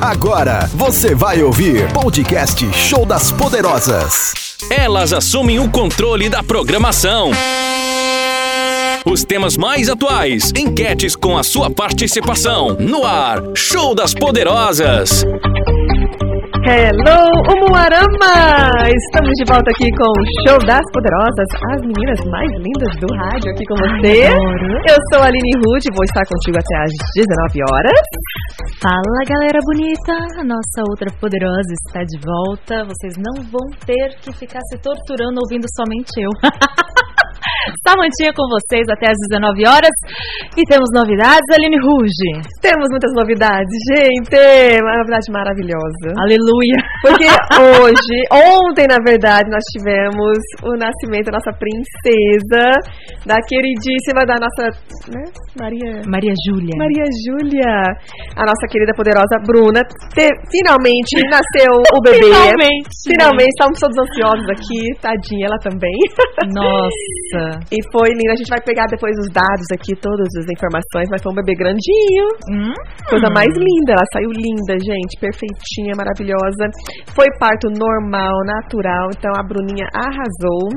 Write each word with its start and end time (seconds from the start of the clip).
Agora 0.00 0.66
você 0.72 1.14
vai 1.14 1.42
ouvir 1.42 1.92
podcast 1.92 2.66
Show 2.72 3.04
das 3.04 3.30
Poderosas. 3.30 4.56
Elas 4.70 5.12
assumem 5.12 5.58
o 5.58 5.68
controle 5.70 6.30
da 6.30 6.42
programação. 6.42 7.30
Os 9.04 9.24
temas 9.24 9.58
mais 9.58 9.90
atuais, 9.90 10.54
enquetes 10.56 11.14
com 11.14 11.36
a 11.36 11.42
sua 11.42 11.68
participação. 11.70 12.78
No 12.80 13.04
ar, 13.04 13.42
Show 13.54 13.94
das 13.94 14.14
Poderosas. 14.14 15.22
Hello, 16.60 17.24
Umuarama! 17.56 18.84
Estamos 18.84 19.32
de 19.40 19.44
volta 19.48 19.64
aqui 19.72 19.88
com 19.96 20.04
o 20.04 20.24
Show 20.44 20.58
das 20.68 20.84
Poderosas, 20.92 21.48
as 21.72 21.80
meninas 21.80 22.20
mais 22.28 22.50
lindas 22.60 22.92
do 23.00 23.08
rádio 23.16 23.50
aqui 23.52 23.64
com 23.64 23.76
você. 23.80 24.28
Eu 24.28 24.98
sou 25.08 25.24
a 25.24 25.32
Aline 25.32 25.56
Rude, 25.64 25.88
vou 25.96 26.04
estar 26.04 26.20
contigo 26.28 26.58
até 26.60 26.76
às 26.84 26.92
19 27.16 27.64
horas. 27.72 28.04
Fala 28.76 29.24
galera 29.26 29.58
bonita, 29.64 30.12
a 30.36 30.44
nossa 30.44 30.84
outra 30.86 31.08
poderosa 31.18 31.72
está 31.88 32.04
de 32.04 32.20
volta. 32.20 32.84
Vocês 32.84 33.14
não 33.16 33.42
vão 33.48 33.70
ter 33.86 34.20
que 34.20 34.30
ficar 34.36 34.60
se 34.68 34.76
torturando 34.82 35.40
ouvindo 35.40 35.64
somente 35.74 36.20
eu. 36.20 36.30
Samantinha 37.86 38.32
com 38.34 38.46
vocês 38.48 38.84
até 38.90 39.10
às 39.10 39.18
19 39.28 39.66
horas. 39.66 39.94
E 40.56 40.62
temos 40.64 40.88
novidades, 40.94 41.44
Aline 41.52 41.78
Ruge. 41.78 42.32
Temos 42.60 42.88
muitas 42.90 43.12
novidades, 43.14 43.70
gente! 43.92 44.80
Uma 44.82 44.96
novidade 44.98 45.28
maravilhosa. 45.32 46.08
Aleluia! 46.18 46.78
Porque 47.02 47.28
hoje, 47.60 48.16
ontem 48.32 48.86
na 48.88 48.98
verdade, 49.04 49.48
nós 49.50 49.64
tivemos 49.72 50.36
o 50.64 50.72
nascimento 50.76 51.30
da 51.30 51.38
nossa 51.38 51.52
princesa, 51.58 52.64
da 53.26 53.36
queridíssima 53.46 54.24
da 54.26 54.36
nossa, 54.40 54.72
né, 55.08 55.24
Maria... 55.60 56.02
Maria 56.06 56.34
Júlia. 56.46 56.74
Maria 56.76 57.04
Júlia, 57.26 57.72
a 58.36 58.44
nossa 58.44 58.66
querida 58.70 58.92
poderosa 58.94 59.36
Bruna. 59.46 59.80
Te- 60.14 60.36
finalmente 60.50 61.16
nasceu 61.28 61.72
o 61.94 62.00
bebê. 62.02 62.30
Finalmente. 62.30 62.88
Finalmente, 63.06 63.52
estamos 63.56 63.78
todos 63.78 63.96
ansiosos 63.98 64.48
aqui, 64.50 64.80
tadinha, 65.00 65.46
ela 65.46 65.58
também. 65.58 65.98
Nossa. 66.54 67.49
E 67.70 67.78
foi 67.92 68.08
lindo. 68.14 68.32
A 68.32 68.38
gente 68.38 68.50
vai 68.50 68.60
pegar 68.62 68.86
depois 68.86 69.14
os 69.18 69.28
dados 69.32 69.66
aqui, 69.72 69.94
todas 69.98 70.28
as 70.38 70.46
informações, 70.50 71.08
mas 71.10 71.22
foi 71.22 71.32
um 71.32 71.38
bebê 71.40 71.54
grandinho. 71.54 72.26
Hum? 72.50 72.74
Coisa 73.08 73.28
mais 73.32 73.50
linda. 73.54 73.96
Ela 73.96 74.06
saiu 74.12 74.30
linda, 74.30 74.74
gente. 74.78 75.18
Perfeitinha, 75.18 75.92
maravilhosa. 75.96 76.64
Foi 77.14 77.26
parto 77.38 77.68
normal, 77.70 78.34
natural. 78.44 79.10
Então 79.16 79.32
a 79.34 79.42
Bruninha 79.42 79.86
arrasou. 79.94 80.70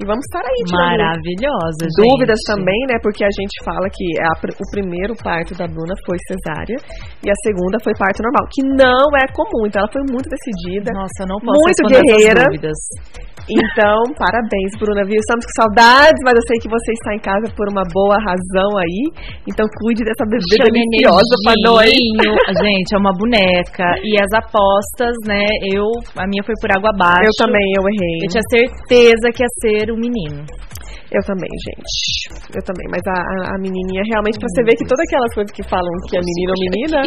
E 0.00 0.04
vamos 0.04 0.24
estar 0.26 0.42
aí, 0.42 0.60
Maravilhosa, 0.66 1.86
gente. 1.86 2.02
Dúvidas 2.02 2.40
também, 2.50 2.80
né? 2.90 2.98
Porque 3.02 3.22
a 3.22 3.30
gente 3.30 3.54
fala 3.62 3.86
que 3.86 4.06
a 4.18 4.32
o 4.58 4.66
primeiro 4.74 5.14
parto 5.14 5.54
da 5.54 5.66
Bruna 5.68 5.94
foi 6.04 6.18
cesárea 6.26 6.74
e 7.22 7.30
a 7.30 7.36
segunda 7.46 7.78
foi 7.78 7.92
parto 7.94 8.18
normal, 8.22 8.48
que 8.50 8.66
não 8.66 9.06
é 9.14 9.26
comum. 9.30 9.62
Então 9.66 9.78
ela 9.78 9.92
foi 9.92 10.02
muito 10.10 10.26
decidida. 10.26 10.90
Nossa, 10.90 11.22
eu 11.22 11.28
não 11.28 11.38
posso 11.38 11.54
Muito 11.54 11.70
responder 11.70 12.02
essas 12.02 12.18
guerreira. 12.18 12.44
dúvidas. 12.50 12.78
Então, 13.50 13.98
parabéns, 14.14 14.70
Bruna, 14.78 15.02
viu? 15.04 15.18
Estamos 15.18 15.44
com 15.46 15.54
saudades, 15.62 16.20
mas 16.22 16.34
eu 16.34 16.44
sei 16.46 16.56
que 16.62 16.70
você 16.70 16.92
está 16.92 17.10
em 17.14 17.22
casa 17.22 17.46
por 17.56 17.66
uma 17.68 17.82
boa 17.90 18.16
razão 18.22 18.70
aí. 18.78 19.02
Então, 19.48 19.66
cuide 19.82 20.04
dessa 20.04 20.22
Chame 20.22 20.78
deliciosa 20.78 21.34
pra 21.42 21.54
nós. 21.66 21.90
Gente, 22.62 22.94
é 22.94 22.98
uma 22.98 23.12
boneca. 23.12 23.86
E 24.02 24.14
as 24.20 24.30
apostas, 24.30 25.14
né? 25.26 25.46
Eu, 25.74 25.86
a 26.16 26.26
minha 26.26 26.42
foi 26.44 26.54
por 26.60 26.70
água 26.70 26.90
abaixo. 26.94 27.26
Eu 27.26 27.46
também, 27.46 27.66
eu 27.74 27.82
errei. 27.82 28.18
Eu 28.22 28.30
tinha 28.30 28.46
certeza 28.48 29.26
que 29.34 29.42
ia 29.42 29.50
ser 29.58 29.90
um 29.90 29.98
menino. 29.98 30.46
Eu 31.12 31.22
também, 31.26 31.50
gente. 31.66 32.54
Eu 32.56 32.62
também. 32.64 32.86
Mas 32.90 33.02
a, 33.08 33.18
a, 33.20 33.54
a 33.54 33.58
menininha, 33.58 34.02
realmente, 34.12 34.38
pra 34.38 34.48
você 34.48 34.62
ver 34.64 34.76
que 34.76 34.84
todas 34.88 35.04
aquelas 35.06 35.32
coisas 35.34 35.52
que 35.52 35.62
falam 35.64 35.92
que 36.08 36.16
é 36.16 36.20
menino 36.20 36.50
ou 36.52 36.58
menina, 36.66 37.00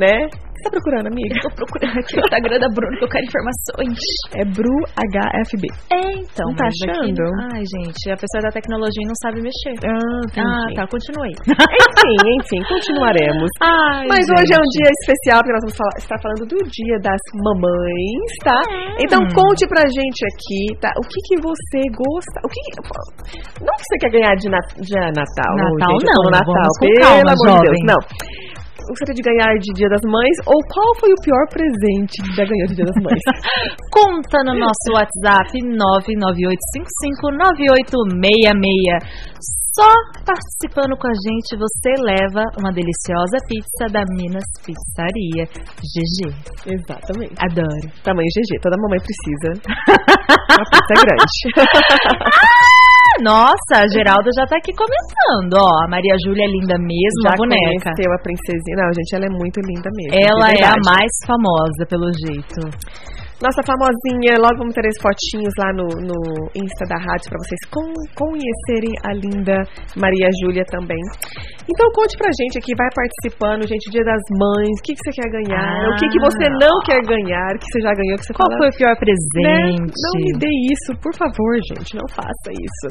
né? 0.00 0.14
O 0.26 0.56
que 0.56 0.64
você 0.64 0.72
tá 0.72 0.80
procurando, 0.80 1.06
amiga? 1.12 1.34
Tô 1.44 1.50
procurando 1.52 1.98
aqui 2.00 2.16
o 2.16 2.20
Instagram 2.24 2.58
da 2.58 2.68
Bruna 2.72 2.96
que 2.96 3.04
eu 3.04 3.12
quero 3.12 3.24
informações. 3.28 4.00
É 4.40 4.42
Bru 4.56 4.72
HFB. 4.96 5.68
É, 5.92 6.00
então. 6.16 6.48
Não 6.48 6.56
tá 6.56 6.64
mas 6.64 6.74
aqui- 6.80 6.90
achando? 6.96 7.22
Ai, 7.52 7.60
gente, 7.60 8.00
a 8.08 8.16
pessoa 8.16 8.40
da 8.40 8.50
tecnologia 8.56 9.04
não 9.04 9.16
sabe 9.20 9.36
mexer. 9.44 9.76
Ah, 9.84 10.24
Ah, 10.40 10.66
tá, 10.74 10.82
continue. 10.88 11.28
Enfim, 11.44 12.16
enfim, 12.40 12.60
continuaremos. 12.72 13.50
Ai, 13.60 14.08
Mas 14.08 14.24
hoje 14.32 14.48
é 14.48 14.56
um 14.56 14.64
gente. 14.64 14.80
dia 14.80 14.90
especial, 15.04 15.44
porque 15.44 15.52
nós 15.52 15.64
vamos 15.68 15.76
falar- 15.76 15.98
estar 16.00 16.18
falando 16.24 16.42
do 16.48 16.58
dia 16.72 16.96
das 17.04 17.20
mamães, 17.44 18.30
tá? 18.42 18.60
É. 18.72 19.04
Então 19.04 19.20
conte 19.36 19.68
pra 19.68 19.84
gente 19.92 20.20
aqui, 20.32 20.72
tá? 20.80 20.88
O 20.96 21.04
que 21.04 21.20
que 21.28 21.36
você 21.44 21.80
gosta, 21.92 22.36
o 22.42 22.48
que 22.48 22.60
não 23.60 23.72
que 23.76 23.84
você 23.86 23.96
quer 24.00 24.10
ganhar 24.12 24.34
de, 24.36 24.48
na- 24.48 24.58
de 24.78 24.94
Natal, 24.94 25.52
Natal 25.56 25.92
gente, 25.98 26.06
não, 26.06 26.22
Natal, 26.30 26.70
pelo 26.80 27.00
calma, 27.00 27.32
amor 27.32 27.36
de 27.36 27.42
Deus, 27.44 27.66
jovem. 27.66 27.82
não. 27.86 28.00
Você 28.86 29.02
tem 29.04 29.16
de 29.18 29.22
ganhar 29.26 29.50
de 29.58 29.72
Dia 29.74 29.88
das 29.90 30.00
Mães 30.06 30.36
ou 30.46 30.54
qual 30.70 30.94
foi 31.02 31.10
o 31.10 31.18
pior 31.18 31.42
presente 31.50 32.22
que 32.22 32.30
já 32.38 32.44
ganhou 32.46 32.68
de 32.70 32.76
Dia 32.78 32.84
das 32.86 32.94
Mães? 33.02 33.18
Conta 33.90 34.44
no 34.46 34.54
nosso 34.54 34.86
WhatsApp 34.94 35.50
998559866. 37.98 39.02
Só 39.76 39.90
participando 40.24 40.96
com 40.96 41.06
a 41.08 41.12
gente 41.12 41.52
você 41.58 41.92
leva 42.00 42.44
uma 42.62 42.72
deliciosa 42.72 43.36
pizza 43.46 43.86
da 43.92 44.04
Minas 44.14 44.44
Pizzaria. 44.64 45.44
GG. 45.82 46.32
Exatamente. 46.72 47.34
Adoro. 47.42 47.90
Tamanho 48.02 48.28
GG, 48.38 48.60
toda 48.62 48.76
mamãe 48.80 49.00
precisa. 49.02 49.50
Uma 50.56 50.64
pizza 50.70 50.94
grande. 51.04 51.36
Nossa, 53.22 53.84
a 53.84 53.88
Geralda 53.88 54.30
já 54.36 54.44
tá 54.46 54.56
aqui 54.56 54.72
comentando, 54.72 55.54
ó. 55.60 55.84
A 55.84 55.88
Maria 55.88 56.16
Júlia 56.24 56.44
é 56.44 56.50
linda 56.50 56.76
mesmo, 56.78 57.22
Já 57.24 57.32
a 57.32 57.36
boneca. 57.36 57.60
conheceu 57.62 58.12
a 58.12 58.18
princesinha. 58.22 58.76
Não, 58.76 58.90
gente, 58.92 59.12
ela 59.16 59.26
é 59.26 59.32
muito 59.32 59.60
linda 59.60 59.88
mesmo. 59.94 60.14
Ela 60.14 60.52
de 60.52 60.62
é 60.62 60.66
a 60.66 60.76
mais 60.84 61.12
famosa, 61.26 61.82
pelo 61.88 62.08
jeito. 62.12 62.60
Nossa 63.36 63.60
famosinha, 63.68 64.40
logo 64.40 64.56
vamos 64.64 64.72
ter 64.72 64.80
as 64.88 64.96
fotinhos 64.96 65.52
lá 65.60 65.68
no, 65.76 65.84
no 66.08 66.18
Insta 66.56 66.88
da 66.88 66.96
rádio 66.96 67.28
para 67.28 67.36
vocês 67.44 67.60
con- 67.68 67.92
conhecerem 68.16 68.96
a 69.04 69.12
linda 69.12 69.60
Maria 69.92 70.28
Júlia 70.40 70.64
também. 70.72 70.96
Então 71.68 71.84
conte 71.92 72.16
pra 72.16 72.32
gente 72.32 72.56
aqui, 72.56 72.72
vai 72.72 72.88
participando, 72.96 73.68
gente, 73.68 73.90
Dia 73.92 74.04
das 74.04 74.24
Mães, 74.32 74.72
o 74.80 74.82
que, 74.82 74.94
que 74.96 75.02
você 75.04 75.12
quer 75.20 75.28
ganhar, 75.28 75.68
Ah. 75.68 75.84
o 75.92 75.96
que, 76.00 76.08
que 76.08 76.20
você 76.24 76.48
não 76.48 76.74
quer 76.88 77.00
ganhar, 77.04 77.50
que 77.60 77.66
você 77.68 77.80
já 77.84 77.92
ganhou, 77.92 78.16
que 78.16 78.24
você 78.24 78.32
Qual 78.32 78.48
fala, 78.48 78.56
foi 78.56 78.68
o 78.72 78.76
pior 78.80 78.94
né? 78.96 79.00
presente? 79.04 79.92
Não 80.00 80.12
me 80.16 80.32
dê 80.40 80.52
isso, 80.72 80.90
por 81.02 81.12
favor, 81.12 81.52
gente, 81.76 81.92
não 81.94 82.08
faça 82.08 82.48
isso. 82.56 82.88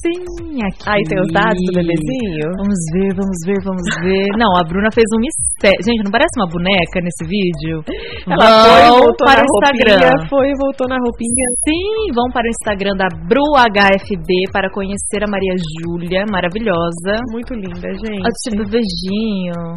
Sim, 0.00 0.24
aqui. 0.64 0.84
Aí 0.88 1.02
tem 1.04 1.20
os 1.20 1.28
dados 1.28 1.60
do 1.60 1.72
bebezinho? 1.76 2.48
Vamos 2.56 2.80
ver, 2.96 3.10
vamos 3.12 3.38
ver, 3.44 3.60
vamos 3.60 3.86
ver. 4.00 4.26
Não, 4.40 4.48
a 4.56 4.64
Bruna 4.64 4.88
fez 4.88 5.04
um 5.12 5.20
mistério. 5.20 5.76
Gente, 5.84 6.00
não 6.04 6.10
parece 6.10 6.32
uma 6.40 6.48
boneca 6.48 7.04
nesse 7.04 7.22
vídeo? 7.28 7.84
Ela 8.24 8.40
foi, 8.64 8.80
Vão 8.88 8.98
voltou 9.04 9.26
para 9.28 9.44
o 9.44 9.44
Instagram. 9.44 10.00
roupinha, 10.00 10.28
foi, 10.32 10.48
voltou 10.56 10.88
na 10.88 10.96
roupinha. 11.04 11.46
Sim, 11.68 12.16
vão 12.16 12.28
para 12.32 12.48
o 12.48 12.52
Instagram 12.56 12.96
da 12.96 13.08
BruHFB 13.28 14.28
para 14.52 14.72
conhecer 14.72 15.20
a 15.20 15.28
Maria 15.28 15.52
Júlia, 15.84 16.24
maravilhosa. 16.32 17.20
Muito 17.28 17.52
linda, 17.52 17.92
gente. 17.92 18.24
Ó, 18.24 18.30
tipo 18.40 18.64
beijinho. 18.72 19.76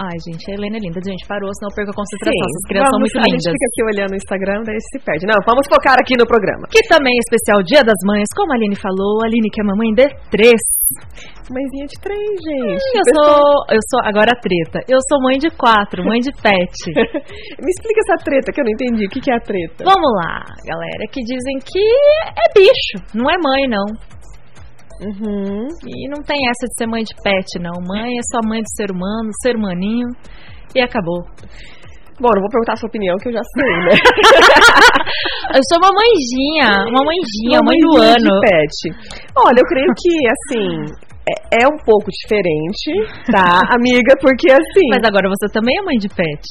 Ai, 0.00 0.16
gente, 0.24 0.48
a 0.48 0.54
Helena 0.56 0.80
é 0.80 0.80
linda. 0.80 0.96
Gente, 1.04 1.28
parou, 1.28 1.52
senão 1.60 1.68
eu 1.68 1.76
perco 1.76 1.92
a 1.92 1.98
concentração. 2.00 2.32
Essas 2.32 2.64
crianças 2.72 2.88
são 2.88 2.96
vamos, 2.96 3.12
muito 3.12 3.20
a 3.20 3.28
lindas. 3.28 3.44
gente 3.44 3.52
fica 3.52 3.68
aqui 3.68 3.80
olhando 3.84 4.12
o 4.16 4.18
Instagram, 4.24 4.58
daí 4.64 4.80
se 4.80 4.98
perde. 5.04 5.28
Não, 5.28 5.36
vamos 5.44 5.64
focar 5.68 5.96
aqui 6.00 6.16
no 6.16 6.24
programa. 6.24 6.64
Que 6.72 6.80
também 6.88 7.12
é 7.12 7.20
especial 7.20 7.60
Dia 7.60 7.84
das 7.84 8.00
Mães, 8.08 8.24
como 8.32 8.48
a 8.48 8.56
Aline 8.56 8.80
falou. 8.80 9.20
A 9.20 9.28
Aline 9.28 9.52
que 9.52 9.60
é 9.60 9.64
mamãe 9.64 9.92
de 9.92 10.08
três. 10.32 10.56
Mãezinha 11.52 11.84
de 11.84 12.00
três, 12.00 12.32
gente. 12.40 12.80
Eu 12.96 13.04
sou, 13.12 13.44
eu 13.76 13.82
sou, 13.92 14.00
agora 14.08 14.32
a 14.32 14.40
treta. 14.40 14.80
Eu 14.88 14.98
sou 15.04 15.20
mãe 15.20 15.36
de 15.36 15.50
quatro, 15.52 16.00
mãe 16.00 16.18
de 16.24 16.32
pet. 16.32 16.76
Me 17.60 17.68
explica 17.68 18.00
essa 18.00 18.24
treta 18.24 18.52
que 18.56 18.60
eu 18.60 18.64
não 18.64 18.72
entendi. 18.72 19.04
O 19.04 19.10
que, 19.10 19.20
que 19.20 19.30
é 19.30 19.36
a 19.36 19.40
treta? 19.44 19.84
Vamos 19.84 20.10
lá, 20.16 20.48
galera, 20.64 21.04
que 21.12 21.20
dizem 21.20 21.60
que 21.60 21.84
é 21.84 22.46
bicho, 22.56 22.96
não 23.12 23.28
é 23.28 23.36
mãe, 23.36 23.68
não. 23.68 23.84
Uhum. 25.00 25.68
E 25.86 26.08
não 26.08 26.22
tem 26.22 26.38
essa 26.48 26.66
de 26.66 26.74
ser 26.78 26.86
mãe 26.86 27.02
de 27.02 27.14
pet, 27.22 27.58
não. 27.58 27.72
Mãe 27.86 28.18
é 28.18 28.22
só 28.30 28.40
mãe 28.46 28.60
do 28.60 28.68
ser 28.76 28.90
humano, 28.90 29.30
ser 29.42 29.56
humaninho. 29.56 30.08
E 30.74 30.80
acabou. 30.80 31.24
Bom, 32.20 32.28
não 32.34 32.42
vou 32.42 32.50
perguntar 32.50 32.74
a 32.74 32.76
sua 32.76 32.88
opinião, 32.88 33.16
que 33.16 33.28
eu 33.28 33.32
já 33.32 33.40
sei, 33.56 33.72
né? 33.88 33.96
Eu 35.56 35.60
sou 35.66 35.78
uma 35.82 35.90
mãezinha, 35.90 36.84
uma 36.86 37.02
mãezinha, 37.02 37.58
mãe 37.64 37.76
do 37.80 37.96
ano. 37.96 38.28
de 38.28 38.40
pet. 38.40 38.76
Olha, 39.36 39.58
eu 39.58 39.66
creio 39.66 39.92
que, 39.96 40.14
assim, 40.30 41.09
é, 41.28 41.64
é 41.64 41.66
um 41.68 41.78
pouco 41.84 42.08
diferente, 42.10 42.90
tá, 43.30 43.60
amiga? 43.76 44.14
Porque, 44.20 44.50
assim... 44.50 44.86
Mas 44.90 45.04
agora 45.04 45.28
você 45.28 45.46
também 45.52 45.74
é 45.78 45.82
mãe 45.82 45.96
de 45.98 46.08
pet. 46.08 46.42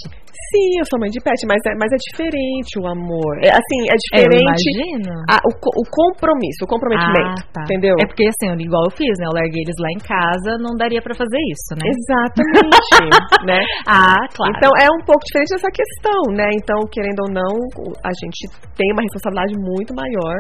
Sim, 0.50 0.82
eu 0.82 0.86
sou 0.90 0.98
mãe 0.98 1.14
de 1.14 1.22
pet, 1.22 1.38
mas 1.46 1.62
é, 1.62 1.78
mas 1.78 1.94
é 1.94 2.00
diferente 2.10 2.74
o 2.82 2.86
amor. 2.90 3.38
É, 3.46 3.54
assim, 3.54 3.80
é 3.86 3.94
Eu 3.94 4.02
diferente 4.02 4.42
imagino. 4.42 5.14
a- 5.30 5.42
o, 5.46 5.52
o 5.54 5.84
compromisso, 5.94 6.66
o 6.66 6.70
comprometimento, 6.70 7.46
Ah, 7.46 7.54
tá. 7.54 7.62
entendeu? 7.70 7.94
É 8.02 8.06
porque 8.10 8.26
assim, 8.26 8.50
igual 8.58 8.82
eu 8.90 8.94
fiz, 8.98 9.14
né? 9.22 9.30
Eu 9.30 9.36
larguei 9.38 9.62
eles 9.62 9.78
lá 9.78 9.90
em 9.94 10.02
casa, 10.02 10.58
não 10.58 10.74
daria 10.74 11.02
pra 11.06 11.14
fazer 11.14 11.38
isso, 11.54 11.70
né? 11.78 11.86
Exatamente, 11.86 12.98
né? 13.46 13.62
Ah, 13.86 14.26
claro. 14.34 14.54
Então 14.58 14.72
é 14.82 14.90
um 14.90 15.02
pouco 15.06 15.22
diferente 15.30 15.54
essa 15.54 15.70
questão, 15.70 16.22
né? 16.34 16.50
Então, 16.58 16.82
querendo 16.90 17.22
ou 17.26 17.30
não, 17.30 17.54
a 18.02 18.12
gente 18.18 18.50
tem 18.74 18.90
uma 18.94 19.06
responsabilidade 19.06 19.54
muito 19.54 19.94
maior 19.94 20.38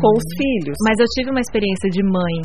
com 0.00 0.10
os 0.16 0.26
filhos. 0.40 0.76
Mas 0.80 0.96
eu 0.96 1.06
tive 1.12 1.28
uma 1.28 1.40
experiência 1.44 1.90
de 1.92 2.00
mãe 2.00 2.36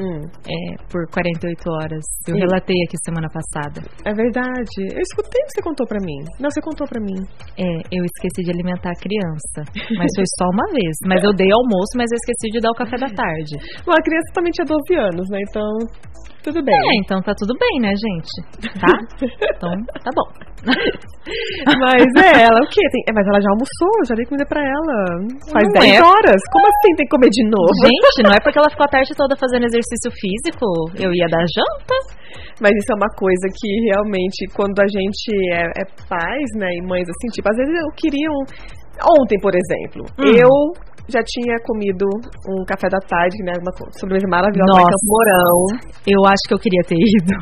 Hum, 0.00 0.24
é, 0.48 0.76
por 0.90 1.04
48 1.12 1.60
horas. 1.68 2.04
Eu 2.26 2.34
Sim. 2.34 2.40
relatei 2.40 2.76
aqui 2.88 2.96
semana 3.04 3.28
passada. 3.28 3.84
é 4.04 4.12
verdade. 4.14 4.80
Eu 4.80 5.00
escutei 5.04 5.40
o 5.42 5.46
que 5.46 5.52
você 5.52 5.62
contou 5.62 5.86
pra 5.86 6.00
mim. 6.00 6.24
Não, 6.40 6.50
você 6.50 6.60
contou 6.60 6.86
pra 6.88 7.00
mim. 7.00 7.20
É, 7.58 7.68
eu 7.92 8.02
esqueci 8.04 8.40
de 8.42 8.50
alimentar 8.50 8.90
a 8.90 9.00
criança. 9.00 9.60
Mas 9.98 10.08
foi 10.16 10.24
só 10.40 10.46
uma 10.48 10.66
vez. 10.72 10.94
Mas 11.06 11.22
eu 11.22 11.32
dei 11.36 11.50
almoço, 11.52 11.92
mas 11.96 12.08
eu 12.10 12.16
esqueci 12.16 12.48
de 12.52 12.60
dar 12.60 12.70
o 12.70 12.74
café 12.74 12.96
da 12.96 13.12
tarde. 13.12 13.54
Bom, 13.84 13.92
a 13.92 14.02
criança 14.02 14.32
também 14.32 14.52
tinha 14.52 14.64
12 14.64 14.80
anos, 14.96 15.28
né? 15.28 15.38
Então, 15.48 15.68
tudo 16.42 16.62
bem. 16.64 16.74
É, 16.74 16.94
então 17.02 17.20
tá 17.22 17.32
tudo 17.36 17.54
bem, 17.58 17.80
né, 17.80 17.92
gente? 17.94 18.32
Tá? 18.80 18.92
Então, 19.60 19.70
tá 20.00 20.10
bom. 20.16 20.28
Mas 21.84 22.08
é, 22.16 22.48
ela 22.48 22.56
o 22.60 22.68
quê? 22.68 22.80
Tem- 22.92 23.04
é, 23.08 23.12
mas 23.12 23.26
ela 23.28 23.40
já 23.40 23.50
almoçou, 23.52 23.92
já 24.08 24.14
dei 24.16 24.24
comida 24.24 24.44
pra 24.48 24.60
ela. 24.60 24.96
Faz 25.52 25.64
Não 25.72 25.80
10 25.84 25.96
é. 25.96 26.02
horas. 26.02 26.40
Como 26.52 26.64
assim 26.64 26.90
tem 26.96 27.04
que 27.06 27.12
comer 27.12 27.28
de 27.28 27.44
novo? 27.44 27.72
Gente, 27.84 28.24
não 28.24 28.32
é 28.32 28.40
porque 28.44 28.58
ela 28.58 28.70
ficou 28.72 28.84
a 28.84 28.88
tarde 28.88 29.12
toda 29.14 29.36
fazendo 29.36 29.64
exercício 29.68 30.10
físico. 30.16 30.64
Eu 30.96 31.12
ia 31.12 31.28
dar 31.28 31.44
janta. 31.44 31.96
Mas 32.60 32.72
isso 32.76 32.92
é 32.92 32.96
uma 32.96 33.08
coisa 33.16 33.46
que 33.52 33.68
realmente, 33.92 34.48
quando 34.56 34.80
a 34.80 34.88
gente 34.88 35.28
é, 35.52 35.64
é 35.80 35.84
pais, 36.08 36.48
né, 36.56 36.68
e 36.76 36.82
mães 36.84 37.04
assim, 37.08 37.28
tipo, 37.32 37.48
às 37.48 37.56
vezes 37.56 37.72
eu 37.72 37.88
queria 37.96 38.28
um... 38.32 38.44
Ontem, 39.00 39.38
por 39.40 39.52
exemplo, 39.56 40.04
Hum. 40.20 40.28
eu 40.36 40.52
já 41.08 41.20
tinha 41.24 41.56
comido 41.64 42.06
um 42.48 42.64
café 42.64 42.88
da 42.88 42.98
tarde, 42.98 43.38
né, 43.44 43.52
uma 43.60 43.72
sobremesa 43.96 44.26
maravilhosa 44.28 44.72
Nossa. 44.72 45.06
Mourão. 45.06 45.58
Eu 46.06 46.20
acho 46.26 46.42
que 46.48 46.54
eu 46.54 46.58
queria 46.58 46.82
ter 46.84 46.98
ido. 46.98 47.34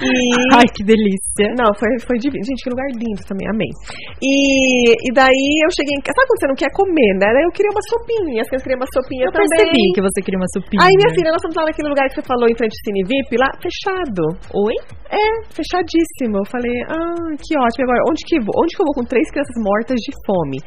E... 0.00 0.08
Ai, 0.56 0.66
que 0.74 0.82
delícia. 0.82 1.46
Não, 1.58 1.70
foi, 1.74 1.88
foi 2.02 2.16
divino. 2.18 2.42
Gente, 2.42 2.62
que 2.64 2.70
lugar 2.70 2.86
lindo 2.96 3.22
também, 3.28 3.46
amei. 3.48 3.72
E, 4.18 4.94
e 4.94 5.08
daí 5.14 5.46
eu 5.62 5.70
cheguei 5.70 5.94
em 5.94 6.02
casa. 6.02 6.16
Sabe 6.16 6.26
quando 6.28 6.40
você 6.40 6.48
não 6.50 6.58
quer 6.58 6.70
comer, 6.74 7.12
né? 7.20 7.28
Daí 7.32 7.44
eu 7.46 7.54
queria 7.54 7.70
uma 7.70 7.84
sopinha. 7.86 8.42
As 8.42 8.48
crianças 8.48 8.66
queriam 8.66 8.80
uma 8.82 8.90
sopinha 8.90 9.24
Eu 9.26 9.32
também. 9.32 9.48
percebi 9.48 9.84
que 9.94 10.02
você 10.02 10.18
queria 10.22 10.40
uma 10.40 10.50
sopinha. 10.52 10.80
Aí, 10.82 10.94
minha 10.96 11.12
filha, 11.14 11.30
nós 11.30 11.42
fomos 11.42 11.56
lá 11.56 11.64
naquele 11.66 11.88
lugar 11.88 12.04
que 12.08 12.14
você 12.18 12.24
falou 12.26 12.46
em 12.48 12.56
frente 12.56 12.74
ao 12.74 12.82
Cine 12.82 13.02
VIP, 13.06 13.30
lá, 13.38 13.50
fechado. 13.62 14.24
Oi? 14.54 14.76
É, 15.12 15.24
fechadíssimo. 15.52 16.42
Eu 16.42 16.46
falei, 16.50 16.76
ah, 16.88 17.30
que 17.38 17.52
ótimo. 17.54 17.84
Agora, 17.86 18.00
onde 18.10 18.20
que, 18.26 18.36
eu 18.38 18.44
vou? 18.44 18.54
onde 18.58 18.72
que 18.74 18.80
eu 18.82 18.86
vou 18.86 18.94
com 18.96 19.04
três 19.04 19.26
crianças 19.30 19.56
mortas 19.60 19.96
de 20.00 20.12
fome? 20.26 20.58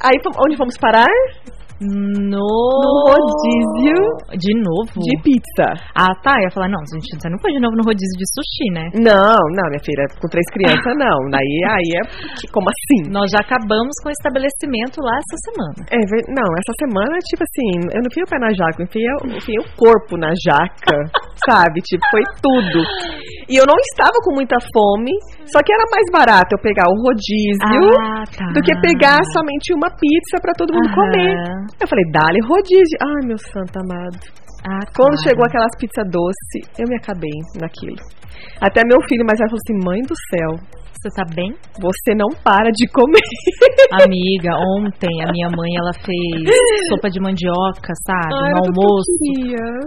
Aí, 0.00 0.16
onde 0.20 0.56
vamos 0.56 0.76
parar? 0.76 1.10
No... 1.80 2.38
No 2.38 2.90
rodízio 3.10 3.98
De 4.38 4.52
novo? 4.62 4.94
De 4.94 5.14
pizza. 5.22 5.66
Ah, 5.94 6.14
tá. 6.22 6.38
Eu 6.38 6.46
ia 6.46 6.50
falar, 6.54 6.68
não, 6.68 6.80
gente, 6.86 7.10
você 7.18 7.28
não 7.28 7.38
foi 7.38 7.50
de 7.52 7.60
novo 7.60 7.74
no 7.76 7.82
rodízio 7.84 8.14
de 8.18 8.26
sushi, 8.30 8.68
né? 8.70 8.84
Não, 8.94 9.38
não, 9.58 9.66
minha 9.70 9.82
filha, 9.82 10.06
com 10.20 10.28
três 10.30 10.46
crianças, 10.54 10.94
não. 10.94 11.18
Daí, 11.30 11.54
aí 11.66 11.88
é, 11.98 12.02
como 12.54 12.66
assim? 12.70 13.10
Nós 13.10 13.30
já 13.30 13.42
acabamos 13.42 13.94
com 14.02 14.08
o 14.08 14.12
estabelecimento 14.14 15.02
lá 15.02 15.14
essa 15.18 15.36
semana. 15.50 15.80
É, 15.90 15.98
não, 16.30 16.48
essa 16.62 16.74
semana, 16.78 17.14
tipo 17.26 17.42
assim, 17.42 17.68
eu 17.90 18.00
não 18.02 18.08
enfiei 18.10 18.24
o 18.24 18.30
pé 18.30 18.38
na 18.38 18.52
jaca, 18.54 18.78
eu 18.78 18.86
enfiei, 18.86 19.06
eu 19.06 19.36
enfiei 19.36 19.58
o 19.58 19.66
corpo 19.76 20.16
na 20.16 20.30
jaca, 20.46 20.96
sabe? 21.50 21.80
Tipo, 21.82 22.02
foi 22.10 22.22
tudo. 22.40 22.78
E 23.50 23.56
eu 23.60 23.66
não 23.66 23.76
estava 23.92 24.14
com 24.24 24.32
muita 24.34 24.56
fome, 24.72 25.12
só 25.50 25.60
que 25.60 25.72
era 25.72 25.84
mais 25.92 26.06
barato 26.08 26.54
eu 26.56 26.62
pegar 26.62 26.88
o 26.88 26.96
rodízio 27.02 27.92
Ah, 28.00 28.24
tá. 28.24 28.46
do 28.54 28.60
que 28.62 28.72
pegar 28.80 29.20
somente 29.36 29.74
uma 29.74 29.90
pizza 29.90 30.40
pra 30.40 30.52
todo 30.56 30.72
mundo 30.72 30.88
Aham. 30.88 30.94
comer. 30.96 31.63
Eu 31.80 31.86
falei, 31.88 32.04
dale 32.12 32.38
rodízio. 32.46 32.96
Ai, 33.02 33.26
meu 33.26 33.38
santo 33.38 33.78
amado. 33.78 34.18
Ah, 34.66 34.80
Quando 34.96 35.22
chegou 35.22 35.44
aquelas 35.44 35.72
pizzas 35.78 36.08
doce, 36.10 36.58
eu 36.80 36.88
me 36.88 36.96
acabei 36.96 37.36
naquilo. 37.60 38.00
Até 38.60 38.80
meu 38.86 39.00
filho 39.08 39.24
mais 39.26 39.38
velho 39.38 39.50
falou 39.50 39.60
assim, 39.60 39.76
mãe 39.84 40.00
do 40.02 40.14
céu, 40.32 40.50
Você 40.94 41.08
tá 41.14 41.24
bem? 41.36 41.52
você 41.78 42.14
não 42.16 42.28
para 42.42 42.70
de 42.72 42.88
comer. 42.88 43.28
Amiga, 44.00 44.50
ontem 44.80 45.12
a 45.22 45.30
minha 45.30 45.48
mãe, 45.50 45.70
ela 45.76 45.92
fez 45.92 46.56
sopa 46.88 47.10
de 47.10 47.20
mandioca, 47.20 47.92
sabe? 48.06 48.32
Ai, 48.32 48.50
no 48.52 48.64
almoço. 48.64 49.12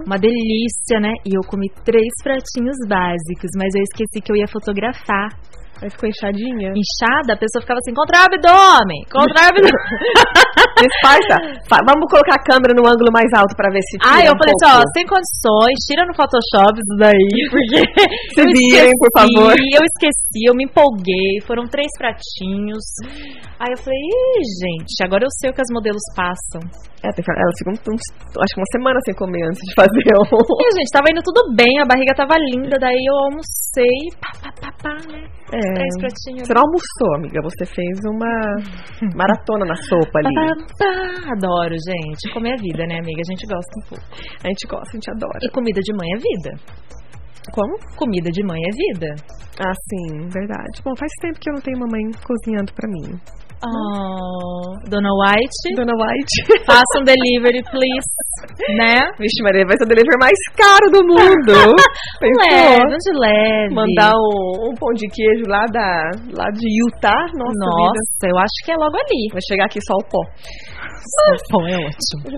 Uma 0.05 0.17
delícia, 0.17 0.99
né? 1.01 1.11
E 1.25 1.33
eu 1.35 1.41
comi 1.49 1.67
três 1.83 2.11
pratinhos 2.23 2.77
básicos, 2.87 3.49
mas 3.57 3.73
eu 3.75 3.81
esqueci 3.81 4.21
que 4.21 4.31
eu 4.31 4.35
ia 4.35 4.47
fotografar. 4.47 5.29
Aí 5.81 5.89
ficou 5.93 6.09
inchadinha. 6.09 6.73
Inchada, 6.73 7.33
a 7.33 7.39
pessoa 7.39 7.61
ficava 7.61 7.77
assim, 7.77 7.93
contra 7.93 8.17
o 8.17 8.25
abdômen, 8.25 9.01
contra 9.13 9.37
o 9.37 9.47
abdômen. 9.53 9.77
Disfarça. 10.81 11.35
Fa- 11.69 11.83
Vamos 11.85 12.05
colocar 12.09 12.37
a 12.37 12.43
câmera 12.43 12.73
no 12.73 12.85
ângulo 12.85 13.09
mais 13.13 13.29
alto 13.37 13.53
pra 13.55 13.69
ver 13.69 13.81
se 13.89 13.97
tira 13.97 14.09
Aí 14.13 14.25
eu 14.29 14.33
um 14.33 14.37
falei 14.41 14.53
assim, 14.57 14.69
ó, 14.73 14.77
pouco. 14.81 14.93
sem 14.97 15.05
condições, 15.05 15.77
tira 15.89 16.03
no 16.09 16.13
Photoshop 16.17 16.73
isso 16.77 16.95
daí, 16.97 17.37
porque 17.53 17.79
Se 18.37 18.41
virem, 18.45 18.91
por 18.97 19.11
favor. 19.13 19.53
eu 19.53 19.81
esqueci, 19.85 20.39
eu 20.49 20.53
me 20.57 20.65
empolguei, 20.65 21.37
foram 21.45 21.65
três 21.69 21.89
pratinhos. 21.97 22.85
Aí 23.61 23.73
eu 23.73 23.79
falei, 23.81 23.97
ih, 23.97 24.41
gente, 24.61 24.93
agora 25.05 25.25
eu 25.25 25.31
sei 25.41 25.49
o 25.49 25.53
que 25.53 25.61
as 25.61 25.71
modelos 25.73 26.01
passam. 26.13 26.61
É, 27.05 27.09
ela 27.13 27.51
uns- 27.93 28.09
acho 28.41 28.53
que 28.53 28.59
uma 28.61 28.71
semana 28.73 28.97
sem 29.05 29.13
comer 29.15 29.43
antes 29.45 29.61
de 29.61 29.73
fazer 29.77 30.01
o... 30.17 30.21
E, 30.25 30.67
gente, 30.77 30.89
tava 30.93 31.09
indo 31.13 31.21
tudo 31.21 31.41
bem, 31.55 31.69
a 31.81 31.85
barriga 31.85 32.13
tava 32.17 32.33
linda, 32.37 32.77
daí 32.81 32.97
eu 33.05 33.15
almocei, 33.29 33.97
pá, 34.21 34.29
pá, 34.41 34.49
pá, 34.61 34.69
pá, 34.81 34.93
né? 35.09 35.21
É, 35.53 35.66
Três 35.73 35.93
pratinhos. 35.99 36.47
você 36.47 36.53
não 36.53 36.63
almoçou, 36.63 37.15
amiga. 37.15 37.39
Você 37.43 37.65
fez 37.65 37.99
uma 38.05 38.31
maratona 39.15 39.65
na 39.65 39.75
sopa 39.75 40.19
ali. 40.19 40.35
Adoro, 41.31 41.75
gente. 41.75 42.33
Comer 42.33 42.53
é 42.53 42.57
vida, 42.57 42.85
né, 42.87 42.99
amiga? 42.99 43.21
A 43.21 43.29
gente 43.31 43.45
gosta 43.47 43.73
um 43.77 43.89
pouco. 43.89 44.05
A 44.43 44.47
gente 44.47 44.67
gosta, 44.67 44.89
a 44.89 44.95
gente 44.95 45.09
adora. 45.11 45.39
E 45.41 45.49
comida 45.49 45.81
de 45.81 45.93
mãe 45.93 46.09
é 46.13 46.17
vida. 46.17 46.51
Como? 47.53 47.77
Comida 47.95 48.29
de 48.29 48.43
mãe 48.43 48.59
é 48.59 48.71
vida. 48.71 49.15
Ah, 49.59 49.73
sim, 49.89 50.27
verdade. 50.29 50.81
Bom, 50.83 50.95
faz 50.95 51.11
tempo 51.21 51.39
que 51.39 51.49
eu 51.49 51.53
não 51.53 51.61
tenho 51.61 51.79
mamãe 51.79 52.03
cozinhando 52.25 52.73
pra 52.73 52.87
mim. 52.89 53.19
Oh, 53.57 54.77
Dona 54.85 55.09
White, 55.17 55.73
Dona 55.73 55.93
White. 55.97 56.61
faça 56.63 56.93
um 57.01 57.03
delivery, 57.03 57.63
please. 57.65 58.05
Né? 58.77 59.01
Vixe, 59.17 59.41
Maria, 59.41 59.65
vai 59.65 59.75
ser 59.77 59.85
o 59.85 59.87
delivery 59.87 60.17
mais 60.19 60.37
caro 60.53 60.85
do 60.93 61.01
mundo. 61.01 61.73
Leve, 62.21 62.97
de 63.01 63.13
leve. 63.17 63.73
Mandar 63.73 64.13
um, 64.13 64.69
um 64.69 64.73
pão 64.75 64.93
de 64.93 65.07
queijo 65.09 65.49
lá, 65.49 65.65
da, 65.73 66.11
lá 66.37 66.49
de 66.53 66.69
Utah. 66.85 67.25
Nossa. 67.33 67.65
Nossa, 67.65 68.25
eu 68.29 68.37
acho 68.37 68.57
que 68.63 68.71
é 68.71 68.75
logo 68.75 68.95
ali. 68.95 69.25
Vai 69.31 69.41
chegar 69.47 69.65
aqui 69.65 69.79
só 69.81 69.95
o 69.95 70.05
pó. 70.05 70.21
O 70.21 71.51
pão 71.51 71.67
é 71.67 71.77
ótimo. 71.77 72.37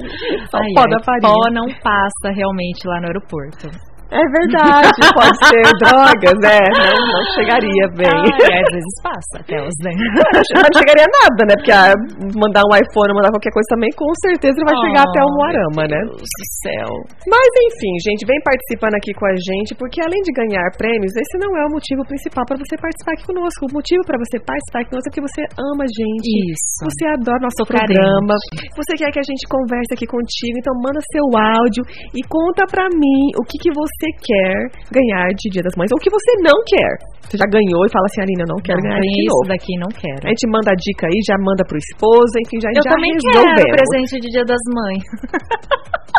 Só 0.50 0.58
o 0.58 0.74
pó 0.74 0.84
da 0.88 1.04
farinha. 1.04 1.34
Pó 1.34 1.52
não 1.52 1.68
passa 1.84 2.32
realmente 2.34 2.88
lá 2.88 3.02
no 3.02 3.08
aeroporto. 3.08 3.89
É 4.10 4.24
verdade, 4.26 4.90
pode 5.14 5.38
ser 5.46 5.62
drogas, 5.86 6.40
é. 6.42 6.66
Não, 6.66 6.98
não 6.98 7.24
chegaria 7.38 7.86
bem. 7.94 8.10
Ai, 8.10 8.62
às 8.66 8.74
vezes 8.74 8.96
passa 9.06 9.36
até 9.38 9.54
os 9.62 9.78
né? 9.86 9.94
Mas 9.94 10.50
não 10.66 10.74
chegaria 10.82 11.06
nada, 11.06 11.42
né? 11.46 11.54
Porque 11.54 11.70
ah, 11.70 11.94
mandar 12.34 12.66
um 12.66 12.74
iPhone, 12.74 13.14
mandar 13.14 13.30
qualquer 13.30 13.54
coisa 13.54 13.70
também, 13.70 13.94
com 13.94 14.10
certeza 14.26 14.58
ele 14.58 14.66
vai 14.66 14.78
chegar 14.82 15.06
até 15.06 15.22
o 15.22 15.30
Moarama, 15.30 15.86
né? 15.86 16.02
Deus 16.10 16.26
do 16.26 16.46
céu. 16.66 16.90
Mas 17.30 17.50
enfim, 17.70 17.94
gente, 18.02 18.26
vem 18.26 18.42
participando 18.42 18.98
aqui 18.98 19.14
com 19.14 19.30
a 19.30 19.36
gente, 19.38 19.78
porque 19.78 20.02
além 20.02 20.22
de 20.26 20.34
ganhar 20.34 20.66
prêmios, 20.74 21.14
esse 21.14 21.38
não 21.38 21.54
é 21.54 21.70
o 21.70 21.72
motivo 21.78 22.02
principal 22.10 22.50
para 22.50 22.58
você 22.58 22.74
participar 22.82 23.14
aqui 23.14 23.30
conosco. 23.30 23.70
O 23.70 23.74
motivo 23.78 24.02
para 24.10 24.18
você 24.18 24.42
participar 24.42 24.82
aqui 24.82 24.90
conosco 24.90 25.06
é 25.06 25.12
porque 25.14 25.28
você 25.30 25.44
ama 25.54 25.86
a 25.86 25.92
gente. 25.94 26.26
Isso. 26.50 26.82
Você 26.82 27.06
adora 27.14 27.46
nosso 27.46 27.62
Tô 27.62 27.70
programa. 27.70 28.34
Você 28.74 28.98
quer 28.98 29.14
que 29.14 29.22
a 29.22 29.28
gente 29.30 29.46
converse 29.46 29.94
aqui 29.94 30.10
contigo, 30.10 30.58
então 30.58 30.74
manda 30.82 30.98
seu 31.14 31.26
áudio 31.30 31.86
e 32.18 32.26
conta 32.26 32.66
pra 32.66 32.90
mim 32.90 33.38
o 33.38 33.46
que, 33.46 33.62
que 33.62 33.70
você 33.70 33.99
quer 34.24 34.56
ganhar 34.92 35.28
de 35.36 35.50
Dia 35.52 35.64
das 35.64 35.76
Mães, 35.76 35.92
ou 35.92 35.98
o 35.98 36.02
que 36.02 36.10
você 36.10 36.32
não 36.40 36.56
quer. 36.66 36.92
Você 37.28 37.38
já 37.38 37.46
ganhou 37.46 37.86
e 37.86 37.90
fala 37.92 38.06
assim, 38.10 38.22
Aline, 38.26 38.42
eu 38.42 38.50
não 38.56 38.62
quero 38.64 38.80
Não, 38.82 38.90
ganhar 38.90 39.02
de 39.02 39.22
isso 39.22 39.36
novo. 39.38 39.48
daqui 39.52 39.74
não 39.78 39.92
quero. 39.94 40.24
A 40.26 40.30
gente 40.34 40.46
manda 40.50 40.72
a 40.72 40.78
dica 40.80 41.06
aí, 41.06 41.20
já 41.28 41.38
manda 41.38 41.62
pro 41.68 41.78
esposo, 41.78 42.34
enfim, 42.42 42.58
já, 42.62 42.70
Eu 42.74 42.82
já 42.82 42.90
também 42.90 43.12
resolvemos. 43.14 43.54
quero 43.60 43.76
presente 43.78 44.14
de 44.24 44.28
Dia 44.34 44.46
das 44.46 44.64
Mães. 44.74 45.04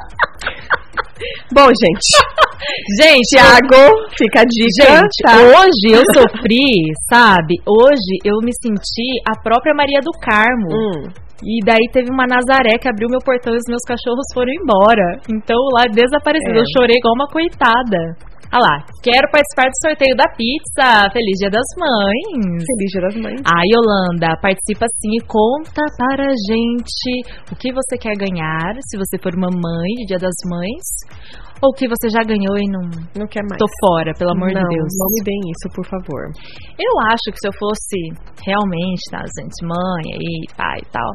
Bom, 1.53 1.67
gente, 1.67 2.09
Gente, 3.03 3.27
Tiago, 3.35 4.07
fica 4.17 4.41
a 4.43 4.45
dica, 4.45 4.87
Gente, 4.87 5.23
tá? 5.25 5.37
hoje 5.37 5.91
eu 5.93 6.05
sofri, 6.15 6.71
sabe? 7.11 7.57
Hoje 7.67 8.13
eu 8.25 8.39
me 8.43 8.53
senti 8.63 9.21
a 9.29 9.35
própria 9.43 9.75
Maria 9.75 9.99
do 10.01 10.13
Carmo. 10.21 10.69
Hum. 10.71 11.09
E 11.45 11.65
daí 11.65 11.87
teve 11.93 12.11
uma 12.13 12.27
Nazaré 12.27 12.77
que 12.79 12.89
abriu 12.89 13.09
meu 13.09 13.21
portão 13.25 13.53
e 13.55 13.57
os 13.57 13.69
meus 13.69 13.83
cachorros 13.89 14.29
foram 14.35 14.53
embora. 14.53 15.21
Então 15.29 15.57
lá 15.77 15.85
desaparecido, 15.89 16.57
É. 16.57 16.61
eu 16.61 16.69
chorei 16.77 16.97
igual 16.99 17.15
uma 17.15 17.29
coitada. 17.29 18.17
Olha 18.53 18.67
lá, 18.67 18.77
quero 19.01 19.31
participar 19.31 19.71
do 19.71 19.79
sorteio 19.79 20.17
da 20.19 20.27
pizza. 20.35 21.07
Feliz 21.15 21.39
Dia 21.39 21.51
das 21.55 21.71
Mães. 21.79 22.65
Feliz 22.67 22.91
Dia 22.91 23.03
das 23.07 23.17
Mães. 23.23 23.41
A 23.47 23.63
Yolanda 23.63 24.35
participa 24.43 24.87
sim 24.99 25.17
e 25.17 25.25
conta 25.25 25.87
para 25.97 26.27
a 26.27 26.35
gente 26.51 27.13
o 27.53 27.55
que 27.55 27.71
você 27.73 27.95
quer 27.97 28.19
ganhar 28.19 28.75
se 28.91 28.99
você 28.99 29.17
for 29.23 29.31
mamãe 29.39 29.95
de 30.03 30.07
Dia 30.11 30.19
das 30.19 30.35
Mães 30.51 30.83
ou 31.63 31.73
que 31.75 31.87
você 31.89 32.09
já 32.09 32.23
ganhou 32.25 32.57
e 32.57 32.67
não 32.71 32.85
Não 33.17 33.27
quer 33.29 33.43
mais. 33.45 33.59
tô 33.59 33.67
fora, 33.87 34.13
pelo 34.17 34.33
amor 34.33 34.51
não, 34.53 34.63
de 34.63 34.69
Deus. 34.77 34.89
Não 34.97 35.09
me 35.13 35.21
deem 35.25 35.41
isso, 35.53 35.67
por 35.75 35.87
favor. 35.87 36.23
Eu 36.79 36.93
acho 37.13 37.27
que 37.33 37.39
se 37.41 37.49
eu 37.49 37.55
fosse 37.59 37.99
realmente, 38.45 39.03
tá, 39.11 39.21
gente, 39.39 39.61
mãe 39.65 40.05
aí, 40.17 40.47
pai 40.57 40.79
e 40.81 40.91
tal, 40.91 41.11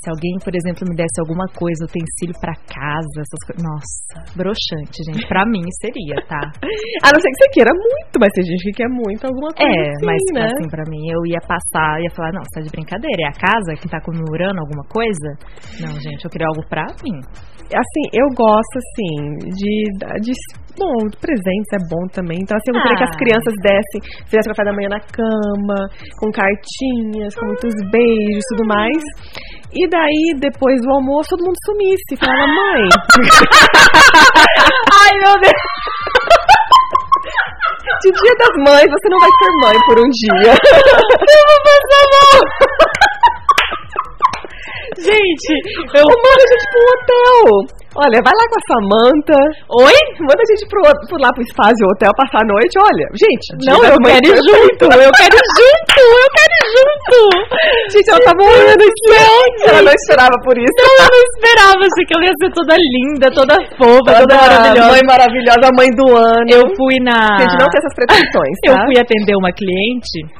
se 0.00 0.08
alguém, 0.08 0.40
por 0.40 0.56
exemplo, 0.56 0.88
me 0.88 0.96
desse 0.96 1.20
alguma 1.20 1.44
coisa, 1.52 1.84
utensílio 1.84 2.32
pra 2.40 2.56
casa, 2.64 3.16
essas 3.20 3.40
coisas, 3.44 3.60
nossa, 3.60 4.32
broxante, 4.32 4.96
gente, 5.04 5.28
pra 5.28 5.44
mim 5.44 5.60
seria, 5.76 6.16
tá? 6.24 6.40
A 7.04 7.12
não 7.12 7.20
ser 7.20 7.28
que 7.28 7.36
você 7.36 7.48
queira 7.52 7.72
muito, 7.76 8.16
mas 8.16 8.32
tem 8.32 8.44
gente 8.48 8.64
que 8.64 8.80
quer 8.80 8.88
muito 8.88 9.28
alguma 9.28 9.52
coisa 9.52 9.68
É, 9.68 9.92
assim, 9.92 10.06
mas 10.08 10.20
né? 10.32 10.48
assim, 10.48 10.68
pra 10.72 10.84
mim, 10.88 11.04
eu 11.04 11.20
ia 11.28 11.40
passar, 11.44 12.00
ia 12.00 12.08
falar, 12.16 12.32
não, 12.32 12.40
você 12.40 12.60
tá 12.60 12.60
de 12.64 12.72
brincadeira, 12.72 13.20
é 13.20 13.28
a 13.28 13.36
casa 13.36 13.76
que 13.76 13.88
tá 13.92 14.00
comemorando 14.00 14.60
alguma 14.64 14.88
coisa? 14.88 15.28
Não, 15.84 15.92
gente, 16.00 16.24
eu 16.24 16.30
queria 16.30 16.48
algo 16.48 16.64
pra 16.64 16.88
mim. 17.04 17.20
Assim, 17.70 18.04
eu 18.16 18.26
gosto, 18.34 18.74
assim, 18.82 19.36
de, 19.52 19.84
de 20.24 20.32
bom, 20.74 21.06
presentes 21.20 21.70
é 21.76 21.80
bom 21.86 22.02
também. 22.10 22.38
Então, 22.42 22.56
assim, 22.56 22.72
eu 22.72 22.74
gostaria 22.74 22.96
ah. 22.96 23.02
que 23.04 23.06
as 23.06 23.14
ah. 23.14 23.20
crianças 23.20 23.54
dessem, 23.62 23.98
fizessem 24.26 24.50
café 24.50 24.64
da 24.64 24.74
manhã 24.74 24.88
na 24.90 25.02
cama, 25.04 25.78
com 26.18 26.32
cartinhas, 26.32 27.34
com 27.36 27.46
muitos 27.46 27.74
beijos 27.92 28.42
e 28.42 28.48
tudo 28.56 28.66
mais. 28.66 29.02
E 29.72 29.88
daí, 29.88 30.34
depois 30.40 30.82
do 30.82 30.90
almoço, 30.90 31.30
todo 31.30 31.44
mundo 31.44 31.56
sumisse. 31.64 32.16
Falava, 32.18 32.46
mãe. 32.46 32.82
Ai, 34.92 35.10
meu 35.22 35.38
Deus. 35.38 35.62
De 38.02 38.10
dia 38.10 38.34
das 38.38 38.54
mães, 38.66 38.90
você 38.90 39.08
não 39.10 39.20
vai 39.20 39.30
ser 39.38 39.50
mãe 39.62 39.78
por 39.86 39.98
um 40.00 40.08
dia. 40.10 40.54
Eu 41.30 41.42
vou 41.46 41.60
passar 41.62 42.04
mal. 42.10 42.40
Gente, 44.98 45.52
eu 45.94 46.04
mando 46.04 46.40
a 46.40 46.48
gente 46.50 46.66
pro 46.70 46.82
hotel. 46.92 47.79
Olha, 47.98 48.22
vai 48.22 48.30
lá 48.30 48.44
com 48.46 48.54
a 48.54 48.64
Samanta. 48.70 49.38
Oi? 49.82 49.98
Manda 50.22 50.38
a 50.38 50.48
gente 50.54 50.62
pro, 50.70 50.78
pro 51.10 51.18
lá 51.18 51.34
pro 51.34 51.42
espaço 51.42 51.82
hotel 51.90 52.14
passar 52.14 52.38
a 52.38 52.46
noite. 52.46 52.78
Olha, 52.78 53.06
gente, 53.18 53.46
não, 53.66 53.82
eu 53.82 53.98
quero 53.98 54.30
ir 54.30 54.38
junto. 54.46 54.84
Eu 54.86 55.10
quero 55.10 55.34
ir 55.34 55.46
junto. 55.58 55.98
Eu 55.98 56.28
quero 56.30 56.54
ir 56.54 56.66
junto. 56.70 57.18
Gente, 57.90 58.08
ela 58.14 58.22
tá 58.22 58.34
morrendo 58.38 58.84
de 58.86 59.66
Ela 59.66 59.82
não 59.82 59.92
esperava 59.92 60.36
por 60.46 60.54
isso. 60.54 60.78
Não, 60.78 60.94
eu 61.02 61.10
não 61.10 61.24
esperava. 61.34 61.82
Achei 61.82 62.04
que 62.06 62.14
eu 62.14 62.22
ia 62.22 62.34
ser 62.38 62.50
toda 62.54 62.74
linda, 62.78 63.26
toda 63.34 63.54
fofa, 63.74 64.06
toda, 64.06 64.22
toda 64.22 64.34
maravilhosa. 64.38 64.90
Mãe 64.94 65.02
maravilhosa, 65.02 65.66
mãe 65.74 65.90
do 65.90 66.06
ano. 66.14 66.46
Eu 66.46 66.64
fui 66.78 66.94
na. 67.02 67.18
Gente, 67.42 67.58
não 67.58 67.66
tem 67.66 67.78
essas 67.82 67.94
pretensões. 67.98 68.54
Tá? 68.62 68.70
Eu 68.70 68.76
fui 68.86 68.96
atender 69.02 69.34
uma 69.34 69.50
cliente 69.50 70.30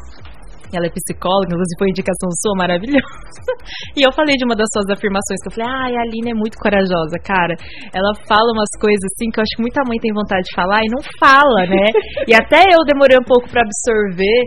ela 0.77 0.87
é 0.87 0.91
psicóloga, 0.91 1.53
inclusive 1.53 1.79
foi 1.79 1.89
indicação 1.91 2.29
sua 2.43 2.55
maravilhosa. 2.57 3.01
E 3.97 4.07
eu 4.07 4.13
falei 4.13 4.37
de 4.37 4.45
uma 4.45 4.55
das 4.55 4.67
suas 4.73 4.89
afirmações, 4.89 5.39
que 5.43 5.49
eu 5.51 5.55
falei, 5.55 5.69
ai, 5.69 5.93
a 5.97 6.03
Aline 6.07 6.31
é 6.31 6.37
muito 6.37 6.57
corajosa, 6.59 7.19
cara. 7.23 7.55
Ela 7.93 8.13
fala 8.25 8.49
umas 8.55 8.71
coisas 8.81 9.03
assim 9.13 9.29
que 9.31 9.39
eu 9.39 9.43
acho 9.43 9.55
que 9.57 9.63
muita 9.63 9.83
mãe 9.85 9.99
tem 9.99 10.15
vontade 10.15 10.47
de 10.47 10.55
falar 10.55 10.81
e 10.81 10.89
não 10.89 11.03
fala, 11.19 11.67
né? 11.67 11.87
e 12.31 12.33
até 12.33 12.63
eu 12.71 12.83
demorei 12.87 13.19
um 13.19 13.27
pouco 13.27 13.51
para 13.51 13.63
absorver. 13.63 14.41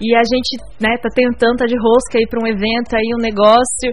E 0.00 0.14
a 0.14 0.22
gente, 0.24 0.58
né, 0.80 0.96
tá 0.98 1.10
tentando, 1.12 1.60
tá 1.60 1.66
de 1.66 1.76
rosca 1.76 2.18
aí 2.18 2.26
pra 2.26 2.40
um 2.40 2.48
evento 2.48 2.94
aí, 2.94 3.08
um 3.14 3.22
negócio. 3.22 3.88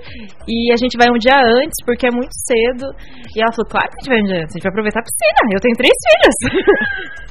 E 0.48 0.72
a 0.72 0.78
gente 0.78 0.98
vai 0.98 1.10
um 1.10 1.20
dia 1.20 1.38
antes, 1.38 1.78
porque 1.86 2.08
é 2.08 2.14
muito 2.14 2.34
cedo. 2.46 2.94
E 3.36 3.42
ela 3.42 3.52
falou, 3.52 3.68
claro 3.70 3.90
que 3.92 3.96
a 3.96 4.02
gente 4.02 4.12
vai 4.12 4.22
um 4.22 4.28
dia 4.30 4.40
antes, 4.44 4.54
a 4.54 4.58
gente 4.58 4.66
vai 4.68 4.74
aproveitar 4.74 5.02
a 5.02 5.08
piscina. 5.08 5.42
Eu 5.52 5.62
tenho 5.62 5.78
três 5.78 5.98
filhas. 6.06 6.38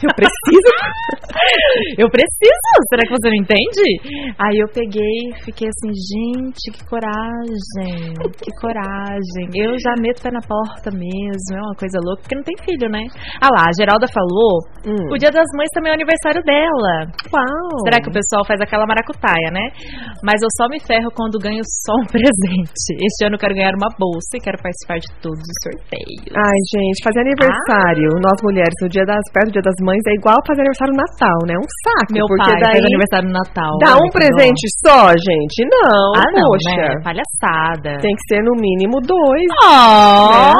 eu 0.07 0.13
preciso. 0.17 0.71
eu 2.05 2.09
preciso. 2.11 2.73
Será 2.91 3.03
que 3.07 3.15
você 3.15 3.29
não 3.31 3.41
entende? 3.41 3.87
Aí 4.41 4.57
eu 4.57 4.69
peguei 4.73 5.29
e 5.29 5.45
fiquei 5.45 5.69
assim, 5.69 5.93
gente, 5.93 6.73
que 6.73 6.81
coragem, 6.89 8.17
que 8.41 8.49
coragem. 8.57 9.45
Eu 9.53 9.77
já 9.77 9.93
meto 10.01 10.25
pé 10.25 10.33
na 10.33 10.41
porta 10.41 10.89
mesmo, 10.89 11.53
é 11.53 11.61
uma 11.61 11.77
coisa 11.77 12.01
louca, 12.01 12.25
porque 12.25 12.41
não 12.41 12.49
tem 12.49 12.57
filho, 12.65 12.89
né? 12.89 13.05
Ah 13.37 13.53
lá, 13.53 13.69
a 13.69 13.77
Geralda 13.77 14.09
falou, 14.09 14.65
hum. 14.89 15.13
o 15.13 15.17
dia 15.21 15.29
das 15.29 15.45
mães 15.53 15.69
também 15.77 15.93
é 15.93 15.93
o 15.93 16.01
aniversário 16.01 16.41
dela. 16.41 17.13
Uau! 17.29 17.85
Será 17.85 18.01
que 18.01 18.09
o 18.09 18.17
pessoal 18.17 18.41
faz 18.49 18.65
aquela 18.65 18.89
maracutaia, 18.89 19.53
né? 19.53 19.77
Mas 20.25 20.41
eu 20.41 20.49
só 20.57 20.73
me 20.73 20.81
ferro 20.81 21.13
quando 21.13 21.37
ganho 21.37 21.61
só 21.85 21.93
um 22.01 22.09
presente. 22.09 22.97
Este 22.97 23.29
ano 23.29 23.37
eu 23.37 23.41
quero 23.45 23.53
ganhar 23.53 23.77
uma 23.77 23.93
bolsa 24.01 24.41
e 24.41 24.41
quero 24.41 24.57
participar 24.57 25.05
de 25.05 25.09
todos 25.21 25.45
os 25.45 25.59
sorteios. 25.69 26.33
Ai, 26.33 26.61
gente, 26.73 27.05
fazer 27.05 27.21
aniversário, 27.29 28.09
ah. 28.17 28.25
nós 28.25 28.41
mulheres, 28.41 28.73
no 28.81 28.89
dia 28.89 29.05
das, 29.05 29.21
perto 29.37 29.53
do 29.53 29.61
dia 29.61 29.67
das 29.69 29.77
mães, 29.85 30.01
é 30.09 30.17
igual 30.17 30.41
fazer 30.49 30.65
aniversário 30.65 30.97
no 30.97 31.01
Natal, 31.05 31.39
né? 31.45 31.55
Um 31.61 31.69
saco. 31.85 32.09
Meu 32.17 32.25
pai 32.41 32.57
daí 32.57 32.81
faz 32.81 32.89
aniversário 32.89 33.29
no 33.29 33.37
Natal. 33.37 33.73
Dá 33.85 34.01
um 34.01 34.09
presente 34.09 34.30
presente 34.35 34.67
só, 34.85 35.11
gente? 35.11 35.67
Não, 35.67 36.13
ah, 36.17 36.31
não, 36.33 36.47
poxa. 36.47 36.77
Né? 36.77 37.01
Palhaçada. 37.03 37.99
Tem 38.01 38.15
que 38.15 38.25
ser 38.29 38.43
no 38.43 38.55
mínimo 38.57 39.01
dois. 39.01 39.49
Oh, 39.65 40.31
né? 40.31 40.55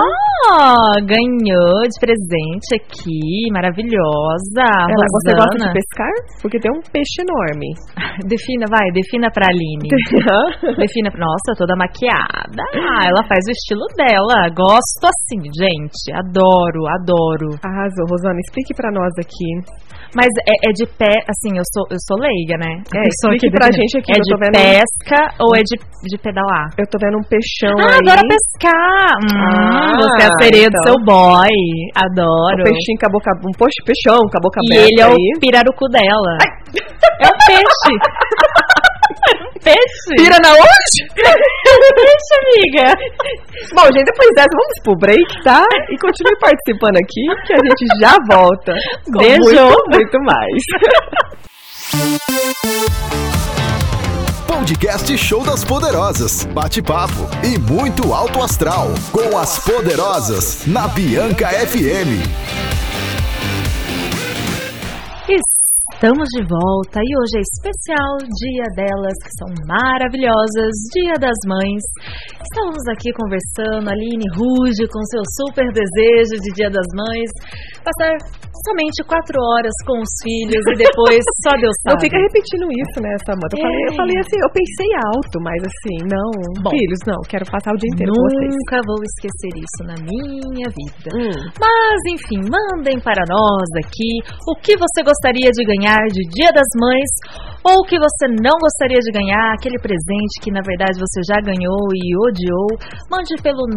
ganhou 1.07 1.81
de 1.87 1.97
presente 2.01 2.75
aqui, 2.75 3.51
maravilhosa. 3.53 4.67
Ela, 4.67 5.07
você 5.11 5.35
gosta 5.37 5.59
de 5.59 5.73
pescar? 5.73 6.15
Porque 6.43 6.59
tem 6.59 6.71
um 6.71 6.83
peixe 6.91 7.23
enorme. 7.23 7.71
defina, 8.27 8.67
vai, 8.69 8.91
defina 8.93 9.31
pra 9.31 9.47
Aline. 9.49 9.89
defina, 10.81 11.11
nossa, 11.15 11.57
toda 11.57 11.77
maquiada. 11.77 12.63
Ah, 12.75 13.07
ela 13.07 13.23
faz 13.29 13.45
o 13.47 13.53
estilo 13.53 13.87
dela. 13.97 14.49
Gosto 14.51 15.05
assim, 15.07 15.41
gente. 15.53 16.11
Adoro, 16.15 16.87
adoro. 16.99 17.57
Arrasou, 17.63 18.07
Rosana. 18.11 18.41
Explique 18.41 18.75
pra 18.75 18.91
nós 18.91 19.13
aqui. 19.19 20.00
Mas 20.15 20.27
é, 20.47 20.69
é, 20.69 20.73
de 20.73 20.87
pé, 20.99 21.23
assim, 21.31 21.55
eu 21.55 21.63
sou, 21.73 21.87
eu 21.91 21.99
sou 22.07 22.19
leiga, 22.19 22.59
né? 22.59 22.83
É, 22.95 23.07
explique 23.07 23.51
pra 23.51 23.71
gente 23.71 23.99
aqui. 23.99 24.11
É 24.11 24.19
de 24.19 24.35
pesca 24.51 25.21
ou 25.39 25.55
é 25.55 25.63
de, 25.63 25.79
de 25.79 26.19
pedalar? 26.19 26.71
Eu 26.77 26.87
tô 26.91 26.99
vendo 26.99 27.19
um 27.19 27.27
peixão 27.27 27.79
ah, 27.79 27.95
aí. 27.95 28.03
adoro 28.03 28.27
pescar! 28.27 29.15
Hum, 29.23 29.39
ah, 29.39 29.93
você 29.97 30.23
é 30.23 30.27
a 30.27 30.43
sereia 30.43 30.67
então. 30.67 30.81
do 30.81 30.89
seu 30.89 30.97
boy. 31.07 31.55
Adoro. 31.95 32.61
Um 32.61 32.65
peixinho 32.65 32.99
com 32.99 33.07
a 33.07 33.13
boca... 33.13 33.31
Um 33.47 33.55
peixão 33.87 34.21
com 34.27 34.37
a 34.37 34.43
boca 34.43 34.59
e 34.63 34.75
aberta 34.75 34.83
E 34.83 34.93
ele 34.93 35.01
é 35.01 35.07
o 35.07 35.41
pirarucu 35.41 35.87
dela. 35.89 36.35
Ai. 36.43 36.51
É 37.23 37.29
um 37.29 37.39
peixe. 37.47 37.95
peixe? 39.63 40.15
Pira 40.17 40.37
na 40.43 40.53
onde? 40.53 41.01
peixe, 41.15 42.33
amiga. 42.41 42.95
Bom, 43.75 43.85
gente, 43.93 44.05
depois 44.05 44.31
dessa, 44.35 44.49
vamos 44.53 44.81
pro 44.83 44.97
break, 44.97 45.43
tá? 45.45 45.65
E 45.91 45.97
continue 45.99 46.37
participando 46.41 46.97
aqui, 46.97 47.25
que 47.47 47.53
a 47.53 47.57
gente 47.57 47.87
já 48.01 48.17
volta. 48.29 48.75
Beijo. 49.19 49.41
Muito, 49.41 49.85
muito 49.91 50.19
mais. 50.25 50.63
Podcast 54.47 55.17
Show 55.17 55.45
das 55.45 55.65
Poderosas. 55.65 56.45
Bate-papo 56.45 57.29
e 57.43 57.59
muito 57.59 58.13
alto 58.13 58.43
astral. 58.43 58.89
Com 59.11 59.37
as 59.39 59.59
Poderosas, 59.59 60.67
na 60.67 60.87
Bianca 60.89 61.49
FM. 61.49 62.90
Estamos 66.01 66.25
de 66.33 66.41
volta 66.49 66.97
e 66.97 67.11
hoje 67.13 67.37
é 67.37 67.45
especial 67.45 68.17
Dia 68.25 68.65
delas, 68.73 69.13
que 69.21 69.37
são 69.37 69.53
maravilhosas, 69.69 70.73
Dia 70.97 71.13
das 71.21 71.37
Mães. 71.45 71.85
Estamos 72.41 72.81
aqui 72.89 73.13
conversando, 73.13 73.85
Aline 73.85 74.25
ruge 74.33 74.89
com 74.89 75.05
seu 75.13 75.21
super 75.37 75.69
desejo 75.69 76.41
de 76.41 76.57
Dia 76.57 76.71
das 76.73 76.89
Mães, 76.97 77.29
passar 77.85 78.17
somente 78.67 79.01
quatro 79.07 79.37
horas 79.41 79.75
com 79.87 79.99
os 80.01 80.13
filhos 80.23 80.63
e 80.73 80.75
depois 80.77 81.23
só 81.45 81.53
Deus 81.57 81.75
sabe. 81.83 81.95
Não 81.95 82.01
fica 82.01 82.19
repetindo 82.19 82.67
isso, 82.71 82.97
né, 83.01 83.13
Samanta? 83.25 83.55
Eu, 83.57 83.61
é. 83.61 83.67
falei, 83.67 83.85
eu 83.87 83.95
falei 83.97 84.17
assim, 84.21 84.39
eu 84.41 84.51
pensei 84.53 84.91
alto, 85.13 85.37
mas 85.41 85.61
assim, 85.65 85.99
não, 86.09 86.31
Bom, 86.63 86.71
filhos, 86.71 87.01
não, 87.07 87.21
quero 87.29 87.45
passar 87.49 87.73
o 87.73 87.79
dia 87.81 87.91
inteiro 87.93 88.13
com 88.13 88.23
vocês. 88.29 88.53
Nunca 88.55 88.77
vou 88.87 89.01
esquecer 89.01 89.53
isso 89.57 89.81
na 89.85 89.97
minha 90.01 90.69
vida. 90.71 91.09
Hum. 91.17 91.39
Mas, 91.59 91.99
enfim, 92.13 92.41
mandem 92.47 93.01
para 93.01 93.23
nós 93.29 93.69
aqui 93.85 94.21
o 94.49 94.55
que 94.61 94.77
você 94.77 95.03
gostaria 95.03 95.51
de 95.51 95.63
ganhar 95.65 96.01
de 96.09 96.23
Dia 96.31 96.53
das 96.53 96.69
Mães 96.77 97.11
ou 97.65 97.85
que 97.85 97.99
você 97.99 98.27
não 98.41 98.57
gostaria 98.57 98.99
de 98.99 99.13
ganhar, 99.13 99.53
aquele 99.53 99.79
presente 99.79 100.41
que 100.41 100.51
na 100.51 100.63
verdade 100.65 100.99
você 100.99 101.21
já 101.29 101.37
ganhou 101.45 101.89
e 101.93 102.17
odiou, 102.17 102.73
mande 103.11 103.37
pelo 103.43 103.69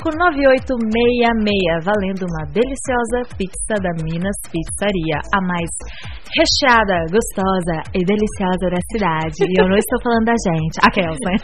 998559866, 0.00 1.84
valendo 1.84 2.24
uma 2.24 2.48
deliciosa 2.48 3.28
pizza 3.36 3.74
da 3.82 3.92
Minas 4.02 4.36
Pizzaria, 4.50 5.18
a 5.34 5.40
mais 5.42 5.70
recheada, 6.34 7.06
gostosa 7.10 7.76
e 7.94 8.00
deliciosa 8.06 8.66
da 8.70 8.82
cidade. 8.90 9.40
E 9.46 9.54
eu 9.58 9.66
não 9.66 9.76
estou 9.76 9.98
falando 10.02 10.26
da 10.30 10.38
gente, 10.38 10.76
aquelas, 10.82 11.18
né? 11.26 11.34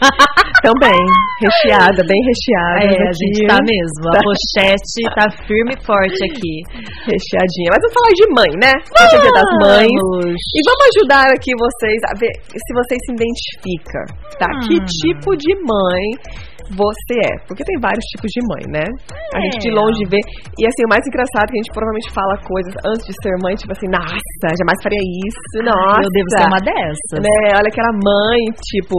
Também, 0.62 1.00
recheada, 1.42 2.00
bem 2.06 2.20
recheada. 2.22 2.86
É, 2.86 2.96
a 2.96 3.14
gente 3.14 3.46
tá 3.46 3.58
mesmo, 3.62 4.04
a 4.14 4.20
pochete 4.22 5.00
tá 5.14 5.26
firme 5.46 5.74
e 5.74 5.82
forte 5.84 6.20
aqui. 6.30 6.54
Recheadinha. 7.06 7.68
Mas 7.74 7.80
vamos 7.82 7.96
falar 7.96 8.12
de 8.14 8.26
mãe, 8.34 8.52
né? 8.62 8.72
Vamos! 8.94 9.12
É 9.12 9.20
dia 9.22 9.34
das 9.34 9.50
mães. 9.62 10.40
E 10.54 10.60
vamos 10.64 10.84
ajudar 10.94 11.26
aqui 11.34 11.50
vocês 11.56 12.00
a 12.10 12.14
ver 12.18 12.34
se 12.46 12.70
vocês 12.74 13.00
se 13.04 13.12
identificam, 13.12 14.04
tá? 14.38 14.48
Hum. 14.50 14.60
Que 14.66 14.76
tipo 14.84 15.36
de 15.36 15.52
mãe 15.66 16.46
você 16.74 17.14
é. 17.22 17.32
Porque 17.46 17.62
tem 17.62 17.78
vários 17.78 18.04
tipos 18.10 18.30
de 18.30 18.40
mãe, 18.42 18.64
né? 18.72 18.86
A 19.34 19.40
gente 19.46 19.62
de 19.62 19.70
é. 19.70 19.74
longe 19.74 20.02
vê. 20.10 20.18
E 20.58 20.66
assim, 20.66 20.82
o 20.86 20.90
mais 20.90 21.04
engraçado 21.06 21.46
é 21.46 21.50
que 21.52 21.58
a 21.58 21.62
gente 21.62 21.72
provavelmente 21.72 22.10
fala 22.10 22.34
coisas 22.42 22.74
antes 22.82 23.04
de 23.06 23.14
ser 23.22 23.34
mãe, 23.42 23.54
tipo 23.54 23.72
assim, 23.72 23.86
nossa, 23.86 24.46
jamais 24.56 24.78
faria 24.82 25.04
isso, 25.26 25.56
nossa. 25.62 26.02
Eu 26.02 26.10
devo 26.10 26.28
ser 26.34 26.46
uma 26.46 26.62
dessas. 26.62 27.18
Né? 27.22 27.36
Olha 27.54 27.70
aquela 27.70 27.92
mãe, 27.94 28.40
tipo, 28.72 28.96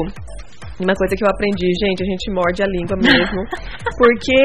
uma 0.80 0.94
coisa 0.94 1.16
que 1.18 1.24
eu 1.26 1.30
aprendi, 1.30 1.68
gente, 1.82 2.06
a 2.06 2.08
gente 2.08 2.30
morde 2.32 2.62
a 2.62 2.70
língua 2.70 2.96
mesmo. 3.02 3.42
porque 3.98 4.40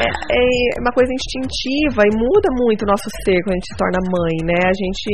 é, 0.00 0.08
é, 0.08 0.80
uma 0.80 0.92
coisa 0.92 1.12
instintiva 1.12 2.02
e 2.08 2.12
muda 2.16 2.48
muito 2.56 2.82
o 2.82 2.88
nosso 2.88 3.08
ser 3.24 3.36
quando 3.44 3.54
a 3.54 3.60
gente 3.60 3.70
se 3.70 3.76
torna 3.76 4.00
mãe, 4.08 4.36
né? 4.48 4.60
A 4.64 4.74
gente 4.74 5.08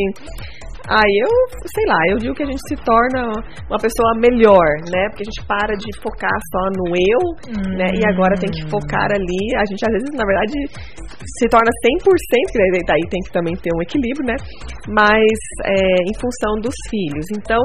Aí 0.89 1.15
eu, 1.17 1.31
sei 1.65 1.85
lá, 1.89 2.01
eu 2.11 2.17
digo 2.19 2.35
que 2.35 2.43
a 2.43 2.47
gente 2.47 2.61
se 2.69 2.77
torna 2.85 3.33
uma 3.71 3.81
pessoa 3.81 4.13
melhor, 4.21 4.69
né? 4.93 5.09
Porque 5.09 5.25
a 5.25 5.29
gente 5.31 5.43
para 5.49 5.73
de 5.77 5.89
focar 6.01 6.37
só 6.53 6.63
no 6.77 6.93
eu, 6.93 7.23
hum. 7.49 7.77
né? 7.77 7.89
E 7.97 8.03
agora 8.13 8.37
tem 8.37 8.51
que 8.51 8.65
hum. 8.65 8.69
focar 8.69 9.09
ali. 9.09 9.43
A 9.57 9.65
gente 9.65 9.81
às 9.81 9.93
vezes, 9.93 10.11
na 10.13 10.27
verdade, 10.29 10.53
se 11.41 11.49
torna 11.49 11.71
100%, 11.71 12.05
que 12.53 12.85
daí 12.85 13.05
tem 13.09 13.21
que 13.25 13.33
também 13.33 13.55
ter 13.57 13.71
um 13.75 13.83
equilíbrio, 13.83 14.27
né? 14.27 14.37
Mas 14.89 15.33
é, 15.65 16.05
em 16.05 16.15
função 16.21 16.61
dos 16.61 16.75
filhos. 16.91 17.27
Então, 17.33 17.61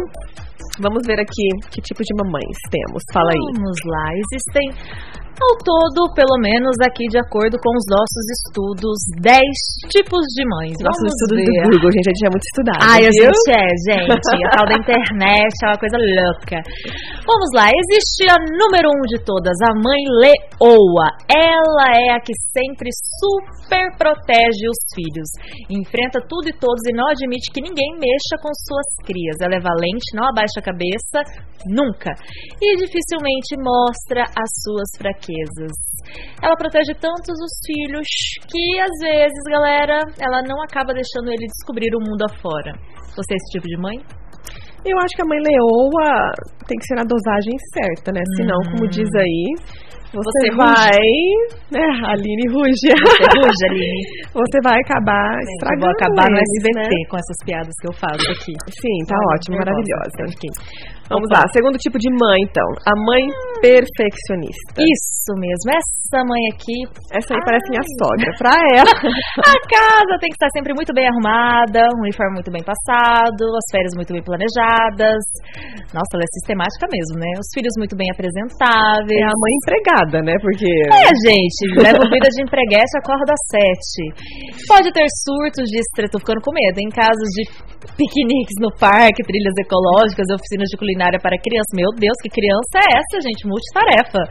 Vamos 0.79 1.03
ver 1.05 1.19
aqui 1.19 1.47
que 1.71 1.81
tipo 1.81 2.01
de 2.03 2.13
mamães 2.15 2.57
temos. 2.71 3.03
Fala 3.11 3.31
aí. 3.31 3.39
Vamos 3.55 3.79
lá. 3.83 4.05
Existem 4.15 4.67
Ao 5.39 5.55
todo, 5.63 6.11
pelo 6.11 6.35
menos 6.43 6.75
aqui 6.83 7.07
de 7.07 7.15
acordo 7.15 7.55
com 7.63 7.71
os 7.71 7.87
nossos 7.87 8.25
estudos, 8.43 8.99
10 9.23 9.39
tipos 9.87 10.19
de 10.35 10.43
mães. 10.43 10.75
Nossos 10.83 11.07
estudos 11.15 11.39
do 11.39 11.79
Google, 11.79 11.91
gente, 11.95 12.11
a 12.11 12.11
gente 12.11 12.27
é 12.27 12.31
muito 12.35 12.47
estudado. 12.51 12.83
Ai, 12.83 13.01
a 13.07 13.11
viu? 13.15 13.31
gente 13.31 13.47
é, 13.55 13.67
gente. 13.87 14.11
A 14.11 14.51
tal 14.51 14.67
da 14.67 14.75
internet 14.75 15.55
é 15.63 15.67
uma 15.71 15.79
coisa 15.79 15.95
louca. 15.95 16.59
Vamos 17.23 17.49
lá, 17.55 17.71
existe 17.71 18.27
a 18.27 18.35
número 18.35 18.91
um 18.91 19.03
de 19.07 19.23
todas, 19.23 19.55
a 19.63 19.71
mãe 19.79 20.03
leoa. 20.19 21.07
Ela 21.31 21.87
é 21.95 22.11
a 22.11 22.19
que 22.19 22.35
sempre 22.51 22.91
super 22.91 23.95
protege 23.95 24.67
os 24.67 24.81
filhos. 24.91 25.29
Enfrenta 25.71 26.19
tudo 26.19 26.51
e 26.51 26.55
todos 26.59 26.83
e 26.83 26.91
não 26.91 27.07
admite 27.07 27.47
que 27.55 27.63
ninguém 27.63 27.95
mexa 27.95 28.35
com 28.43 28.51
suas 28.67 29.07
crias. 29.07 29.39
Ela 29.39 29.55
é 29.55 29.63
valente, 29.63 30.11
não 30.11 30.27
abaixa 30.27 30.59
a 30.59 30.67
cabeça, 30.67 31.23
nunca. 31.63 32.11
E 32.59 32.75
dificilmente 32.75 33.55
mostra 33.55 34.27
as 34.35 34.51
suas 34.67 34.91
fraquezas. 34.99 35.28
Ela 36.41 36.55
protege 36.55 36.93
tantos 36.99 37.35
os 37.37 37.53
filhos 37.65 38.07
que 38.49 38.79
às 38.79 38.95
vezes, 39.01 39.43
galera, 39.49 39.99
ela 40.19 40.41
não 40.47 40.61
acaba 40.63 40.93
deixando 40.93 41.29
ele 41.31 41.45
descobrir 41.47 41.89
o 41.95 41.99
mundo 41.99 42.23
afora. 42.29 42.71
Você 43.15 43.33
é 43.33 43.37
esse 43.37 43.51
tipo 43.53 43.67
de 43.67 43.77
mãe? 43.77 43.97
Eu 44.85 44.97
acho 45.03 45.13
que 45.15 45.21
a 45.21 45.27
mãe 45.27 45.39
leoa 45.39 46.31
tem 46.67 46.77
que 46.79 46.85
ser 46.87 46.95
na 46.95 47.03
dosagem 47.03 47.51
certa, 47.75 48.11
né? 48.13 48.21
Senão, 48.37 48.55
como 48.71 48.87
diz 48.87 49.09
aí, 49.15 49.43
você, 50.09 50.17
Hum. 50.17 50.23
Você 50.23 50.55
vai. 50.57 50.97
Né, 51.69 51.85
Aline 52.09 52.45
ruge. 52.49 52.89
Você 52.89 53.25
ruge, 53.37 53.63
Aline? 53.69 54.01
Você 54.33 54.57
vai 54.63 54.77
acabar 54.81 55.37
Gente, 55.37 55.45
eu 55.45 55.53
estragando. 55.53 55.81
vou 55.85 55.89
acabar 55.91 56.25
no 56.31 56.37
SBT 56.39 56.79
né? 56.89 57.05
com 57.09 57.17
essas 57.17 57.37
piadas 57.45 57.73
que 57.79 57.87
eu 57.87 57.93
faço 57.93 58.25
aqui. 58.33 58.53
Sim, 58.73 58.97
tá 59.05 59.13
Olha, 59.13 59.35
ótimo, 59.35 59.57
nervosa. 59.57 59.69
maravilhosa. 59.69 60.19
Ok. 60.33 60.45
Vamos 61.09 61.25
lá, 61.33 61.41
segundo 61.49 61.73
tipo 61.81 61.97
de 61.97 62.05
mãe, 62.05 62.37
então. 62.45 62.69
A 62.85 62.93
mãe 62.93 63.25
perfeccionista. 63.65 64.77
Isso 64.77 65.33
mesmo, 65.41 65.73
essa 65.73 66.21
mãe 66.21 66.43
aqui. 66.53 66.77
Essa 67.09 67.33
aí 67.33 67.41
parece 67.41 67.65
minha 67.73 67.81
sogra. 67.97 68.29
Pra 68.37 68.53
ela. 68.77 68.93
A 69.41 69.57
casa 69.65 70.13
tem 70.21 70.29
que 70.29 70.37
estar 70.37 70.53
sempre 70.53 70.69
muito 70.77 70.93
bem 70.93 71.09
arrumada, 71.09 71.81
um 71.97 72.05
uniforme 72.05 72.37
muito 72.37 72.53
bem 72.53 72.61
passado, 72.61 73.41
as 73.41 73.67
férias 73.73 73.97
muito 73.97 74.13
bem 74.13 74.21
planejadas. 74.21 75.17
Nossa, 75.97 76.13
ela 76.13 76.21
é 76.21 76.31
sistemática 76.37 76.85
mesmo, 76.93 77.17
né? 77.17 77.41
Os 77.41 77.49
filhos 77.57 77.73
muito 77.81 77.97
bem 77.97 78.05
apresentáveis. 78.13 79.17
É 79.17 79.25
a 79.25 79.33
mãe 79.33 79.53
empregada, 79.65 80.17
né? 80.21 80.37
Porque. 80.37 80.69
É, 80.93 81.09
gente, 81.25 81.61
leva 81.73 82.05
vida 82.05 82.29
de 82.29 82.45
empreguete 82.45 82.93
acorda 83.01 83.33
às 83.33 83.43
sete. 83.49 84.13
Pode 84.69 84.93
ter 84.93 85.09
surtos 85.25 85.65
de 85.65 85.81
estresse, 85.81 86.13
tô 86.13 86.21
ficando 86.21 86.41
com 86.45 86.53
medo, 86.53 86.77
em 86.77 86.93
casos 86.93 87.29
de 87.33 87.49
piqueniques 87.97 88.57
no 88.61 88.69
parque, 88.77 89.25
trilhas 89.25 89.57
ecológicas, 89.65 90.29
oficinas 90.29 90.69
de 90.69 90.77
culinária 90.77 90.98
para 91.23 91.39
crianças. 91.39 91.71
Meu 91.71 91.87
Deus, 91.95 92.17
que 92.19 92.27
criança 92.27 92.75
é 92.83 92.99
essa, 92.99 93.23
gente? 93.23 93.47
Multitarefa. 93.47 94.21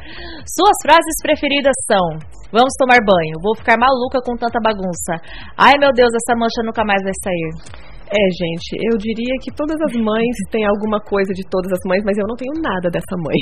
Suas 0.44 0.76
frases 0.84 1.16
preferidas 1.24 1.72
são: 1.88 2.04
Vamos 2.52 2.76
tomar 2.76 3.00
banho, 3.00 3.40
vou 3.40 3.56
ficar 3.56 3.80
maluca 3.80 4.20
com 4.20 4.36
tanta 4.36 4.60
bagunça. 4.60 5.16
Ai, 5.56 5.80
meu 5.80 5.92
Deus, 5.92 6.12
essa 6.12 6.36
mancha 6.36 6.60
nunca 6.64 6.84
mais 6.84 7.00
vai 7.00 7.16
sair. 7.24 7.88
É, 8.08 8.22
gente, 8.32 8.72
eu 8.88 8.96
diria 8.96 9.36
que 9.44 9.52
todas 9.52 9.76
as 9.84 9.92
mães 10.00 10.32
têm 10.50 10.64
alguma 10.64 10.96
coisa 11.00 11.28
de 11.36 11.44
todas 11.44 11.68
as 11.72 11.82
mães, 11.84 12.00
mas 12.04 12.16
eu 12.16 12.24
não 12.26 12.36
tenho 12.36 12.56
nada 12.56 12.88
dessa 12.88 13.14
mãe. 13.20 13.36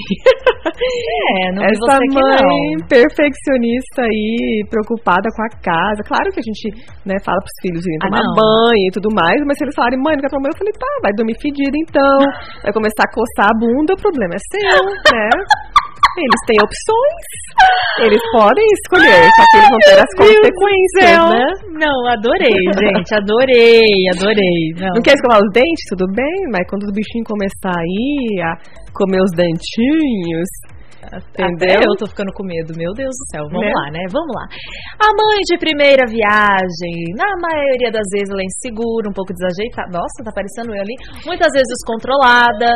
É, 0.76 1.52
não 1.54 1.62
Essa 1.62 1.78
você 1.78 2.04
mãe 2.12 2.76
não. 2.76 2.87
perfeccionista 2.88 4.02
aí, 4.02 4.66
preocupada 4.68 5.30
com 5.30 5.42
a 5.46 5.50
casa. 5.62 6.02
Claro 6.04 6.28
que 6.35 6.40
a 6.40 6.46
gente, 6.46 6.66
né, 7.06 7.14
fala 7.25 7.38
pros 7.38 7.56
filhos 7.62 7.87
irem 7.87 7.99
Ah, 8.02 8.06
tomar 8.11 8.23
não. 8.26 8.35
banho 8.35 8.87
e 8.90 8.92
tudo 8.92 9.08
mais, 9.14 9.38
mas 9.46 9.56
se 9.56 9.64
eles 9.64 9.75
falarem, 9.75 9.99
mãe, 10.02 10.14
não 10.18 10.23
quer 10.26 10.28
tomar 10.35 10.50
banho, 10.50 10.54
eu 10.54 10.61
falei, 10.61 10.75
tá, 10.75 10.92
vai 11.02 11.12
dormir 11.16 11.37
fedida 11.40 11.76
então. 11.78 12.18
Vai 12.66 12.73
começar 12.75 13.04
a 13.06 13.12
coçar 13.14 13.49
a 13.49 13.56
bunda, 13.58 13.94
o 13.94 14.02
problema 14.02 14.35
é 14.35 14.42
seu, 14.50 14.82
né? 15.14 15.30
Eles 16.16 16.40
têm 16.46 16.56
opções. 16.64 17.26
Eles 18.00 18.23
podem 18.32 18.64
escolher, 18.80 19.25
só 19.37 19.42
que 19.50 19.56
eles 19.56 19.68
vão 19.70 19.78
ter 19.88 19.99
as 20.00 20.12
consequências, 20.16 21.16
né? 21.32 21.46
Não, 21.80 21.96
adorei, 22.12 22.52
gente, 22.52 23.14
adorei, 23.14 23.88
adorei. 24.12 24.61
Não. 24.76 24.92
Não 24.96 25.02
quer 25.02 25.14
escovar 25.14 25.40
os 25.40 25.50
dentes? 25.52 25.85
Tudo 25.88 26.06
bem, 26.12 26.37
mas 26.52 26.68
quando 26.68 26.85
o 26.85 26.92
bichinho 26.92 27.25
começar 27.25 27.73
aí 27.73 28.40
a 28.44 28.52
comer 28.92 29.20
os 29.23 29.32
dentinhos, 29.37 30.49
entendeu? 31.32 31.76
Até 31.80 31.88
eu 31.88 31.97
tô 31.97 32.06
ficando 32.06 32.32
com 32.34 32.45
medo, 32.45 32.75
meu 32.76 32.93
Deus 32.93 33.14
do 33.17 33.25
céu. 33.32 33.45
Vamos 33.49 33.64
Né? 33.67 33.73
lá, 33.73 33.90
né? 33.93 34.02
Vamos 34.12 34.32
lá. 34.36 34.45
A 35.00 35.08
mãe 35.17 35.40
de 35.49 35.56
primeira 35.56 36.04
viagem, 36.04 36.95
na 37.17 37.30
maioria 37.40 37.90
das 37.93 38.04
vezes 38.12 38.28
ela 38.28 38.43
é 38.43 38.45
insegura, 38.45 39.08
um 39.08 39.14
pouco 39.17 39.32
desajeitada. 39.32 39.88
Nossa, 39.93 40.25
tá 40.25 40.32
parecendo 40.34 40.75
eu 40.75 40.80
ali. 40.82 40.95
Muitas 41.25 41.49
vezes 41.52 41.69
descontrolada. 41.73 42.69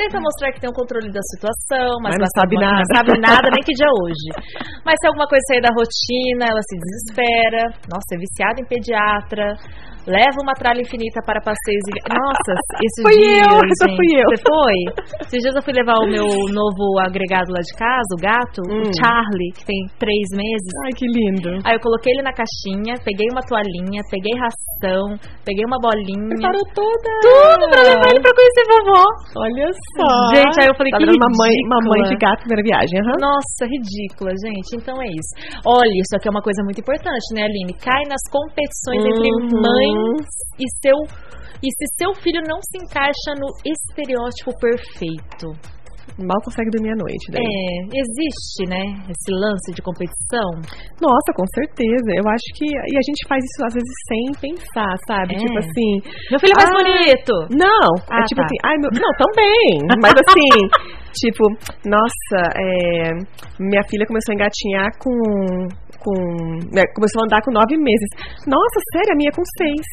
Tenta 0.00 0.16
mostrar 0.16 0.48
que 0.52 0.60
tem 0.60 0.70
um 0.70 0.72
controle 0.72 1.12
da 1.12 1.20
situação, 1.20 2.00
mas, 2.00 2.16
Mas 2.16 2.24
não 2.24 2.32
sabe 2.32 2.56
nada. 2.56 2.80
Não 2.80 2.96
sabe 2.96 3.20
nada, 3.20 3.50
nem 3.52 3.60
que 3.60 3.76
dia 3.76 3.92
hoje. 4.00 4.32
Mas 4.80 4.96
se 4.96 5.06
alguma 5.06 5.28
coisa 5.28 5.44
sair 5.44 5.60
da 5.60 5.68
rotina, 5.76 6.48
ela 6.48 6.62
se 6.64 6.74
desespera. 6.80 7.68
Nossa, 7.84 8.16
é 8.16 8.18
viciada 8.18 8.56
em 8.56 8.64
pediatra. 8.64 9.60
Leva 10.06 10.38
uma 10.42 10.54
tralha 10.54 10.80
infinita 10.80 11.20
para 11.26 11.40
passeios 11.40 11.84
e... 11.88 11.92
Nossa, 12.08 12.52
esses 12.80 13.02
Fui 13.04 13.16
dias, 13.16 13.44
eu, 13.44 13.60
gente, 13.60 13.96
fui 13.96 14.10
eu. 14.16 14.28
Você 14.30 14.38
foi? 14.46 14.78
Esses 15.26 15.40
dias 15.44 15.54
eu 15.56 15.62
fui 15.62 15.74
levar 15.74 15.96
o 16.00 16.08
meu 16.08 16.26
novo 16.50 16.84
agregado 17.04 17.52
lá 17.52 17.60
de 17.60 17.74
casa, 17.76 18.10
o 18.16 18.20
gato, 18.20 18.58
o 18.64 18.80
Hum. 18.80 18.92
Charlie, 18.96 19.52
que 19.54 19.64
tem 19.66 19.80
três 19.98 20.26
meses. 20.32 20.70
Ai, 20.88 20.92
que 20.96 21.06
lindo. 21.06 21.60
Aí 21.64 21.74
eu 21.76 21.82
coloquei 21.84 22.12
ele 22.16 22.22
na 22.24 22.32
caixinha, 22.32 22.96
peguei 23.04 23.28
uma 23.30 23.42
toalhinha, 23.44 24.00
peguei 24.10 24.32
ração, 24.40 25.14
peguei 25.44 25.64
uma 25.68 25.76
bolinha. 25.80 26.32
Preparou 26.32 26.64
toda. 26.74 27.08
Tudo 27.20 27.64
pra 27.70 27.82
levar 27.84 28.08
ele 28.10 28.20
pra 28.24 28.32
conhecer 28.32 28.64
vovó. 28.70 29.04
Olha 29.44 29.68
só. 30.00 30.08
Gente, 30.34 30.56
aí 30.60 30.68
eu 30.70 30.76
falei, 30.76 30.90
tá 30.92 30.98
que 30.98 31.06
mãe, 31.06 31.52
ridícula. 31.52 31.88
mãe 31.92 32.00
de 32.08 32.16
gato 32.16 32.40
primeira 32.46 32.62
viagem, 32.64 32.94
aham. 33.04 33.16
Nossa, 33.20 33.62
ridícula, 33.68 34.32
gente. 34.40 34.70
Então 34.80 34.96
é 35.02 35.08
isso. 35.12 35.32
Olha, 35.66 35.94
isso 36.00 36.14
aqui 36.16 36.26
é 36.28 36.32
uma 36.32 36.42
coisa 36.42 36.62
muito 36.64 36.80
importante, 36.80 37.26
né, 37.36 37.44
Aline? 37.44 37.74
Cai 37.78 38.02
nas 38.08 38.22
competições 38.32 39.04
entre 39.04 39.28
Uhum. 39.30 39.60
E 40.58 40.64
seu. 40.82 40.96
E 41.62 41.68
se 41.68 41.84
seu 42.00 42.14
filho 42.22 42.40
não 42.48 42.56
se 42.62 42.78
encaixa 42.80 43.36
no 43.36 43.48
estereótipo 43.64 44.50
perfeito. 44.58 45.52
Mal 46.18 46.36
consegue 46.42 46.70
dormir 46.72 46.90
à 46.92 46.96
noite. 46.96 47.30
Daí. 47.30 47.40
É, 47.40 48.00
existe, 48.00 48.66
né, 48.68 48.82
esse 49.08 49.30
lance 49.30 49.72
de 49.72 49.80
competição? 49.80 50.48
Nossa, 51.00 51.30
com 51.36 51.44
certeza. 51.54 52.10
Eu 52.16 52.26
acho 52.28 52.48
que. 52.56 52.66
E 52.66 52.94
a 52.98 53.04
gente 53.04 53.22
faz 53.28 53.40
isso 53.44 53.60
às 53.64 53.74
vezes 53.74 53.94
sem 54.08 54.24
pensar, 54.50 54.92
sabe? 55.06 55.36
É. 55.36 55.38
Tipo 55.38 55.58
assim. 55.60 55.90
Meu 56.32 56.40
filho 56.40 56.52
é 56.52 56.60
mais 56.60 56.70
Ah, 56.70 56.76
bonito! 56.80 57.34
Não, 57.54 57.88
Ah, 58.10 58.20
é 58.20 58.24
tipo 58.24 58.40
tá. 58.40 58.46
assim, 58.48 58.58
ai 58.64 58.76
meu, 58.80 58.90
não, 58.90 59.12
também, 59.20 59.70
mas 60.02 60.14
assim, 60.16 60.50
tipo, 61.20 61.44
nossa, 61.86 62.38
é, 62.58 63.12
minha 63.60 63.82
filha 63.84 64.04
começou 64.06 64.32
a 64.32 64.34
engatinhar 64.34 64.88
com, 64.98 65.14
com, 66.00 66.16
né, 66.74 66.82
começou 66.96 67.22
a 67.22 67.24
andar 67.28 67.40
com 67.44 67.52
nove 67.52 67.76
meses. 67.76 68.08
Nossa, 68.48 68.78
sério, 68.92 69.12
a 69.12 69.16
minha 69.16 69.30
com 69.32 69.42
seis. 69.58 69.86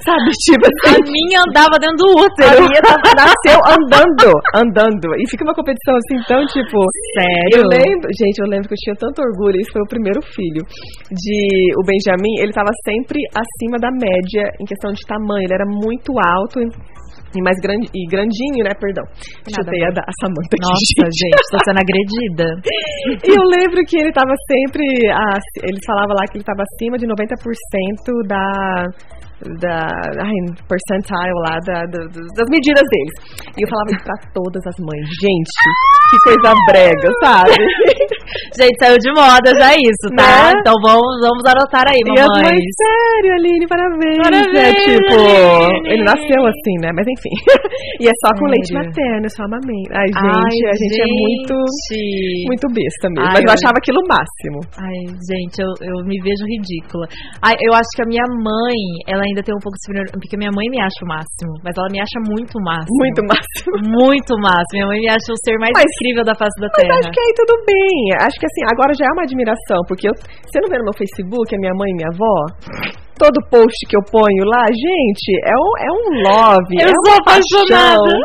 Sabe, 0.00 0.32
tipo 0.48 0.64
A 0.64 0.96
assim, 0.96 1.12
minha 1.12 1.44
andava 1.44 1.76
dentro 1.76 1.96
do 2.00 2.08
a 2.08 2.24
útero. 2.24 2.64
minha 2.68 2.80
tava- 2.80 3.12
nasceu 3.20 3.58
andando, 3.68 4.32
andando. 4.56 5.08
E 5.20 5.28
fica 5.28 5.44
uma 5.44 5.52
competição 5.54 5.92
assim, 5.94 6.16
então, 6.24 6.40
tipo. 6.48 6.78
Sério? 7.20 7.60
Eu 7.60 7.68
lembro, 7.68 8.08
gente, 8.16 8.38
eu 8.40 8.48
lembro 8.48 8.66
que 8.68 8.74
eu 8.74 8.80
tinha 8.80 8.96
tanto 8.96 9.20
orgulho, 9.20 9.60
isso 9.60 9.72
foi 9.72 9.82
o 9.82 9.88
primeiro 9.92 10.20
filho. 10.32 10.64
De 11.12 11.40
o 11.76 11.82
Benjamin, 11.84 12.40
ele 12.40 12.52
tava 12.52 12.72
sempre 12.84 13.20
acima 13.36 13.76
da 13.76 13.90
média 13.92 14.48
em 14.58 14.64
questão 14.64 14.90
de 14.92 15.04
tamanho. 15.04 15.44
Ele 15.44 15.52
era 15.54 15.66
muito 15.68 16.12
alto 16.16 16.60
e 17.36 17.40
mais 17.42 17.56
grande 17.62 17.86
e 17.94 18.02
grandinho, 18.10 18.64
né? 18.64 18.72
Perdão. 18.74 19.04
Chutei 19.46 19.82
a, 19.86 19.90
da- 19.94 20.02
a 20.06 20.12
Samanta 20.20 20.54
aqui. 20.54 20.66
Nossa, 20.66 21.06
gente, 21.10 21.42
tô 21.50 21.58
sendo 21.64 21.80
agredida. 21.80 22.46
E 23.26 23.30
eu 23.30 23.44
lembro 23.48 23.80
que 23.86 23.96
ele 23.98 24.12
tava 24.12 24.32
sempre. 24.50 24.84
a- 25.12 25.38
ele 25.62 25.78
falava 25.86 26.12
lá 26.14 26.24
que 26.30 26.38
ele 26.38 26.44
tava 26.44 26.62
acima 26.62 26.96
de 26.98 27.06
90% 27.06 28.26
da. 28.28 28.84
Da 29.58 29.88
ai, 30.20 30.36
percentile 30.68 31.32
lá, 31.48 31.56
da, 31.64 31.80
do- 31.88 32.10
das 32.36 32.48
medidas 32.50 32.84
deles. 32.92 33.14
E 33.56 33.64
eu 33.64 33.68
falava 33.70 33.88
isso 33.90 34.04
pra 34.04 34.14
todas 34.34 34.60
as 34.66 34.76
mães. 34.84 35.06
Gente, 35.16 35.50
que 36.10 36.18
coisa 36.28 36.52
brega, 36.68 37.08
sabe? 37.24 37.56
Gente, 38.58 38.76
saiu 38.80 38.96
de 38.98 39.10
moda 39.12 39.50
já 39.58 39.70
isso, 39.74 40.06
tá? 40.16 40.52
Né? 40.52 40.60
Então 40.60 40.74
vamos, 40.82 41.12
vamos 41.22 41.44
anotar 41.46 41.86
aí, 41.88 42.00
E 42.00 42.08
mamães. 42.08 42.64
sério, 42.78 43.30
Aline, 43.38 43.66
parabéns. 43.66 44.18
Parabéns, 44.22 44.52
né? 44.54 44.68
Tipo, 44.80 45.16
Aline. 45.16 45.88
ele 45.92 46.04
nasceu 46.04 46.40
assim, 46.46 46.74
né? 46.82 46.90
Mas 46.94 47.06
enfim. 47.08 47.34
e 48.02 48.04
é 48.08 48.14
só 48.24 48.30
com 48.36 48.46
Sério? 48.46 48.54
leite 48.54 48.70
materno, 48.74 49.26
só 49.30 49.42
amamento. 49.44 49.90
Ai, 49.94 50.08
gente, 50.10 50.58
a 50.66 50.76
gente 50.76 50.96
é 51.00 51.08
muito, 51.08 51.54
gente. 51.90 52.46
muito 52.50 52.66
besta 52.74 53.06
mesmo. 53.14 53.26
Ai, 53.30 53.40
mas 53.40 53.44
eu 53.44 53.50
eu- 53.50 53.58
achava 53.58 53.76
aquilo 53.78 54.00
o 54.02 54.08
máximo. 54.10 54.58
Ai, 54.78 54.98
gente, 55.30 55.56
eu, 55.62 55.70
eu 55.86 55.96
me 56.06 56.16
vejo 56.22 56.44
ridícula. 56.46 57.06
Ai, 57.42 57.54
eu 57.60 57.72
acho 57.74 57.90
que 57.96 58.02
a 58.02 58.08
minha 58.08 58.24
mãe, 58.28 58.78
ela 59.06 59.22
ainda 59.26 59.42
tem 59.42 59.54
um 59.54 59.62
pouco 59.62 59.76
de 59.78 59.88
porque 60.20 60.36
minha 60.38 60.52
mãe 60.54 60.66
me 60.70 60.78
acha 60.80 61.00
o 61.02 61.08
máximo, 61.08 61.52
mas 61.64 61.74
ela 61.76 61.88
me 61.90 61.98
acha 62.00 62.18
muito 62.30 62.54
o 62.58 62.62
máximo. 62.62 62.94
Muito 63.00 63.20
máximo. 63.26 63.70
Muito 64.00 64.32
máximo. 64.38 64.74
Minha 64.74 64.86
mãe 64.86 65.00
me 65.00 65.10
acha 65.10 65.28
o 65.32 65.38
ser 65.44 65.56
mais 65.58 65.72
Mas- 65.74 65.88
incrível 65.98 66.24
da 66.24 66.34
face 66.34 66.56
da 66.60 66.68
Mas 66.70 66.76
Terra. 66.78 66.98
acho 67.00 67.10
que 67.10 67.20
aí 67.20 67.32
tudo 67.36 67.54
bem. 67.66 67.96
Acho 68.20 68.36
que 68.38 68.46
assim, 68.46 68.62
agora 68.72 68.92
já 68.92 69.06
é 69.08 69.12
uma 69.12 69.22
admiração, 69.22 69.80
porque 69.88 70.08
eu, 70.08 70.14
você 70.14 70.60
não 70.60 70.68
vê 70.68 70.76
no 70.78 70.84
meu 70.84 70.92
Facebook 70.92 71.54
a 71.54 71.58
minha 71.58 71.72
mãe 71.74 71.90
e 71.90 71.96
minha 71.96 72.10
avó? 72.12 72.36
Todo 73.20 73.36
post 73.52 73.76
que 73.84 73.96
eu 73.96 74.04
ponho 74.08 74.42
lá, 74.48 74.64
gente, 74.72 75.28
é 75.44 75.52
um, 75.52 75.70
é 75.84 75.90
um 75.92 76.04
love. 76.24 76.72
Eu 76.80 76.88
é 76.88 76.96
sou 77.04 77.14
apaixonada. 77.20 78.16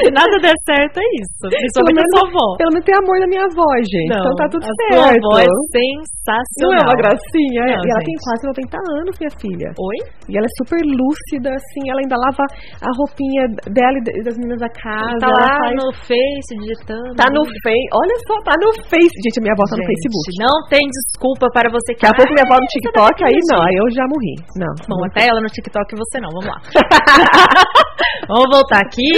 Se 0.00 0.08
nada 0.16 0.34
der 0.40 0.56
certo, 0.64 0.96
é 0.96 1.06
isso. 1.20 1.44
Principalmente 1.44 2.00
a 2.00 2.08
sua 2.16 2.24
avó. 2.32 2.46
Pelo 2.56 2.72
menos 2.72 2.86
tem 2.88 2.96
amor 2.96 3.16
da 3.20 3.28
minha 3.28 3.44
avó, 3.44 3.68
gente. 3.84 4.08
então 4.16 4.32
tá 4.40 4.46
tudo 4.48 4.64
a 4.64 4.72
certo. 4.72 4.96
Sua 4.96 5.12
avó 5.12 5.34
é 5.36 5.46
Não 5.46 5.62
sensacional. 5.76 6.80
é 6.80 6.82
uma 6.88 6.96
gracinha? 6.96 7.62
Não, 7.68 7.84
e 7.84 7.88
ela 7.92 8.00
gente. 8.00 8.08
tem 8.08 8.16
quase 8.24 8.42
90 8.48 8.78
anos, 8.96 9.12
minha 9.20 9.34
filha. 9.36 9.68
Oi? 9.76 9.98
E 10.28 10.32
ela 10.38 10.46
é 10.48 10.54
super 10.56 10.80
lúcida, 10.80 11.48
assim, 11.52 11.82
ela 11.90 12.00
ainda 12.00 12.16
lava 12.16 12.44
a 12.80 12.90
roupinha 12.96 13.44
dela 13.68 13.96
e 14.00 14.22
das 14.24 14.36
meninas 14.40 14.60
da 14.64 14.70
casa. 14.72 15.20
Tá 15.20 15.28
ela 15.28 15.36
lá 15.36 15.52
faz- 15.68 15.76
no 15.76 15.86
Face 16.08 16.50
digitando. 16.56 17.12
Tá 17.20 17.28
no 17.28 17.42
Face. 17.44 17.88
Olha 17.92 18.16
só, 18.24 18.34
tá 18.46 18.54
no 18.56 18.70
Face. 18.88 19.14
Gente, 19.20 19.36
a 19.38 19.42
minha 19.44 19.54
avó 19.58 19.64
tá 19.68 19.76
no 19.76 19.84
Gente, 19.84 19.92
Facebook. 20.00 20.26
Não 20.40 20.56
tem 20.72 20.84
desculpa 20.88 21.46
para 21.52 21.68
você 21.68 21.90
que 21.92 22.00
Daqui 22.06 22.14
a 22.14 22.16
pouco 22.16 22.32
minha 22.32 22.46
avó 22.48 22.56
no 22.56 22.64
Ah, 22.64 22.72
TikTok, 22.72 23.14
tá 23.20 23.26
aí 23.28 23.38
não, 23.50 23.60
aí 23.66 23.76
eu 23.76 23.88
já 23.92 24.04
morri. 24.08 24.29
Não. 24.56 24.72
Bom, 24.88 25.04
até 25.06 25.26
ela 25.28 25.40
no 25.40 25.48
TikTok 25.48 25.94
e 25.94 25.98
você 25.98 26.20
não. 26.20 26.30
Vamos 26.30 26.46
lá. 26.46 26.58
Vamos 28.28 28.48
voltar 28.50 28.80
aqui. 28.80 29.10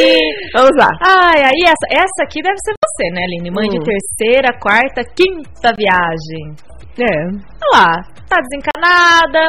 Vamos 0.55 0.73
lá. 0.79 0.89
Ai, 1.03 1.41
aí 1.45 1.61
essa, 1.65 1.87
essa 1.91 2.23
aqui 2.25 2.41
deve 2.43 2.57
ser 2.65 2.75
você, 2.85 3.11
né, 3.15 3.23
Aline? 3.25 3.51
Mãe 3.51 3.69
de 3.69 3.79
Hum. 3.79 3.85
terceira, 3.85 4.49
quarta, 4.61 5.03
quinta 5.15 5.73
viagem. 5.77 6.57
É. 6.93 7.25
Olha 7.73 7.73
lá, 7.73 7.93
tá 8.29 8.37
desencanada, 8.43 9.49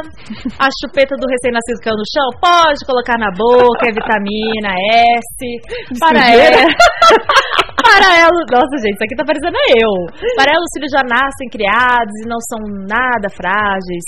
a 0.59 0.67
chupeta 0.79 1.13
do 1.19 1.27
recém-nascido 1.27 1.81
caiu 1.83 1.97
no 1.97 2.03
chão, 2.07 2.29
pode 2.39 2.85
colocar 2.85 3.17
na 3.19 3.29
boca, 3.35 3.89
é 3.89 3.91
vitamina 3.91 4.71
S. 4.71 5.99
Para 5.99 6.21
sujeira? 6.21 6.63
ela. 7.93 8.03
Para 8.03 8.11
ela, 8.25 8.39
nossa 8.49 8.75
gente, 8.81 8.95
isso 8.97 9.05
aqui 9.05 9.15
tá 9.15 9.25
parecendo 9.25 9.57
eu. 9.77 9.93
Para 10.35 10.49
ela, 10.53 10.63
os 10.63 10.73
filhos 10.73 10.91
já 10.91 11.03
nascem 11.05 11.47
criados 11.53 12.15
e 12.21 12.25
não 12.27 12.41
são 12.49 12.59
nada 12.89 13.27
frágeis. 13.29 14.05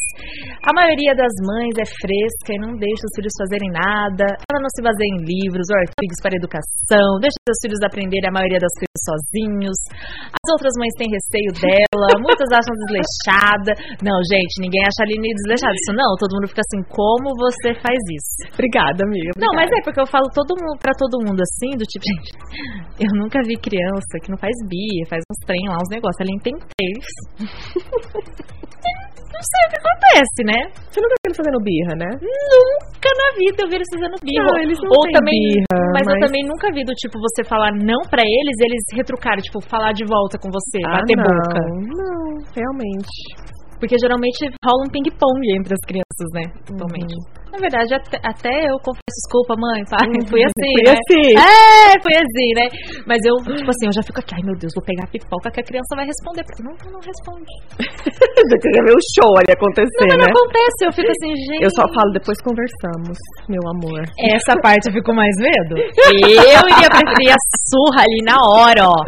A 0.66 0.74
maioria 0.74 1.14
das 1.14 1.34
mães 1.46 1.78
é 1.78 1.86
fresca 1.86 2.50
e 2.58 2.60
não 2.60 2.74
deixa 2.74 3.06
os 3.06 3.14
filhos 3.14 3.34
fazerem 3.38 3.70
nada. 3.70 4.26
Ela 4.50 4.60
não 4.62 4.72
se 4.74 4.82
baseia 4.82 5.12
em 5.14 5.22
livros 5.22 5.70
ou 5.70 5.78
artigos 5.78 6.18
para 6.18 6.34
educação, 6.34 7.22
deixa 7.22 7.38
seus 7.46 7.62
filhos 7.62 7.82
aprenderem 7.86 8.26
a 8.26 8.34
maioria 8.34 8.58
das 8.58 8.74
coisas 8.74 9.02
sozinhos. 9.06 9.78
As 10.34 10.48
outras 10.50 10.74
mães 10.82 10.94
têm 10.98 11.10
receio 11.14 11.52
dela, 11.62 12.10
muitas 12.18 12.50
acham 12.50 12.74
desleixada. 12.86 13.72
Não, 14.02 14.18
gente, 14.26 14.58
ninguém 14.58 14.82
acha 14.82 15.00
a 15.02 15.06
Aline 15.06 15.30
desleixada. 15.46 15.78
Isso 15.78 15.94
não, 15.94 16.18
todo 16.18 16.34
mundo 16.34 16.50
fica 16.50 16.66
assim, 16.66 16.82
como 16.90 17.30
você 17.38 17.78
faz 17.78 18.00
isso? 18.10 18.50
Obrigada, 18.58 19.06
amiga. 19.06 19.38
Não, 19.38 19.54
mas 19.54 19.70
obrigada. 19.70 19.82
é 19.82 19.86
porque 19.86 20.02
eu 20.02 20.10
falo 20.10 20.26
todo 20.34 20.58
mundo 20.58 20.78
para 20.82 20.98
todo 20.98 21.22
mundo 21.22 21.38
assim, 21.38 21.78
do 21.78 21.86
tipo, 21.86 22.02
gente, 22.02 22.30
eu 23.06 23.12
nunca 23.14 23.38
vi 23.46 23.54
criança 23.54 23.75
que 24.24 24.32
não 24.32 24.38
faz 24.38 24.54
bia, 24.68 25.04
faz 25.10 25.22
uns 25.32 25.40
trem 25.46 25.64
lá, 25.68 25.78
uns 25.78 25.90
negócios. 25.92 26.20
Ela 26.22 26.32
tem 26.44 26.54
três. 26.76 27.06
não 29.36 29.42
sei 29.44 29.62
o 29.66 29.70
que 29.70 29.80
acontece, 29.84 30.40
né? 30.48 30.60
Você 30.90 31.00
nunca 31.04 31.16
viu 31.20 31.28
ele 31.28 31.36
fazendo 31.36 31.60
birra, 31.60 31.94
né? 32.00 32.10
Nunca 32.24 33.10
na 33.20 33.30
vida 33.36 33.58
eu 33.64 33.68
vi 33.70 33.76
eles 33.76 33.92
fazendo 33.92 34.16
birra. 34.24 34.48
Não, 34.48 34.58
eles 34.64 34.80
não 34.80 34.90
Ou 34.96 35.04
também, 35.12 35.40
birra, 35.40 35.76
mas, 35.94 36.06
eu 36.08 36.16
mas- 36.16 36.24
também 36.26 36.44
nunca 36.48 36.68
vi 36.72 36.82
do 36.88 36.94
tipo 36.96 37.20
você 37.20 37.44
falar 37.44 37.72
não 37.76 38.02
pra 38.08 38.24
eles, 38.24 38.56
eles 38.64 38.84
retrucarem, 38.96 39.44
tipo, 39.44 39.60
falar 39.62 39.92
de 39.92 40.06
volta 40.08 40.40
com 40.40 40.50
você, 40.50 40.80
Ah, 40.88 41.00
bater 41.04 41.18
não. 41.18 41.24
boca. 41.28 41.60
Não, 42.00 42.24
realmente. 42.56 43.16
Porque 43.80 44.00
geralmente 44.00 44.40
rola 44.64 44.88
um 44.88 44.90
ping-pong 44.90 45.42
entre 45.60 45.74
as 45.76 45.84
crianças, 45.84 46.30
né? 46.34 46.44
Atualmente. 46.72 47.12
Uhum. 47.12 47.45
Na 47.56 47.62
verdade, 47.64 47.96
até, 47.96 48.20
até 48.20 48.54
eu 48.68 48.76
confesso, 48.84 49.08
desculpa, 49.16 49.56
mãe, 49.56 49.80
pai, 49.88 50.04
fui 50.28 50.44
assim, 50.44 50.72
Fui 50.76 50.84
né? 50.84 50.92
assim. 50.92 51.26
É, 51.40 51.96
foi 52.04 52.16
assim, 52.20 52.50
né? 52.52 52.68
Mas 53.08 53.24
eu, 53.24 53.32
tipo 53.56 53.72
assim, 53.72 53.88
eu 53.88 53.96
já 53.96 54.04
fico 54.04 54.20
aqui, 54.20 54.36
ai 54.36 54.44
meu 54.44 54.52
Deus, 54.60 54.76
vou 54.76 54.84
pegar 54.84 55.08
a 55.08 55.12
pipoca 55.12 55.48
que 55.56 55.62
a 55.64 55.66
criança 55.66 55.96
vai 55.96 56.04
responder. 56.04 56.44
Porque 56.44 56.62
não, 56.68 56.76
não 56.92 57.00
responde. 57.00 57.48
Você 58.36 58.56
quer 58.76 58.84
ver 58.84 58.92
o 58.92 59.04
show 59.16 59.32
ali 59.40 59.52
acontecer, 59.56 60.04
Mas 60.04 60.20
né? 60.20 60.28
não 60.28 60.32
acontece, 60.36 60.80
eu 60.84 60.92
fico 60.92 61.08
assim, 61.16 61.32
gente. 61.48 61.64
Eu 61.64 61.72
só 61.72 61.88
falo, 61.96 62.12
depois 62.12 62.36
conversamos, 62.44 63.16
meu 63.48 63.64
amor. 63.72 64.04
Essa 64.20 64.60
parte 64.60 64.92
eu 64.92 64.94
fico 64.94 65.16
mais 65.16 65.32
medo. 65.40 65.80
Eu 65.80 66.64
iria 66.68 66.90
preferir 66.92 67.32
a 67.32 67.40
surra 67.72 68.04
ali 68.04 68.20
na 68.28 68.36
hora, 68.52 68.84
ó. 68.84 69.00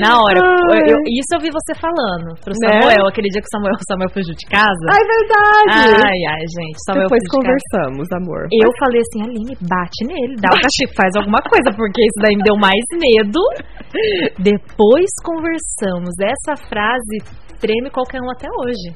Na 0.00 0.16
hora. 0.24 0.40
Ai. 0.40 0.88
Eu- 0.88 1.04
isso 1.04 1.30
eu 1.36 1.40
vi 1.44 1.52
você 1.52 1.76
falando 1.76 2.32
pro 2.40 2.56
Né? 2.64 2.80
Samuel, 2.80 3.04
aquele 3.12 3.28
dia 3.28 3.44
que 3.44 3.48
o 3.50 3.52
Samuel, 3.52 3.76
o 3.76 3.84
Samuel 3.86 4.10
fugiu 4.10 4.34
de 4.34 4.46
casa. 4.48 4.84
Ai, 4.88 5.04
verdade! 5.04 6.00
Ai, 6.00 6.20
ai, 6.32 6.44
gente, 6.48 6.78
Samuel 6.88 7.04
depois 7.06 7.22
fugiu 7.30 7.52
de 7.54 7.68
casa. 7.70 7.89
Conversamos, 7.90 8.06
amor. 8.12 8.46
Eu 8.52 8.70
falei 8.78 9.00
assim, 9.00 9.22
Aline, 9.22 9.56
bate 9.60 10.06
nele, 10.06 10.36
dá 10.40 10.50
o 10.50 10.60
castigo, 10.60 10.92
faz 10.94 11.10
alguma 11.16 11.38
coisa, 11.42 11.70
porque 11.76 12.00
isso 12.00 12.18
daí 12.22 12.36
me 12.36 12.42
deu 12.42 12.56
mais 12.56 12.84
medo. 12.94 13.40
Depois 14.38 15.10
conversamos. 15.24 16.14
Essa 16.22 16.56
frase 16.68 17.18
treme 17.60 17.90
qualquer 17.90 18.20
um 18.22 18.30
até 18.30 18.48
hoje. 18.48 18.88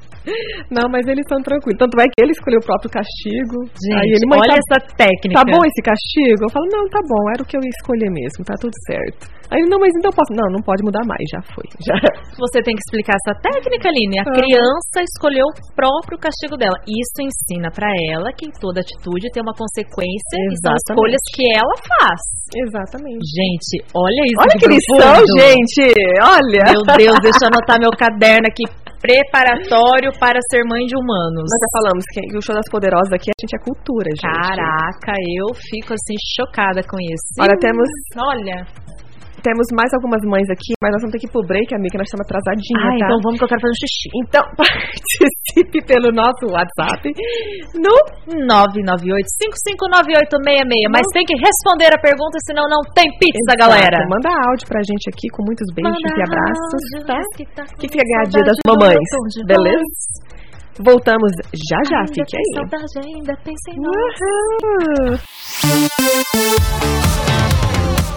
Não, 0.71 0.89
mas 0.89 1.07
eles 1.07 1.25
são 1.29 1.43
tranquilos. 1.43 1.79
Tanto 1.79 2.01
é 2.01 2.05
que 2.05 2.19
ele 2.23 2.33
escolheu 2.33 2.59
o 2.63 2.65
próprio 2.65 2.91
castigo. 2.91 3.69
Gente, 3.77 4.01
Aí 4.01 4.09
ele, 4.09 4.25
olha 4.33 4.57
tá, 4.57 4.61
essa 4.63 4.79
técnica. 4.97 5.37
tá 5.37 5.45
bom 5.45 5.61
esse 5.69 5.83
castigo? 5.85 6.49
Eu 6.49 6.51
falo, 6.51 6.67
não, 6.73 6.89
tá 6.89 7.01
bom, 7.05 7.23
era 7.35 7.43
o 7.43 7.47
que 7.47 7.57
eu 7.57 7.61
ia 7.61 7.69
escolher 7.69 8.11
mesmo, 8.11 8.41
tá 8.45 8.55
tudo 8.57 8.73
certo. 8.89 9.29
Aí 9.55 9.63
ele, 9.63 9.71
não, 9.71 9.79
mas 9.79 9.95
então 9.95 10.11
posso. 10.11 10.35
Não, 10.35 10.51
não 10.51 10.59
pode 10.67 10.83
mudar 10.83 11.07
mais, 11.07 11.23
já 11.31 11.39
foi. 11.55 11.63
Já. 11.87 11.95
Você 12.43 12.59
tem 12.67 12.75
que 12.75 12.83
explicar 12.83 13.15
essa 13.23 13.39
técnica, 13.39 13.87
Aline. 13.89 14.19
A 14.19 14.27
Ah. 14.27 14.35
criança 14.35 14.99
escolheu 15.07 15.47
o 15.47 15.55
próprio 15.79 16.19
castigo 16.19 16.59
dela. 16.59 16.75
Isso 16.91 17.23
ensina 17.23 17.71
pra 17.71 17.87
ela 18.11 18.35
que 18.35 18.51
toda 18.59 18.83
atitude 18.83 19.31
tem 19.31 19.43
uma 19.47 19.55
consequência 19.55 20.37
e 20.51 20.59
são 20.59 20.75
escolhas 20.75 21.23
que 21.31 21.45
ela 21.55 21.75
faz. 21.87 22.19
Exatamente. 22.51 23.23
Gente, 23.23 23.75
olha 23.95 24.23
isso. 24.27 24.43
Olha 24.43 24.57
que 24.59 24.67
lição, 24.75 25.17
gente! 25.39 25.83
Olha! 26.23 26.63
Meu 26.75 26.83
Deus, 26.99 27.17
deixa 27.23 27.43
eu 27.47 27.49
anotar 27.55 27.79
meu 27.79 27.91
caderno 27.99 28.47
aqui. 28.51 28.65
Preparatório 29.01 30.11
para 30.19 30.41
ser 30.51 30.65
mãe 30.65 30.83
de 30.87 30.97
humanos. 30.97 31.45
Nós 31.47 31.61
já 31.61 31.71
falamos 31.79 32.05
que 32.13 32.21
o 32.37 32.41
show 32.41 32.55
das 32.55 32.65
poderosas 32.71 33.13
aqui, 33.13 33.29
a 33.31 33.37
gente 33.39 33.55
é 33.55 33.61
cultura, 33.63 34.09
gente. 34.11 34.25
Caraca, 34.25 35.13
eu 35.39 35.55
fico 35.55 35.93
assim 35.93 36.17
chocada 36.37 36.81
com 36.89 36.97
isso. 36.99 37.37
Olha, 37.39 37.55
temos, 37.61 37.89
Olha. 38.17 38.65
Temos 39.45 39.69
mais 39.77 39.93
algumas 39.93 40.25
mães 40.25 40.49
aqui, 40.49 40.73
mas 40.81 40.89
nós 40.97 41.05
vamos 41.05 41.13
ter 41.13 41.21
que 41.21 41.29
ir 41.29 41.33
pro 41.37 41.45
break, 41.45 41.69
amiga, 41.77 41.99
nós 42.01 42.09
estamos 42.09 42.25
atrasadinhas, 42.25 42.81
Ah, 42.81 42.97
tá? 42.97 43.05
então 43.05 43.21
vamos 43.23 43.37
que 43.39 43.45
eu 43.45 43.49
quero 43.53 43.61
fazer 43.61 43.75
um 43.77 43.81
xixi. 43.85 44.09
Então, 44.25 44.41
participe 44.57 45.85
pelo 45.85 46.09
nosso 46.17 46.49
WhatsApp 46.49 47.13
no 47.77 47.93
998-559-866. 48.49 50.89
Mas 50.91 51.05
tem 51.13 51.27
que 51.29 51.37
responder 51.37 51.93
a 51.93 52.01
pergunta, 52.01 52.41
senão 52.49 52.65
não 52.73 52.81
tem 52.97 53.05
pizza, 53.21 53.53
Exato. 53.53 53.69
galera. 53.69 54.01
Manda 54.09 54.33
áudio 54.49 54.65
pra 54.67 54.81
gente 54.83 55.11
aqui 55.13 55.29
com 55.29 55.45
muitos 55.45 55.69
beijos 55.77 55.93
Manda 55.93 56.09
e 56.17 56.25
abraços, 56.25 56.81
áudio, 56.97 57.05
tá? 57.07 57.21
que 57.37 57.45
tá 57.55 57.65
Que 57.77 57.85
fica 57.93 58.01
ganhar 58.03 58.25
dia 58.33 58.45
das 58.49 58.57
mamães, 58.67 58.97
beleza? 59.47 59.85
Voltamos 60.81 61.31
já 61.55 61.79
já, 61.89 61.99
Ainda 62.01 62.13
fique 62.15 62.37
aí. 62.37 62.43
saudade, 62.55 62.99
ainda 63.07 63.37
pensa 63.45 63.71
em 63.71 63.79
nós. 63.79 64.19
Uhum. 67.05 67.14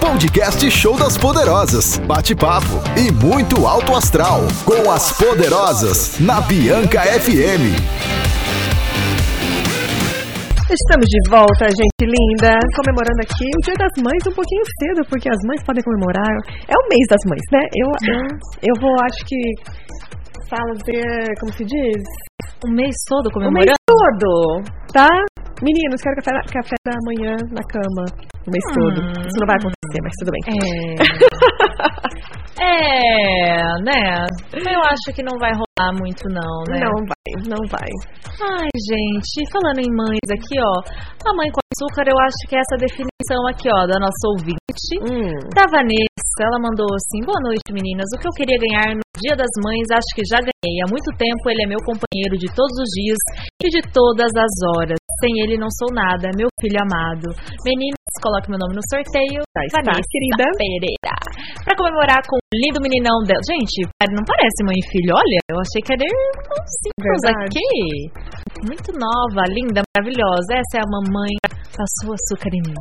Podcast 0.01 0.69
Show 0.71 0.97
das 0.97 1.17
Poderosas. 1.17 1.97
Bate-papo 2.05 2.79
e 2.97 3.11
muito 3.11 3.65
alto 3.65 3.93
astral. 3.95 4.41
Com 4.65 4.89
as 4.91 5.11
Poderosas. 5.17 6.19
Na 6.19 6.41
Bianca 6.41 7.01
FM. 7.01 7.73
Estamos 10.69 11.07
de 11.07 11.29
volta, 11.29 11.65
gente 11.69 12.03
linda, 12.03 12.51
comemorando 12.75 13.21
aqui 13.23 13.47
o 13.47 13.61
Dia 13.63 13.75
das 13.79 14.03
Mães 14.03 14.21
um 14.27 14.35
pouquinho 14.35 14.63
cedo, 14.83 15.07
porque 15.09 15.29
as 15.29 15.39
mães 15.47 15.63
podem 15.65 15.81
comemorar. 15.83 16.35
É 16.67 16.75
o 16.75 16.87
mês 16.89 17.07
das 17.09 17.23
mães, 17.27 17.45
né? 17.51 17.63
Eu, 17.73 17.87
eu, 18.03 18.21
eu 18.63 18.73
vou, 18.81 18.93
acho 19.05 19.25
que, 19.25 19.39
fazer, 20.49 21.33
como 21.39 21.53
se 21.53 21.63
diz? 21.63 22.03
Um 22.65 22.73
mês 22.73 22.95
todo 23.07 23.27
O 23.27 23.51
mês 23.51 23.71
comemorando? 23.71 23.77
todo, 23.87 24.63
tá? 24.91 25.07
Meninos, 25.61 26.01
quero 26.01 26.15
café, 26.21 26.31
café 26.53 26.75
da 26.85 26.93
manhã 27.01 27.33
na 27.49 27.63
cama 27.65 28.05
o 28.45 28.51
mês 28.53 28.65
todo. 28.77 29.01
Hum. 29.01 29.25
Isso 29.25 29.39
não 29.41 29.49
vai 29.49 29.57
acontecer, 29.57 29.99
mas 30.05 30.13
tudo 30.21 30.31
bem. 30.31 30.43
É. 30.47 31.01
é, 32.61 33.81
né? 33.81 34.01
Eu 34.53 34.81
acho 34.85 35.09
que 35.15 35.23
não 35.23 35.37
vai 35.39 35.51
rolar 35.51 35.91
muito, 35.97 36.23
não, 36.29 36.63
né? 36.69 36.79
Não 36.85 37.01
vai, 37.09 37.29
não 37.49 37.61
vai. 37.73 37.89
Ai, 38.37 38.69
gente, 38.77 39.49
falando 39.51 39.81
em 39.81 39.89
mães 39.89 40.29
aqui, 40.29 40.55
ó. 40.61 40.75
A 41.25 41.33
mãe 41.35 41.49
com 41.49 41.59
açúcar, 41.73 42.05
eu 42.07 42.17
acho 42.21 42.41
que 42.47 42.55
é 42.55 42.59
essa 42.61 42.77
definição 42.77 43.41
aqui, 43.49 43.67
ó, 43.67 43.85
da 43.85 43.97
nossa 43.99 44.23
ouvinte. 44.37 44.93
Hum. 45.09 45.33
Da 45.57 45.65
Vanessa, 45.73 46.39
ela 46.41 46.61
mandou 46.61 46.87
assim: 46.93 47.25
Boa 47.25 47.41
noite, 47.41 47.73
meninas. 47.73 48.05
O 48.15 48.19
que 48.21 48.27
eu 48.27 48.37
queria 48.37 48.57
ganhar 48.61 48.93
no 48.93 49.06
Dia 49.17 49.33
das 49.33 49.49
Mães, 49.65 49.87
acho 49.89 50.11
que 50.13 50.23
já 50.29 50.37
ganhei. 50.37 50.77
Há 50.85 50.87
muito 50.93 51.09
tempo 51.17 51.49
ele 51.49 51.65
é 51.65 51.67
meu 51.67 51.81
companheiro 51.81 52.37
de 52.37 52.45
todos 52.53 52.75
os 52.77 52.89
dias 52.93 53.21
e 53.63 53.67
de 53.73 53.81
todas 53.89 54.29
as 54.29 54.53
horas. 54.73 54.97
Sem 55.17 55.33
ele 55.41 55.57
não 55.57 55.69
sou 55.81 55.89
nada, 55.89 56.29
meu 56.37 56.45
filho 56.61 56.77
amado. 56.85 57.33
Meninas, 57.65 58.13
coloque 58.21 58.53
meu 58.53 58.61
nome 58.61 58.77
no 58.77 58.83
sorteio. 58.85 59.41
Já 59.41 59.63
está, 59.65 59.81
Vanessa 59.81 60.05
querida. 60.13 60.45
Pereira. 60.53 61.13
Pra 61.65 61.73
comemorar 61.73 62.21
com 62.29 62.37
o 62.37 62.45
lindo 62.53 62.77
meninão 62.77 63.17
dela. 63.25 63.41
Gente, 63.41 63.89
não 64.13 64.21
parece 64.21 64.61
mãe 64.61 64.77
e 64.77 64.85
filho, 64.93 65.11
olha. 65.17 65.39
Eu 65.49 65.57
achei 65.57 65.81
que 65.81 65.93
era 65.97 66.05
irmãozinhos 66.05 67.01
Verdade. 67.01 67.49
aqui. 67.49 67.69
Muito 68.69 68.89
nova, 68.93 69.41
linda, 69.49 69.81
maravilhosa. 69.97 70.61
Essa 70.61 70.77
é 70.77 70.81
a 70.85 70.89
mamãe. 70.93 71.33
Passou 71.73 72.13
açúcar 72.13 72.53
em 72.53 72.61
mim. 72.69 72.77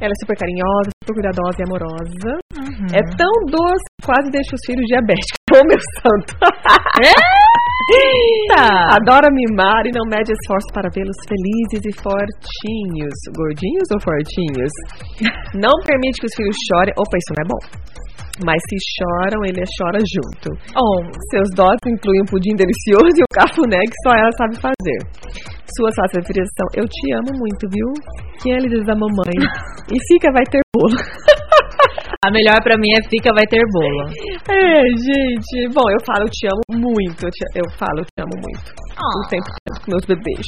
Ela 0.00 0.14
é 0.14 0.18
super 0.22 0.36
carinhosa, 0.38 0.88
super 1.02 1.14
cuidadosa 1.18 1.58
e 1.58 1.64
amorosa. 1.66 2.30
Uhum. 2.54 2.90
É 2.94 3.02
tão 3.18 3.34
doce, 3.50 3.86
quase 4.06 4.30
deixa 4.30 4.54
os 4.54 4.62
filhos 4.66 4.86
diabéticos. 4.86 5.38
Ô, 5.50 5.58
meu 5.66 5.80
santo! 5.98 6.32
Eita! 7.88 8.68
Adora 8.94 9.26
mimar 9.32 9.86
e 9.86 9.90
não 9.90 10.04
mede 10.06 10.30
esforço 10.30 10.68
para 10.72 10.90
vê-los 10.92 11.16
felizes 11.26 11.82
e 11.82 11.92
fortinhos. 11.98 13.16
Gordinhos 13.34 13.88
ou 13.90 13.98
fortinhos? 14.04 14.72
Não 15.56 15.72
permite 15.82 16.20
que 16.20 16.26
os 16.26 16.34
filhos 16.36 16.56
chorem. 16.68 16.92
Opa, 16.98 17.16
isso 17.16 17.32
não 17.32 17.42
é 17.42 17.48
bom. 17.48 17.62
Mas 18.44 18.60
se 18.68 18.76
choram, 18.94 19.40
ele 19.42 19.64
chora 19.80 19.98
junto. 19.98 20.48
Oh, 20.76 21.00
Seus 21.30 21.48
dotes 21.56 21.82
incluem 21.88 22.22
um 22.22 22.26
pudim 22.26 22.54
delicioso 22.54 23.16
e 23.16 23.22
um 23.24 23.32
cafuné 23.32 23.80
que 23.80 23.98
só 24.04 24.12
ela 24.14 24.30
sabe 24.36 24.54
fazer. 24.60 25.57
Suas 25.76 25.94
frases 25.94 26.12
preferidas 26.18 26.48
são 26.56 26.66
Eu 26.80 26.86
te 26.88 27.04
amo 27.20 27.32
muito, 27.38 27.68
viu? 27.70 27.88
Que 28.42 28.50
ele 28.50 28.68
diz 28.68 28.88
a 28.88 28.94
mamãe. 28.96 29.36
E 29.92 29.96
fica, 30.08 30.32
vai 30.32 30.44
ter 30.48 30.60
bolo. 30.74 30.96
a 32.24 32.30
melhor 32.30 32.58
pra 32.62 32.76
mim 32.78 32.88
é 32.98 33.02
fica, 33.08 33.30
vai 33.34 33.46
ter 33.46 33.62
bolo. 33.72 34.02
É, 34.48 34.80
gente. 34.96 35.68
Bom, 35.74 35.86
eu 35.90 36.00
falo 36.06 36.24
eu 36.26 36.30
te 36.32 36.46
amo 36.48 36.64
muito. 36.88 37.20
Eu, 37.26 37.30
te- 37.30 37.52
eu 37.58 37.66
falo 37.78 38.00
eu 38.00 38.06
te 38.08 38.18
amo 38.20 38.36
muito. 38.40 38.68
O 38.98 39.28
tempo 39.28 39.46
com 39.84 39.90
meus 39.92 40.04
bebês. 40.06 40.46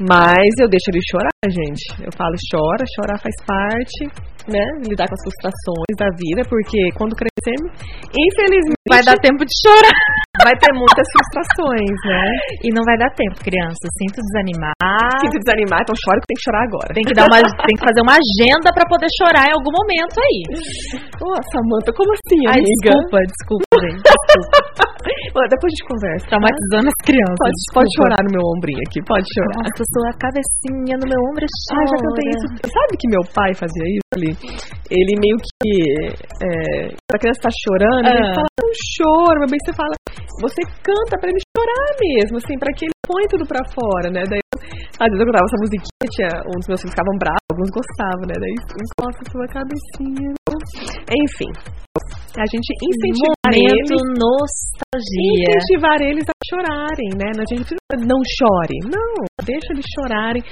Mas 0.00 0.50
eu 0.62 0.68
deixo 0.70 0.90
ele 0.90 1.02
chorar, 1.10 1.42
gente. 1.50 1.82
Eu 2.02 2.10
falo 2.16 2.34
chora, 2.50 2.84
chorar 2.94 3.18
faz 3.18 3.34
parte, 3.46 4.02
né? 4.46 4.62
Lidar 4.86 5.06
com 5.10 5.14
as 5.14 5.22
frustrações 5.26 5.94
da 5.98 6.06
vida, 6.18 6.42
porque 6.48 6.78
quando 6.94 7.14
crescemos, 7.18 7.70
infelizmente, 8.14 8.78
Vai 8.88 9.02
dar 9.04 9.18
tempo 9.20 9.44
de 9.44 9.52
chorar. 9.60 9.98
vai 10.42 10.54
ter 10.56 10.72
muitas 10.72 11.04
frustrações, 11.12 11.98
né? 12.06 12.24
E 12.64 12.70
não 12.72 12.82
vai 12.86 12.96
dar 12.96 13.10
tempo, 13.14 13.36
criança. 13.42 13.84
Sinto 13.98 14.18
desanimar. 14.38 14.74
Se 15.20 15.26
desanimar, 15.38 15.80
então 15.82 15.94
chora 15.98 16.18
que 16.22 16.28
tem 16.30 16.36
que 16.38 16.44
chorar 16.46 16.62
agora. 16.62 16.90
Tem 16.94 17.04
que 17.04 17.14
dar 17.14 17.26
uma, 17.26 17.38
tem 17.42 17.74
que 17.76 17.84
fazer 17.84 18.02
uma 18.02 18.14
agenda 18.14 18.68
pra 18.72 18.84
poder 18.86 19.10
chorar 19.18 19.44
em 19.50 19.54
algum 19.54 19.72
momento 19.74 20.16
aí. 20.22 20.40
Ô, 21.18 21.26
Samanta, 21.50 21.90
como 21.92 22.10
assim, 22.14 22.40
Ai, 22.46 22.58
amiga? 22.62 22.90
desculpa, 22.94 23.18
desculpa, 23.26 23.74
gente. 23.82 24.02
Desculpa. 24.06 24.87
Depois 25.28 25.68
a 25.68 25.74
gente 25.74 25.84
conversa. 25.88 26.22
tá? 26.24 26.30
Traumatizando 26.36 26.88
as 26.92 26.98
crianças. 27.04 27.38
Pode, 27.42 27.58
pode 27.76 27.90
chorar 27.98 28.20
no 28.24 28.30
meu 28.34 28.44
ombrinho 28.56 28.82
aqui, 28.88 28.98
pode 29.04 29.26
chorar. 29.34 29.56
Nossa, 29.64 29.82
sua 29.94 30.10
cabecinha 30.18 30.94
no 31.00 31.06
meu 31.08 31.20
ombro 31.28 31.44
chora. 31.44 31.78
Ah, 31.78 31.90
já 31.92 31.96
cantei 32.04 32.26
isso. 32.34 32.46
Sabe 32.68 32.92
que 32.98 33.06
meu 33.12 33.24
pai 33.34 33.50
fazia 33.54 33.86
isso 33.92 34.10
ali? 34.16 34.30
Ele 34.90 35.12
meio 35.20 35.36
que. 35.38 35.72
É, 36.44 36.50
a 37.12 37.18
criança 37.18 37.46
tá 37.48 37.52
chorando, 37.64 38.06
ele 38.08 38.24
Ah. 38.28 38.34
fala, 38.36 38.48
não 38.62 38.70
chora, 38.96 39.36
mas 39.42 39.50
bem 39.52 39.60
você 39.64 39.72
fala. 39.76 39.94
Você 40.40 40.60
canta 40.86 41.14
pra 41.18 41.28
ele 41.30 41.42
chorar 41.52 41.88
mesmo, 41.98 42.36
assim, 42.38 42.54
pra 42.58 42.70
que 42.76 42.86
ele 42.86 42.96
põe 43.02 43.24
tudo 43.28 43.44
pra 43.44 43.62
fora, 43.74 44.08
né? 44.12 44.22
Daí, 44.30 44.40
às 45.02 45.08
vezes 45.10 45.20
eu 45.20 45.26
cantava 45.26 45.46
essa 45.50 45.60
musiquinha, 45.64 46.06
tinha, 46.14 46.30
dos 46.46 46.66
meus 46.68 46.80
filhos 46.80 46.94
ficavam 46.94 47.14
bravos, 47.18 47.46
alguns 47.52 47.70
gostavam, 47.74 48.24
né? 48.30 48.36
Daí 48.38 48.54
encosta 48.54 49.20
sua 49.30 49.46
cabecinha. 49.50 50.30
Enfim. 51.10 51.50
A 52.38 52.46
gente 52.46 52.70
incentivar 52.70 53.50
Momento 53.50 53.98
eles. 53.98 54.14
nostalgia. 54.14 55.50
Incentivar 55.50 55.98
eles 56.06 56.22
a 56.22 56.36
chorarem, 56.46 57.10
né? 57.18 57.28
A 57.34 57.46
gente 57.50 57.74
não 58.06 58.20
chore. 58.38 58.78
Não, 58.86 59.26
deixa 59.44 59.68
eles 59.74 59.84
chorarem. 59.98 60.42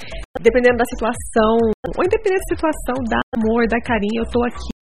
Dependendo 0.42 0.76
da 0.76 0.84
situação, 0.90 1.54
ou 1.94 2.02
independente 2.02 2.42
da 2.42 2.54
situação, 2.58 2.96
dá 3.06 3.20
amor, 3.38 3.66
dá 3.70 3.78
carinho, 3.86 4.26
eu 4.26 4.28
tô 4.34 4.42
aqui. 4.42 4.72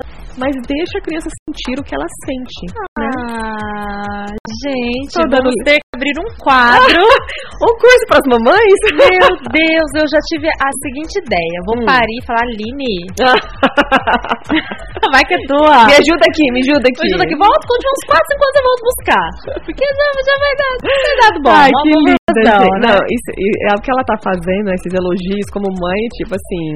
Mas 0.40 0.56
deixa 0.66 0.98
a 0.98 1.02
criança 1.04 1.28
sentir 1.44 1.78
o 1.78 1.84
que 1.84 1.94
ela 1.94 2.08
sente. 2.24 2.72
né? 2.72 3.03
Ah, 3.14 4.27
gente, 4.64 5.12
Tô 5.14 5.22
dando- 5.29 5.44
vamos 5.46 5.55
ter 5.64 5.77
que 5.79 5.87
abrir 5.94 6.16
um 6.18 6.27
quadro. 6.42 7.05
Um 7.55 7.70
curso 7.81 8.05
para 8.11 8.18
as 8.18 8.27
mamães? 8.29 8.79
Meu 8.98 9.31
Deus, 9.55 9.88
eu 9.96 10.05
já 10.11 10.18
tive 10.27 10.50
a 10.50 10.68
seguinte 10.83 11.16
ideia. 11.22 11.57
Vou 11.64 11.79
Hum. 11.81 11.87
parir 11.87 12.18
e 12.18 12.24
falar, 12.27 12.42
Aline, 12.50 13.07
vai 15.14 15.22
que 15.24 15.38
é 15.38 15.40
tua. 15.46 15.87
me 15.87 15.94
ajuda 15.94 16.24
aqui, 16.29 16.44
me 16.50 16.59
ajuda 16.66 16.83
aqui. 16.90 16.98
Me 16.98 17.07
ajuda 17.14 17.22
aqui, 17.24 17.37
volta, 17.38 17.62
conte 17.64 17.87
uns 17.88 18.03
4, 18.11 18.27
5 18.27 18.42
anos 18.42 18.57
eu 18.59 18.64
volto 18.68 18.83
buscar. 18.90 19.29
Porque 19.64 19.85
já, 19.87 20.07
já 20.29 20.35
vai 20.44 20.53
dar, 20.61 20.74
já 20.83 20.98
vai 20.98 21.14
dar 21.22 21.35
bom. 21.40 21.55
Ai, 21.55 21.70
que 21.70 21.88
linda, 22.05 22.42
gente. 22.42 22.68
né? 22.74 22.90
Não, 22.90 22.98
isso, 23.07 23.29
é 23.38 23.70
o 23.72 23.81
que 23.81 23.88
ela 23.94 24.03
tá 24.05 24.16
fazendo, 24.18 24.66
né, 24.68 24.74
esses 24.74 24.92
elogios 24.92 25.46
como 25.55 25.70
mãe, 25.70 26.00
tipo 26.18 26.35
assim, 26.35 26.66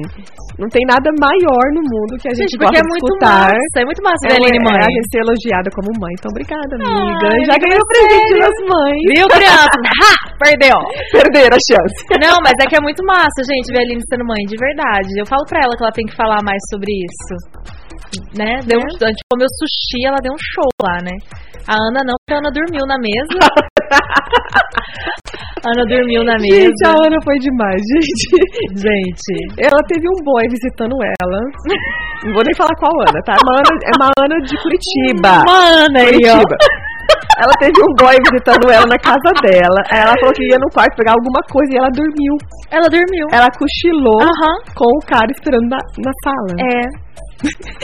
não 0.57 0.71
tem 0.71 0.81
nada 0.87 1.11
maior 1.19 1.65
no 1.75 1.83
mundo 1.85 2.15
que 2.17 2.31
a 2.31 2.33
gente, 2.33 2.55
Gente, 2.55 2.63
gosta 2.65 2.79
é 2.79 2.81
de 2.81 2.87
muito 2.87 3.03
escutar. 3.13 3.51
massa, 3.51 3.75
é 3.77 3.85
muito 3.85 4.01
massa 4.01 4.23
É, 4.25 4.31
ver 4.31 4.31
a 4.31 4.39
Aline 4.47 4.57
é, 4.57 4.63
mãe. 4.63 4.79
a 4.79 4.89
gente 4.95 5.07
ser 5.11 5.19
elogiada 5.27 5.67
como 5.75 5.91
mãe. 5.99 6.13
Então, 6.17 6.28
obrigada, 6.29 6.75
amiga. 6.77 7.27
Ai, 7.27 7.43
Já 7.45 7.57
ganhou 7.57 7.81
o 7.81 7.83
é 7.83 7.89
presente 7.89 8.39
das 8.39 8.57
mães. 8.69 9.01
Viu, 9.13 9.27
criança? 9.27 9.77
ha! 10.01 10.13
Perdeu. 10.39 10.77
Perderam 11.11 11.57
a 11.57 11.59
chance. 11.67 11.95
Não, 12.21 12.37
mas 12.43 12.53
é 12.61 12.65
que 12.65 12.75
é 12.77 12.81
muito 12.81 13.03
massa, 13.03 13.43
gente, 13.43 13.71
ver 13.73 13.79
a 13.79 13.81
Aline 13.83 14.01
sendo 14.07 14.23
mãe, 14.25 14.45
de 14.47 14.55
verdade. 14.57 15.09
Eu 15.17 15.25
falo 15.25 15.43
pra 15.45 15.59
ela 15.63 15.75
que 15.75 15.83
ela 15.83 15.91
tem 15.91 16.05
que 16.05 16.15
falar 16.15 16.41
mais 16.43 16.61
sobre 16.69 16.93
isso. 16.93 17.35
Né? 18.37 18.59
Deu 18.65 18.79
um, 18.79 18.87
a 19.05 19.09
gente 19.09 19.23
comeu 19.29 19.47
sushi, 19.59 20.05
ela 20.05 20.21
deu 20.21 20.33
um 20.33 20.39
show 20.39 20.69
lá, 20.81 21.01
né? 21.03 21.17
A 21.67 21.75
Ana 21.77 22.01
não, 22.05 22.15
porque 22.17 22.33
a 22.33 22.37
Ana 22.37 22.49
dormiu 22.49 22.85
na 22.87 22.97
mesa. 22.97 23.37
Ana 25.65 25.83
dormiu 25.87 26.23
na 26.23 26.37
Gente, 26.39 26.85
a 26.85 26.89
mesa. 26.93 27.07
Ana 27.07 27.17
foi 27.23 27.35
demais, 27.39 27.81
gente. 27.91 28.25
Gente. 28.79 29.31
Ela 29.59 29.81
teve 29.87 30.07
um 30.07 30.23
boy 30.23 30.43
visitando 30.49 30.95
ela. 31.03 31.39
Não 32.23 32.33
vou 32.33 32.43
nem 32.43 32.55
falar 32.55 32.75
qual 32.79 32.91
Ana, 33.07 33.19
tá? 33.25 33.33
É 33.33 33.41
uma 33.43 33.55
Ana, 33.59 33.73
é 33.83 33.91
uma 33.99 34.09
Ana 34.23 34.37
de 34.45 34.55
Curitiba. 34.61 35.33
Uma 35.47 35.59
Ana 35.85 35.99
aí, 35.99 36.19
ó. 36.31 36.39
Curitiba. 36.39 36.57
Ela 37.39 37.53
teve 37.57 37.79
um 37.81 37.93
boy 37.95 38.15
visitando 38.29 38.69
ela 38.69 38.85
na 38.85 38.99
casa 38.99 39.31
dela. 39.41 39.79
Aí 39.89 39.99
Ela 40.03 40.13
falou 40.19 40.33
que 40.35 40.43
ia 40.43 40.59
no 40.59 40.69
quarto 40.75 40.95
pegar 40.95 41.13
alguma 41.15 41.39
coisa 41.49 41.71
e 41.71 41.77
ela 41.77 41.89
dormiu. 41.95 42.33
Ela 42.69 42.87
dormiu. 42.91 43.25
Ela 43.31 43.47
cochilou 43.55 44.19
Aham. 44.21 44.55
com 44.75 44.85
o 44.85 45.01
cara 45.07 45.27
esperando 45.31 45.67
na, 45.69 45.79
na 46.03 46.11
sala. 46.23 46.51
É. 46.59 47.09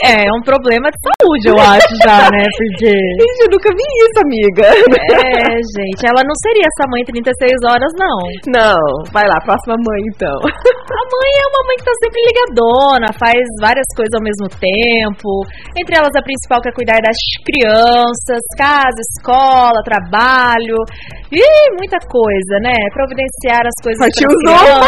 É, 0.04 0.28
é 0.28 0.30
um 0.36 0.44
problema 0.44 0.92
de 0.92 0.98
saúde, 1.00 1.48
eu 1.48 1.56
acho 1.56 1.92
já, 2.04 2.28
né? 2.28 2.44
Porque. 2.44 2.92
Gente, 2.92 3.38
eu 3.40 3.50
nunca 3.50 3.68
vi 3.72 3.86
isso, 4.04 4.18
amiga. 4.20 4.66
É, 5.16 5.56
gente, 5.56 6.02
ela 6.04 6.20
não 6.20 6.36
seria 6.44 6.68
essa 6.68 6.84
mãe 6.92 7.00
36 7.04 7.64
horas, 7.64 7.92
não. 7.96 8.18
Não, 8.52 8.82
vai 9.12 9.24
lá, 9.24 9.40
próxima 9.40 9.74
mãe 9.80 10.02
então. 10.12 10.36
A 10.46 11.02
mãe 11.08 11.30
é 11.40 11.46
uma 11.48 11.62
mãe 11.66 11.76
que 11.76 11.84
tá 11.84 11.94
sempre 12.02 12.20
ligadona, 12.28 13.08
faz 13.18 13.40
várias 13.60 13.88
coisas 13.96 14.12
ao 14.12 14.22
mesmo 14.22 14.48
tempo. 14.52 15.28
Entre 15.76 15.96
elas, 15.96 16.12
a 16.14 16.22
principal 16.22 16.60
que 16.60 16.68
é 16.68 16.72
cuidar 16.72 17.00
das 17.00 17.16
crianças, 17.44 18.42
casa, 18.56 19.00
escola, 19.16 19.80
trabalho. 19.84 20.76
E 21.32 21.42
muita 21.74 21.98
coisa, 22.06 22.54
né? 22.62 22.76
Providenciar 22.92 23.64
as 23.64 23.78
coisas 23.82 24.00
Partiu 24.00 24.30
Zumba. 24.46 24.86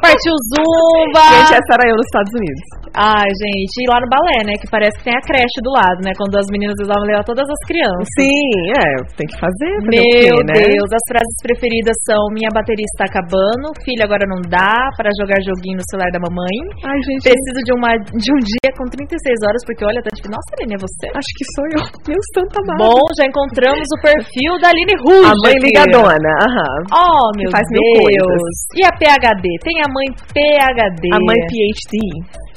Partiu 0.00 0.34
Zumba. 0.54 1.24
Gente, 1.36 1.52
essa 1.58 1.72
era 1.74 1.84
eu 1.90 1.96
nos 1.96 2.06
Estados 2.06 2.32
Unidos. 2.32 2.80
Ai, 2.94 3.28
gente, 3.28 3.79
e 3.80 3.88
lá 3.90 3.98
no 4.00 4.08
balé, 4.08 4.38
né? 4.46 4.54
Que 4.60 4.68
parece 4.70 4.94
que 4.98 5.04
tem 5.04 5.16
a 5.16 5.22
creche 5.24 5.58
do 5.64 5.70
lado, 5.72 6.00
né? 6.04 6.12
Quando 6.16 6.36
as 6.36 6.48
meninas 6.52 6.76
usavam 6.80 7.04
levar 7.08 7.24
todas 7.24 7.44
as 7.48 7.60
crianças. 7.68 8.08
Sim, 8.16 8.52
é, 8.76 8.88
tem 9.16 9.26
que 9.26 9.36
fazer. 9.40 9.48
fazer 9.50 9.90
Meu 9.90 10.04
quê, 10.04 10.30
né? 10.46 10.54
Deus, 10.68 10.88
as 10.92 11.04
frases 11.10 11.36
preferidas 11.42 11.96
são 12.06 12.20
Minha 12.32 12.50
bateria 12.52 12.86
está 12.86 13.04
acabando, 13.08 13.72
filho 13.84 14.02
agora 14.04 14.24
não 14.26 14.40
dá 14.46 14.90
para 14.96 15.10
jogar 15.18 15.38
joguinho 15.42 15.78
no 15.80 15.84
celular 15.90 16.10
da 16.12 16.20
mamãe. 16.22 16.56
Ai, 16.86 16.98
gente, 17.04 17.24
Preciso 17.28 17.60
de, 17.66 17.72
uma, 17.76 17.90
de 17.98 18.28
um 18.32 18.40
dia 18.40 18.70
com 18.76 18.84
36 18.88 19.16
horas, 19.46 19.60
porque 19.66 19.82
olha, 19.84 20.00
tá 20.02 20.10
difícil. 20.12 20.32
Nossa, 20.32 20.50
Aline, 20.58 20.74
é 20.76 20.80
você? 20.80 21.04
acho 21.12 21.32
que 21.36 21.44
sou 21.54 21.66
eu. 21.76 21.82
Meu 22.08 22.20
santo 22.34 22.54
amado. 22.62 22.80
Bom, 22.84 23.00
já 23.18 23.24
encontramos 23.26 23.86
o 23.90 23.98
perfil 24.00 24.52
da 24.62 24.68
Aline 24.72 24.96
Ruge. 25.04 25.28
a 25.28 25.34
mãe 25.44 25.56
ligadona, 25.60 26.30
aham. 26.46 26.76
Oh, 26.94 27.26
meu 27.36 27.50
faz 27.50 27.66
mil 27.70 27.82
Deus. 27.82 28.02
coisas. 28.04 28.52
E 28.76 28.80
a 28.86 28.92
PHD? 28.96 29.46
Tem 29.62 29.76
a 29.82 29.88
mãe 29.90 30.06
PHD. 30.34 31.04
A 31.12 31.20
mãe 31.20 31.38
PhD. 31.50 31.94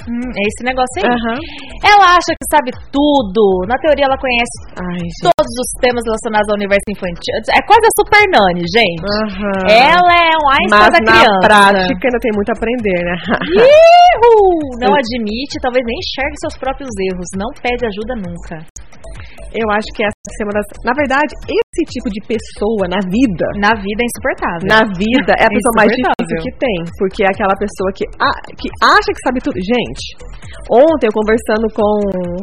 Hum, 0.03 0.19
é 0.35 0.41
esse 0.49 0.61
negócio 0.67 0.95
aí. 0.99 1.07
Aham. 1.07 1.37
Ela 1.83 2.17
acha 2.19 2.31
que 2.35 2.45
sabe 2.51 2.69
tudo. 2.91 3.43
Na 3.69 3.77
teoria, 3.79 4.05
ela 4.09 4.19
conhece 4.19 4.55
Ai, 4.75 4.99
todos 5.23 5.53
os 5.63 5.69
temas 5.79 6.03
relacionados 6.03 6.47
ao 6.51 6.55
universo 6.59 6.87
infantil. 6.91 7.33
É 7.55 7.61
quase 7.63 7.85
a 7.87 7.93
Super 7.99 8.23
Nani, 8.27 8.63
gente. 8.67 9.03
Aham. 9.03 9.61
Ela 9.69 10.13
é 10.13 10.33
um 10.35 10.47
Einstein 10.59 10.81
Mas 10.83 10.91
da 10.91 10.99
na 10.99 11.11
criança. 11.13 11.39
prática 11.47 12.03
ainda 12.03 12.19
tem 12.19 12.33
muito 12.35 12.49
a 12.51 12.55
aprender, 12.57 12.99
né? 13.07 13.15
Ihu! 13.63 14.35
Não 14.83 14.91
admite, 14.95 15.55
talvez 15.61 15.83
nem 15.85 15.97
enxergue 15.99 16.37
seus 16.43 16.55
próprios 16.57 16.91
erros. 17.11 17.29
Não 17.37 17.49
pede 17.61 17.83
ajuda 17.87 18.13
nunca. 18.19 18.55
Eu 19.53 19.67
acho 19.69 19.85
que 19.93 20.01
essa 20.01 20.39
é 20.41 20.45
uma 20.49 20.55
das. 20.57 20.65
Na 20.81 20.93
verdade, 20.97 21.31
esse 21.45 21.81
tipo 21.93 22.09
de 22.09 22.19
pessoa 22.25 22.89
na 22.89 22.97
vida. 23.05 23.45
Na 23.61 23.73
vida 23.77 23.99
é 24.01 24.07
insuportável. 24.09 24.65
Na 24.65 24.81
vida 24.97 25.31
é 25.37 25.45
a 25.45 25.51
É 25.51 25.53
pessoa 25.53 25.73
mais 25.77 25.89
difícil 25.93 26.37
que 26.41 26.51
tem. 26.57 26.77
Porque 26.97 27.21
é 27.21 27.29
aquela 27.29 27.55
pessoa 27.55 27.89
que, 27.93 28.05
a- 28.17 28.41
que 28.57 28.67
acha 28.81 29.09
que 29.13 29.21
sabe 29.25 29.39
tudo. 29.45 29.57
Gente, 29.61 30.03
ontem 30.73 31.05
eu 31.09 31.13
conversando 31.13 31.65
com, 31.73 31.93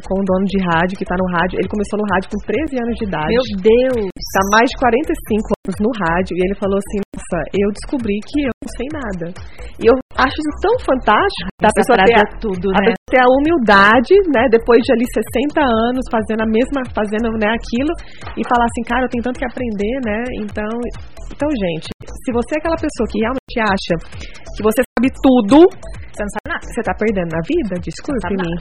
com 0.07 0.15
um 0.21 0.25
dono 0.25 0.47
de 0.47 0.59
rádio, 0.71 0.95
que 0.99 1.05
tá 1.07 1.17
no 1.19 1.27
rádio, 1.35 1.59
ele 1.59 1.69
começou 1.71 1.99
no 1.99 2.07
rádio 2.15 2.31
com 2.31 2.39
13 2.47 2.79
anos 2.79 2.95
de 2.99 3.05
idade. 3.11 3.31
Meu 3.35 3.47
Deus. 3.59 4.07
Tá 4.31 4.43
mais 4.55 4.67
de 4.71 4.77
45 4.79 5.51
anos 5.67 5.77
no 5.83 5.91
rádio 6.07 6.33
e 6.39 6.41
ele 6.47 6.55
falou 6.55 6.79
assim: 6.79 6.99
Nossa, 7.11 7.39
eu 7.59 7.69
descobri 7.75 8.17
que 8.23 8.39
eu 8.47 8.55
não 8.63 8.71
sei 8.79 8.89
nada. 8.95 9.27
E 9.83 9.85
eu 9.91 9.95
acho 10.15 10.37
isso 10.39 10.53
tão 10.63 10.75
fantástico 10.87 11.49
da 11.59 11.69
Essa 11.75 11.79
pessoa 11.83 11.97
ter, 12.07 12.15
é 12.23 12.25
tudo, 12.39 12.67
a 12.71 12.79
né? 12.79 12.95
Ter 13.11 13.21
a 13.21 13.27
humildade, 13.29 14.15
né, 14.31 14.47
depois 14.51 14.81
de 14.87 14.91
ali 14.95 15.05
60 15.11 15.61
anos 15.61 16.05
fazendo 16.11 16.43
a 16.43 16.49
mesma, 16.49 16.81
fazendo 16.95 17.29
né, 17.37 17.51
aquilo, 17.51 17.93
e 18.39 18.43
falar 18.47 18.65
assim, 18.65 18.83
cara, 18.87 19.05
eu 19.05 19.11
tenho 19.11 19.25
tanto 19.27 19.39
que 19.39 19.45
aprender, 19.45 19.95
né? 20.07 20.19
Então, 20.41 20.71
então 21.35 21.49
gente, 21.67 21.91
se 22.07 22.31
você 22.33 22.55
é 22.55 22.59
aquela 22.63 22.79
pessoa 22.79 23.07
que 23.11 23.19
realmente 23.19 23.57
acha 23.59 23.95
que 24.57 24.63
você 24.63 24.81
sabe 24.95 25.09
tudo, 25.21 25.67
Você 26.15 26.23
não 26.23 26.33
sabe 26.37 26.47
nada. 26.49 26.65
você 26.67 26.83
tá 26.83 26.95
perdendo 26.95 27.31
na 27.35 27.43
vida? 27.43 27.75
Desculpe-me. 27.83 28.53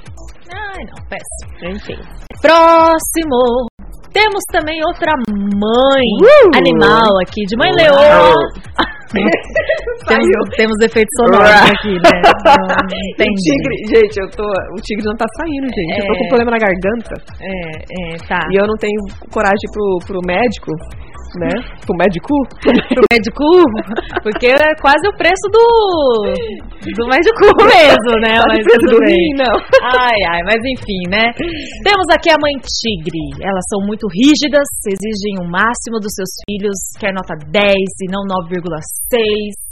Ai, 0.50 0.82
não, 0.90 1.00
péssimo. 1.10 1.50
Enfim. 1.76 2.00
Próximo. 2.42 3.70
Temos 4.14 4.44
também 4.52 4.80
outra 4.86 5.12
mãe 5.30 6.08
Uh! 6.22 6.58
animal 6.58 7.10
aqui, 7.22 7.42
de 7.46 7.56
mãe 7.58 7.70
leoa. 7.78 8.34
temos, 10.08 10.56
temos 10.58 10.78
efeitos 10.84 11.14
sonoros 11.18 11.50
aqui, 11.50 11.94
né? 11.94 12.22
Não, 12.26 13.26
O 13.26 13.36
tigre, 13.42 13.76
gente, 13.90 14.18
eu 14.22 14.30
tô. 14.32 14.44
O 14.44 14.82
tigre 14.82 15.06
não 15.06 15.16
tá 15.18 15.26
saindo, 15.38 15.68
gente. 15.68 16.00
Eu 16.02 16.08
tô 16.08 16.14
com 16.18 16.26
É. 16.26 16.30
problema 16.30 16.52
na 16.52 16.58
garganta. 16.58 17.14
É, 17.42 18.14
é, 18.14 18.18
tá. 18.28 18.40
E 18.52 18.56
eu 18.60 18.68
não 18.68 18.76
tenho 18.78 19.00
coragem 19.32 19.68
pro, 19.72 20.00
pro 20.06 20.20
médico, 20.26 20.72
né? 21.38 21.52
Pro 21.86 21.96
médico? 22.00 22.34
Pro 22.64 23.06
médico, 23.12 23.46
porque 24.24 24.48
é 24.48 24.74
quase 24.82 25.04
o 25.06 25.16
preço 25.18 25.46
do 25.52 25.66
do 26.96 27.06
médico 27.06 27.44
mesmo, 27.70 28.12
né? 28.24 28.42
Mas 28.42 28.66
tudo 28.66 28.98
do 28.98 29.00
bem. 29.04 29.30
não. 29.38 29.54
Ai, 29.84 30.20
ai, 30.34 30.42
mas 30.44 30.58
enfim, 30.64 31.02
né? 31.12 31.30
Temos 31.84 32.08
aqui 32.10 32.32
a 32.32 32.40
mãe 32.42 32.56
tigre. 32.64 33.22
Elas 33.44 33.66
são 33.70 33.86
muito 33.86 34.08
rígidas, 34.08 34.66
exigem 34.88 35.44
o 35.44 35.46
máximo 35.46 36.00
dos 36.02 36.14
seus 36.16 36.32
filhos, 36.48 36.78
quer 36.98 37.14
nota 37.14 37.36
10 37.38 37.74
e 37.76 38.08
não 38.10 38.24
9,6. 38.26 39.70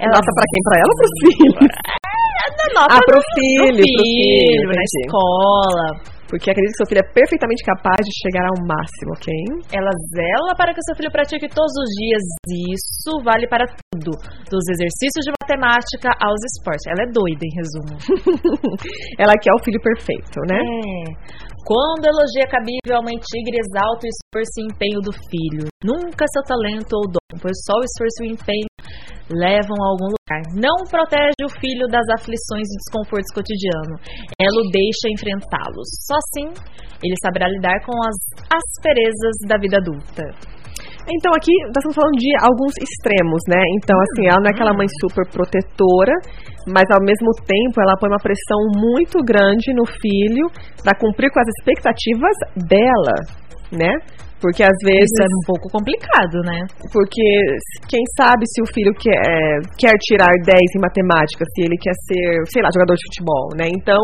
Elas 0.00 0.16
Nota 0.16 0.30
pra 0.34 0.44
quem? 0.48 0.62
Pra 0.64 0.76
ela 0.80 0.90
ou 0.90 0.98
pro 0.98 1.99
filho? 2.40 2.74
nota 2.74 2.94
Ah, 2.94 3.00
pro 3.04 3.16
no 3.16 3.22
filho, 3.34 3.76
pro 3.76 4.04
filho, 4.04 4.68
na 4.68 4.82
entendi. 4.82 5.00
escola. 5.04 6.20
Porque 6.30 6.46
acredito 6.46 6.70
que 6.70 6.78
seu 6.78 6.86
filho 6.86 7.02
é 7.02 7.10
perfeitamente 7.10 7.58
capaz 7.66 7.98
de 8.06 8.12
chegar 8.22 8.46
ao 8.46 8.54
máximo, 8.62 9.10
ok? 9.18 9.26
Ela 9.74 9.90
zela 10.14 10.54
para 10.54 10.70
que 10.70 10.78
seu 10.86 10.94
filho 10.94 11.10
pratique 11.10 11.50
todos 11.50 11.74
os 11.74 11.90
dias. 11.98 12.22
Isso 12.70 13.18
vale 13.26 13.50
para 13.50 13.66
tudo, 13.66 14.14
dos 14.46 14.64
exercícios 14.70 15.26
de 15.26 15.34
matemática 15.42 16.06
aos 16.22 16.38
esportes. 16.54 16.86
Ela 16.86 17.02
é 17.02 17.10
doida, 17.10 17.42
em 17.42 17.54
resumo. 17.58 17.94
Ela 19.18 19.34
quer 19.42 19.50
o 19.50 19.64
filho 19.66 19.82
perfeito, 19.82 20.38
né? 20.46 20.54
É. 20.62 21.50
Quando 21.66 22.06
elogia 22.06 22.46
cabível, 22.46 22.94
a 22.98 23.02
mãe 23.02 23.18
tigre 23.18 23.58
exalta 23.58 24.06
o 24.06 24.10
esforço 24.10 24.54
e 24.62 24.70
empenho 24.70 25.00
do 25.02 25.12
filho. 25.28 25.66
Nunca 25.82 26.24
seu 26.30 26.42
talento 26.46 26.94
ou 26.94 27.10
dom, 27.10 27.34
pois 27.42 27.58
só 27.66 27.74
o 27.74 27.84
esforço 27.84 28.22
e 28.22 28.30
o 28.30 28.32
empenho 28.38 28.69
levam 29.30 29.76
a 29.78 29.88
algum 29.94 30.10
lugar. 30.10 30.42
Não 30.54 30.84
protege 30.90 31.42
o 31.46 31.54
filho 31.60 31.86
das 31.86 32.06
aflições 32.10 32.66
e 32.66 32.76
desconfortos 32.82 33.30
cotidianos. 33.34 33.98
Ela 34.38 34.58
o 34.60 34.70
deixa 34.70 35.06
enfrentá-los. 35.10 35.88
Só 36.06 36.14
assim 36.18 36.52
ele 37.02 37.14
saberá 37.24 37.48
lidar 37.48 37.80
com 37.84 37.96
as 38.04 38.16
asperezas 38.52 39.34
da 39.48 39.56
vida 39.56 39.78
adulta. 39.78 40.24
Então 41.08 41.32
aqui 41.34 41.50
nós 41.72 41.80
estamos 41.80 41.96
falando 41.96 42.18
de 42.20 42.30
alguns 42.44 42.74
extremos, 42.76 43.40
né? 43.48 43.58
Então 43.80 43.96
assim, 43.98 44.28
ela 44.28 44.38
não 44.38 44.50
é 44.50 44.54
aquela 44.54 44.74
mãe 44.74 44.86
super 45.00 45.26
protetora, 45.32 46.12
mas 46.68 46.84
ao 46.92 47.02
mesmo 47.02 47.32
tempo 47.42 47.80
ela 47.80 47.96
põe 47.98 48.10
uma 48.10 48.20
pressão 48.20 48.60
muito 48.76 49.18
grande 49.24 49.72
no 49.74 49.86
filho 49.86 50.46
para 50.84 50.98
cumprir 50.98 51.32
com 51.32 51.40
as 51.40 51.48
expectativas 51.58 52.36
dela, 52.54 53.16
né? 53.72 53.92
Porque 54.40 54.62
às 54.64 54.78
vezes 54.82 55.12
Isso 55.12 55.22
é 55.22 55.26
um 55.28 55.44
pouco 55.46 55.68
complicado, 55.68 56.40
né? 56.44 56.64
porque 56.92 57.22
quem 57.88 58.00
sabe 58.16 58.42
se 58.48 58.62
o 58.62 58.66
filho 58.72 58.92
quer, 58.96 59.60
quer 59.76 59.92
tirar 60.00 60.32
10 60.32 60.56
em 60.76 60.80
matemática, 60.80 61.44
se 61.54 61.62
ele 61.62 61.76
quer 61.76 61.92
ser, 62.08 62.42
sei 62.48 62.62
lá, 62.62 62.68
jogador 62.72 62.94
de 62.96 63.04
futebol, 63.04 63.48
né? 63.54 63.68
Então, 63.68 64.00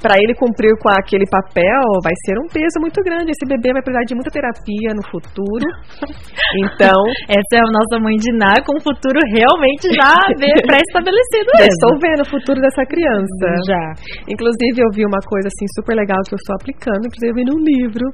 para 0.00 0.16
ele 0.16 0.34
cumprir 0.34 0.72
com 0.80 0.88
aquele 0.88 1.24
papel, 1.28 1.84
vai 2.02 2.12
ser 2.24 2.36
um 2.40 2.48
peso 2.48 2.80
muito 2.80 3.00
grande. 3.04 3.30
Esse 3.30 3.46
bebê 3.46 3.72
vai 3.72 3.82
precisar 3.82 4.04
de 4.08 4.14
muita 4.14 4.30
terapia 4.30 4.90
no 4.96 5.04
futuro. 5.10 5.66
Então, 6.50 6.98
Essa 7.30 7.54
é 7.56 7.62
a 7.62 7.70
nossa 7.70 8.02
mãe 8.02 8.16
de 8.16 8.32
Ná 8.34 8.58
com 8.66 8.74
um 8.74 8.82
futuro 8.82 9.18
realmente 9.30 9.86
já 9.94 10.18
pré-estabelecido 10.66 11.50
estou 11.80 11.94
vendo 12.02 12.22
o 12.22 12.28
futuro 12.28 12.60
dessa 12.60 12.84
criança. 12.84 13.46
Já. 13.66 13.84
Inclusive, 14.28 14.82
eu 14.82 14.90
vi 14.92 15.06
uma 15.06 15.22
coisa 15.24 15.48
assim 15.48 15.66
super 15.78 15.94
legal 15.94 16.18
que 16.26 16.34
eu 16.34 16.40
estou 16.40 16.54
aplicando, 16.56 17.06
inclusive 17.06 17.30
eu 17.30 17.38
vi 17.38 17.44
num 17.46 17.60
livro, 17.62 18.04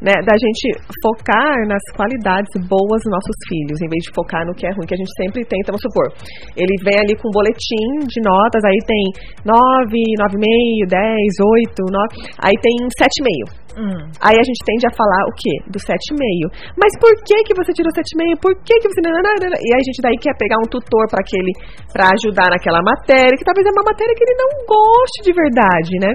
né, 0.00 0.14
da 0.22 0.36
gente 0.36 0.64
focar 1.02 1.56
nas 1.66 1.82
qualidades 1.96 2.52
boas 2.68 3.00
dos 3.02 3.12
nossos 3.12 3.36
filhos, 3.48 3.80
em 3.80 3.88
vez 3.88 4.04
de 4.04 4.10
focar 4.14 4.44
no 4.46 4.54
que 4.54 4.66
é 4.66 4.70
ruim, 4.70 4.86
que 4.86 4.94
a 4.94 5.00
gente 5.00 5.12
sempre 5.16 5.44
tenta, 5.44 5.72
vamos 5.72 5.82
supor. 5.82 6.12
Ele 6.54 6.74
vem 6.84 6.98
ali 7.00 7.14
com 7.18 7.28
um 7.28 7.34
boletim 7.34 8.06
de 8.06 8.20
notas, 8.22 8.62
aí 8.64 8.80
tem 8.86 9.04
9, 9.44 9.96
9,5, 10.30 10.86
10, 10.88 11.35
8, 11.40 11.84
9, 11.84 12.32
aí 12.40 12.54
tem 12.60 12.74
7,5. 12.96 13.66
Hum. 13.76 14.08
Aí 14.24 14.32
a 14.32 14.44
gente 14.46 14.60
tende 14.64 14.88
a 14.88 14.92
falar 14.96 15.28
o 15.28 15.32
quê? 15.36 15.52
Do 15.68 15.76
7,5. 15.76 16.48
Mas 16.80 16.96
por 16.96 17.12
que 17.28 17.36
que 17.44 17.52
você 17.52 17.76
tirou 17.76 17.92
7,5? 17.92 18.40
Por 18.40 18.56
que 18.64 18.72
que 18.80 18.88
você... 18.88 19.00
E 19.04 19.70
aí 19.72 19.80
a 19.80 19.86
gente 19.86 20.00
daí 20.00 20.16
quer 20.16 20.32
pegar 20.40 20.56
um 20.56 20.68
tutor 20.68 21.04
para 21.12 21.20
aquele 21.20 21.52
para 21.92 22.08
ajudar 22.16 22.48
naquela 22.48 22.80
matéria, 22.80 23.36
que 23.36 23.44
talvez 23.44 23.68
é 23.68 23.72
uma 23.76 23.84
matéria 23.84 24.16
que 24.16 24.24
ele 24.24 24.36
não 24.40 24.50
goste 24.64 25.18
de 25.24 25.32
verdade, 25.32 25.92
né? 26.00 26.12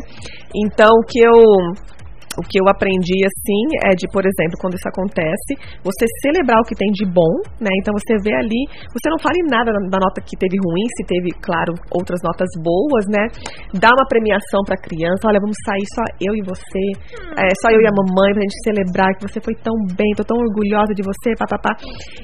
Então, 0.57 0.89
o 0.89 1.05
que 1.05 1.21
eu 1.21 1.37
o 2.39 2.43
que 2.47 2.59
eu 2.59 2.65
aprendi 2.71 3.19
assim 3.27 3.63
é 3.91 3.91
de, 3.91 4.07
por 4.07 4.23
exemplo, 4.23 4.55
quando 4.61 4.79
isso 4.79 4.87
acontece, 4.87 5.51
você 5.83 6.05
celebrar 6.23 6.59
o 6.63 6.67
que 6.67 6.75
tem 6.75 6.87
de 6.95 7.03
bom, 7.03 7.43
né? 7.59 7.71
Então 7.83 7.91
você 7.91 8.15
vê 8.23 8.31
ali, 8.31 8.61
você 8.87 9.07
não 9.11 9.19
fale 9.19 9.43
nada 9.51 9.71
da 9.71 9.99
nota 9.99 10.23
que 10.23 10.39
teve 10.39 10.55
ruim, 10.55 10.85
se 10.95 11.03
teve, 11.03 11.35
claro, 11.43 11.75
outras 11.91 12.23
notas 12.23 12.47
boas, 12.63 13.03
né? 13.11 13.27
Dá 13.75 13.91
uma 13.91 14.07
premiação 14.07 14.63
pra 14.63 14.79
criança, 14.79 15.27
olha, 15.27 15.43
vamos 15.43 15.57
sair 15.67 15.87
só 15.91 16.03
eu 16.23 16.33
e 16.39 16.41
você, 16.47 16.83
é, 17.35 17.51
só 17.59 17.67
eu 17.73 17.83
e 17.83 17.87
a 17.87 17.91
mamãe 17.91 18.31
pra 18.31 18.43
gente 18.47 18.63
celebrar 18.63 19.11
que 19.19 19.27
você 19.27 19.39
foi 19.43 19.55
tão 19.59 19.75
bem, 19.91 20.15
tô 20.15 20.23
tão 20.23 20.39
orgulhosa 20.39 20.95
de 20.95 21.03
você, 21.03 21.35
papapá. 21.35 21.75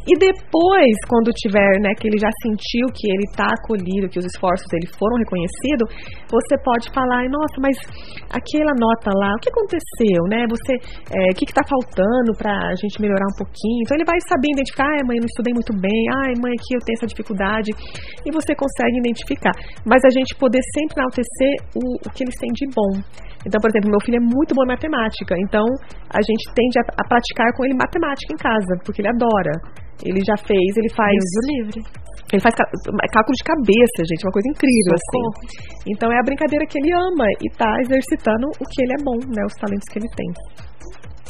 E 0.08 0.14
depois, 0.16 0.96
quando 1.12 1.36
tiver, 1.36 1.84
né, 1.84 1.92
que 2.00 2.08
ele 2.08 2.18
já 2.18 2.32
sentiu 2.44 2.88
que 2.96 3.12
ele 3.12 3.28
tá 3.36 3.48
acolhido, 3.60 4.08
que 4.08 4.20
os 4.20 4.26
esforços 4.26 4.68
dele 4.72 4.88
foram 4.96 5.20
reconhecidos, 5.20 5.92
você 6.32 6.56
pode 6.64 6.88
falar, 6.96 7.28
nossa, 7.28 7.58
mas 7.60 7.76
aquela 8.32 8.72
nota 8.72 9.12
lá, 9.12 9.36
o 9.36 9.42
que 9.44 9.52
aconteceu? 9.52 9.97
Né? 10.30 10.46
Você, 10.50 10.74
é, 11.10 11.32
o 11.32 11.36
que 11.36 11.46
está 11.46 11.64
faltando 11.66 12.36
para 12.38 12.52
a 12.52 12.76
gente 12.76 13.02
melhorar 13.02 13.26
um 13.32 13.38
pouquinho? 13.38 13.82
Então 13.82 13.98
ele 13.98 14.06
vai 14.06 14.20
saber 14.28 14.54
identificar, 14.54 14.86
ai 14.86 15.02
mãe, 15.08 15.18
eu 15.18 15.26
não 15.26 15.32
estudei 15.32 15.54
muito 15.54 15.74
bem, 15.80 16.02
ai 16.26 16.34
mãe, 16.38 16.54
aqui 16.54 16.76
eu 16.76 16.84
tenho 16.86 16.98
essa 16.98 17.08
dificuldade, 17.08 17.72
e 18.26 18.30
você 18.30 18.52
consegue 18.54 19.00
identificar. 19.00 19.56
Mas 19.86 20.04
a 20.06 20.12
gente 20.12 20.36
poder 20.36 20.62
sempre 20.76 21.00
enaltecer 21.00 21.54
o, 21.74 21.82
o 22.06 22.10
que 22.14 22.24
eles 22.24 22.38
têm 22.38 22.52
de 22.54 22.68
bom. 22.76 22.94
Então, 23.46 23.62
por 23.62 23.70
exemplo, 23.70 23.90
meu 23.90 24.02
filho 24.04 24.18
é 24.18 24.24
muito 24.24 24.52
bom 24.54 24.64
em 24.64 24.74
matemática, 24.76 25.36
então 25.40 25.64
a 26.12 26.22
gente 26.22 26.44
tende 26.54 26.78
a, 26.80 26.84
a 26.84 27.04
praticar 27.08 27.48
com 27.56 27.64
ele 27.64 27.76
matemática 27.76 28.34
em 28.34 28.40
casa, 28.40 28.74
porque 28.84 29.02
ele 29.02 29.10
adora. 29.10 29.56
Ele 30.04 30.22
já 30.22 30.38
fez, 30.38 30.78
ele 30.78 30.94
faz. 30.94 31.10
Deus 31.10 31.38
o 31.38 31.44
livre. 31.52 32.07
Ele 32.32 32.42
faz 32.42 32.54
cá- 32.56 32.68
cálculo 33.14 33.36
de 33.40 33.44
cabeça, 33.44 34.00
gente, 34.04 34.26
uma 34.28 34.36
coisa 34.36 34.50
incrível, 34.52 34.94
assim. 35.00 35.24
Então 35.88 36.12
é 36.12 36.20
a 36.20 36.24
brincadeira 36.24 36.66
que 36.68 36.78
ele 36.78 36.92
ama 36.92 37.26
e 37.40 37.48
tá 37.56 37.72
exercitando 37.82 38.48
o 38.60 38.66
que 38.68 38.84
ele 38.84 38.94
é 39.00 39.04
bom, 39.04 39.16
né? 39.32 39.42
Os 39.48 39.56
talentos 39.56 39.88
que 39.88 40.00
ele 40.00 40.10
tem. 40.12 40.28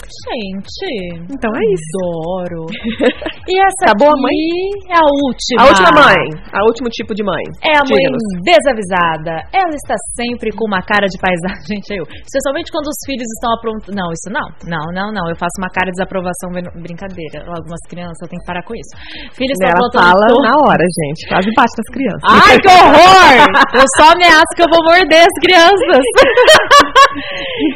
Gente. 0.08 1.28
Então 1.30 1.52
é 1.52 1.64
isso. 1.74 1.98
Adoro. 1.98 2.66
E 3.48 3.56
essa 3.64 3.96
Acabou 3.96 4.12
a 4.12 4.12
aqui 4.12 4.28
mãe? 4.28 4.92
é 4.92 4.98
a 5.00 5.08
última. 5.24 5.58
A 5.64 5.66
última 5.72 5.92
mãe, 5.96 6.20
a 6.52 6.60
último 6.68 6.92
tipo 6.92 7.16
de 7.16 7.24
mãe. 7.24 7.40
É 7.64 7.80
a 7.80 7.84
mãe 7.88 8.04
desavisada. 8.44 9.40
Ela 9.56 9.72
está 9.72 9.96
sempre 10.20 10.52
com 10.52 10.68
uma 10.68 10.84
cara 10.84 11.08
de 11.08 11.16
paisagem. 11.16 11.64
Gente, 11.72 11.88
eu. 11.96 12.04
Especialmente 12.28 12.68
quando 12.76 12.92
os 12.92 13.00
filhos 13.08 13.24
estão 13.40 13.56
aprontando. 13.56 13.96
Não, 13.96 14.12
isso 14.12 14.28
não. 14.28 14.48
Não, 14.68 14.86
não, 14.92 15.08
não. 15.16 15.26
Eu 15.32 15.36
faço 15.40 15.56
uma 15.64 15.72
cara 15.72 15.88
de 15.88 15.96
desaprovação 15.96 16.52
brincadeira. 16.84 17.48
Algumas 17.48 17.80
crianças 17.88 18.20
eu 18.20 18.28
tenho 18.28 18.44
que 18.44 18.48
parar 18.52 18.64
com 18.68 18.76
isso. 18.76 18.92
Filhos 19.32 19.56
estão 19.56 19.72
Ela 19.72 19.80
aprontando. 19.80 20.04
fala 20.12 20.28
tudo. 20.28 20.44
na 20.44 20.54
hora, 20.68 20.84
gente. 20.84 21.20
Quase 21.32 21.48
bate 21.56 21.72
nas 21.80 21.90
crianças. 21.96 22.28
Ai, 22.28 22.56
que 22.60 22.68
horror! 22.68 23.32
Eu 23.80 23.88
só 23.96 24.12
ameaço 24.12 24.52
que 24.60 24.64
eu 24.64 24.72
vou 24.76 24.84
morder 24.84 25.24
as 25.24 25.38
crianças. 25.40 26.04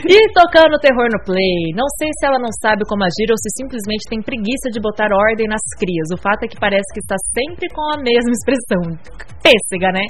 e 0.09 0.17
tocando 0.35 0.75
terror 0.83 1.07
no 1.15 1.19
play. 1.23 1.71
Não 1.79 1.87
sei 1.97 2.09
se 2.19 2.20
ela 2.25 2.39
não 2.39 2.51
sabe 2.61 2.83
como 2.87 3.03
agir 3.03 3.29
ou 3.29 3.37
se 3.37 3.49
simplesmente 3.57 4.09
tem 4.09 4.21
preguiça 4.21 4.69
de 4.71 4.79
botar 4.79 5.09
ordem 5.11 5.47
nas 5.47 5.63
crias. 5.77 6.07
O 6.13 6.17
fato 6.17 6.43
é 6.43 6.47
que 6.47 6.59
parece 6.59 6.87
que 6.93 7.01
está 7.01 7.15
sempre 7.33 7.67
com 7.69 7.85
a 7.93 8.01
mesma 8.01 8.31
expressão. 8.37 8.83
Pêssega, 9.41 9.89
né? 9.89 10.05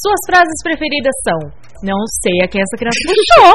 Suas 0.00 0.20
frases 0.24 0.56
preferidas 0.64 1.12
são: 1.20 1.38
Não 1.84 2.00
sei 2.24 2.40
a 2.40 2.48
quem 2.48 2.64
essa 2.64 2.80
criança 2.80 2.96
puxou. 3.04 3.52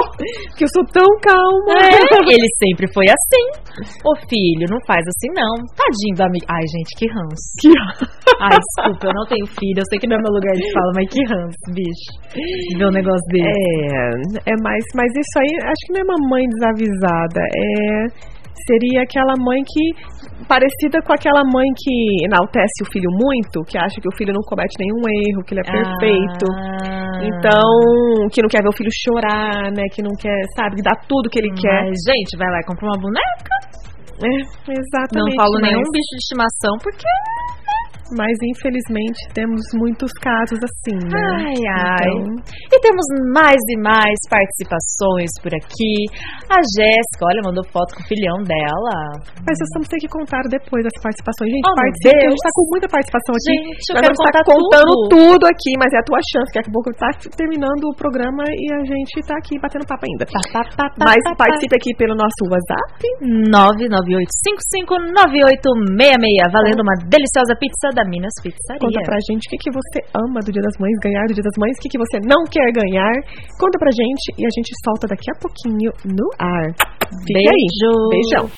Que 0.53 0.63
eu 0.65 0.69
sou 0.69 0.85
tão 0.93 1.09
calma. 1.17 1.81
É, 1.81 1.97
ele 2.29 2.49
sempre 2.61 2.85
foi 2.93 3.09
assim. 3.09 3.45
Ô 4.05 4.13
filho, 4.29 4.69
não 4.69 4.77
faz 4.85 5.01
assim 5.01 5.33
não. 5.33 5.53
Tadinho 5.73 6.15
do 6.15 6.23
amigo. 6.29 6.45
Ai, 6.45 6.61
gente, 6.61 6.91
que 6.93 7.09
ranço. 7.09 7.49
Que... 7.57 7.73
Ai, 8.37 8.53
desculpa, 8.53 9.09
eu 9.09 9.15
não 9.17 9.25
tenho 9.25 9.45
filho. 9.49 9.81
Eu 9.81 9.87
sei 9.89 9.97
que 9.97 10.07
não 10.07 10.17
é 10.17 10.21
meu 10.21 10.31
lugar 10.31 10.53
de 10.53 10.65
fala, 10.71 10.91
mas 10.93 11.09
que 11.09 11.21
ranço, 11.25 11.65
bicho. 11.73 12.09
Ver 12.77 12.85
um 12.85 12.93
negócio 12.93 13.27
desse. 13.33 13.49
É, 13.49 14.53
é 14.53 14.55
mais, 14.61 14.85
mas 14.93 15.09
isso 15.09 15.35
aí 15.41 15.51
acho 15.65 15.81
que 15.89 15.93
não 15.97 16.01
é 16.01 16.05
uma 16.05 16.21
mãe 16.29 16.43
desavisada. 16.53 17.41
É 17.41 17.94
seria 18.65 19.03
aquela 19.03 19.34
mãe 19.38 19.62
que 19.62 19.86
parecida 20.47 21.01
com 21.05 21.13
aquela 21.13 21.43
mãe 21.43 21.67
que 21.77 22.26
enaltece 22.26 22.84
o 22.84 22.91
filho 22.91 23.09
muito, 23.11 23.63
que 23.67 23.78
acha 23.78 23.99
que 24.01 24.07
o 24.07 24.15
filho 24.17 24.34
não 24.34 24.41
comete 24.41 24.76
nenhum 24.80 25.01
erro, 25.05 25.43
que 25.45 25.53
ele 25.53 25.61
é 25.61 25.72
perfeito. 25.72 26.45
Ah. 26.51 27.24
Então, 27.24 27.69
que 28.32 28.41
não 28.41 28.49
quer 28.49 28.61
ver 28.61 28.69
o 28.69 28.76
filho 28.76 28.91
chorar, 28.91 29.72
né? 29.72 29.84
Que 29.93 30.01
não 30.01 30.11
quer, 30.19 30.36
sabe, 30.55 30.82
dar 30.84 30.99
tudo 31.07 31.30
que 31.30 31.39
ele 31.39 31.53
quer. 31.55 31.88
Mas, 31.88 31.99
gente, 32.03 32.38
vai 32.38 32.49
lá 32.51 32.59
e 32.59 32.67
compra 32.67 32.86
uma 32.86 32.99
boneca. 32.99 33.55
É, 34.15 34.36
exatamente. 34.72 35.36
Não 35.36 35.36
falo 35.36 35.55
mas- 35.59 35.72
nenhum 35.72 35.84
bicho 35.91 36.11
de 36.15 36.22
estimação, 36.24 36.74
porque 36.84 37.07
Mas 38.14 38.36
infelizmente 38.53 39.18
temos 39.34 39.62
muitos 39.74 40.12
casos 40.22 40.60
assim, 40.62 40.93
né? 41.10 41.18
Ai, 41.41 41.58
ai. 41.74 42.06
Então, 42.06 42.38
E 42.70 42.78
temos 42.86 43.06
mais 43.34 43.58
e 43.74 43.78
mais 43.82 44.14
participações 44.30 45.32
por 45.41 45.49
aqui. 45.58 46.06
A 46.45 46.62
Jéssica, 46.62 47.26
olha, 47.26 47.41
mandou 47.41 47.66
foto 47.74 47.97
com 47.97 48.01
o 48.06 48.08
filhão 48.08 48.38
dela. 48.45 48.93
mas 49.41 49.58
nós 49.58 49.70
vamos 49.74 49.89
ter 49.89 49.97
que 49.97 50.10
contar 50.10 50.45
depois 50.49 50.86
das 50.86 50.93
participações. 51.01 51.49
Gente, 51.49 51.66
Oh, 51.66 51.74
que 51.74 51.82
a 52.14 52.30
gente 52.30 52.43
tá 52.45 52.51
com 52.53 52.66
muita 52.70 52.88
participação 52.88 53.34
aqui. 53.34 53.45
Gente, 53.58 53.86
eu 53.89 53.95
Nós 53.95 54.03
quero 54.06 54.14
estar 54.14 54.32
contar 54.32 54.43
contando 54.45 54.93
tudo. 55.10 55.41
tudo. 55.41 55.43
aqui, 55.49 55.72
mas 55.82 55.89
é 55.93 55.97
a 55.97 56.06
tua 56.06 56.22
chance, 56.30 56.49
que 56.53 56.58
daqui 56.62 56.70
a 56.70 56.76
pouco 56.78 56.89
tá 56.93 57.10
terminando 57.34 57.84
o 57.89 57.93
programa 57.97 58.43
e 58.53 58.66
a 58.70 58.82
gente 58.86 59.18
tá 59.26 59.34
aqui 59.41 59.58
batendo 59.58 59.86
papo 59.89 60.06
ainda. 60.06 60.26
Pá, 60.30 60.62
pá, 60.78 60.86
Mas 61.10 61.18
pá. 61.34 61.49
participe 61.49 61.74
aqui 61.74 61.91
pelo 61.97 62.14
nosso 62.14 62.41
WhatsApp. 62.53 63.01
998559866, 64.86 66.51
valendo 66.51 66.82
uma 66.86 66.95
deliciosa 67.10 67.56
pizza 67.60 67.88
da 67.95 68.03
Minas 68.03 68.35
Pizzaria. 68.43 68.79
Conta 68.83 68.99
pra 69.07 69.17
gente 69.31 69.47
o 69.47 69.49
que, 69.49 69.57
que 69.57 69.71
você 69.71 70.03
ama 70.13 70.39
do 70.43 70.51
Dia 70.51 70.61
das 70.61 70.77
Mães, 70.77 70.93
ganhar 71.01 71.25
do 71.27 71.33
Dia 71.33 71.43
das 71.43 71.57
Mães, 71.57 71.73
o 71.77 71.81
que, 71.81 71.89
que 71.89 71.97
você 71.97 72.19
não 72.19 72.43
quer 72.51 72.69
ganhar. 72.75 73.13
Conta 73.57 73.79
pra 73.79 73.89
gente 73.89 74.35
e 74.37 74.45
a 74.45 74.51
gente 74.53 74.71
solta 74.83 75.07
daqui 75.07 75.31
a 75.31 75.35
pouquinho 75.39 75.91
no 76.03 76.27
ar. 76.37 76.67
Aí. 76.67 77.31
Beijo. 77.33 77.91
Beijão. 78.11 78.51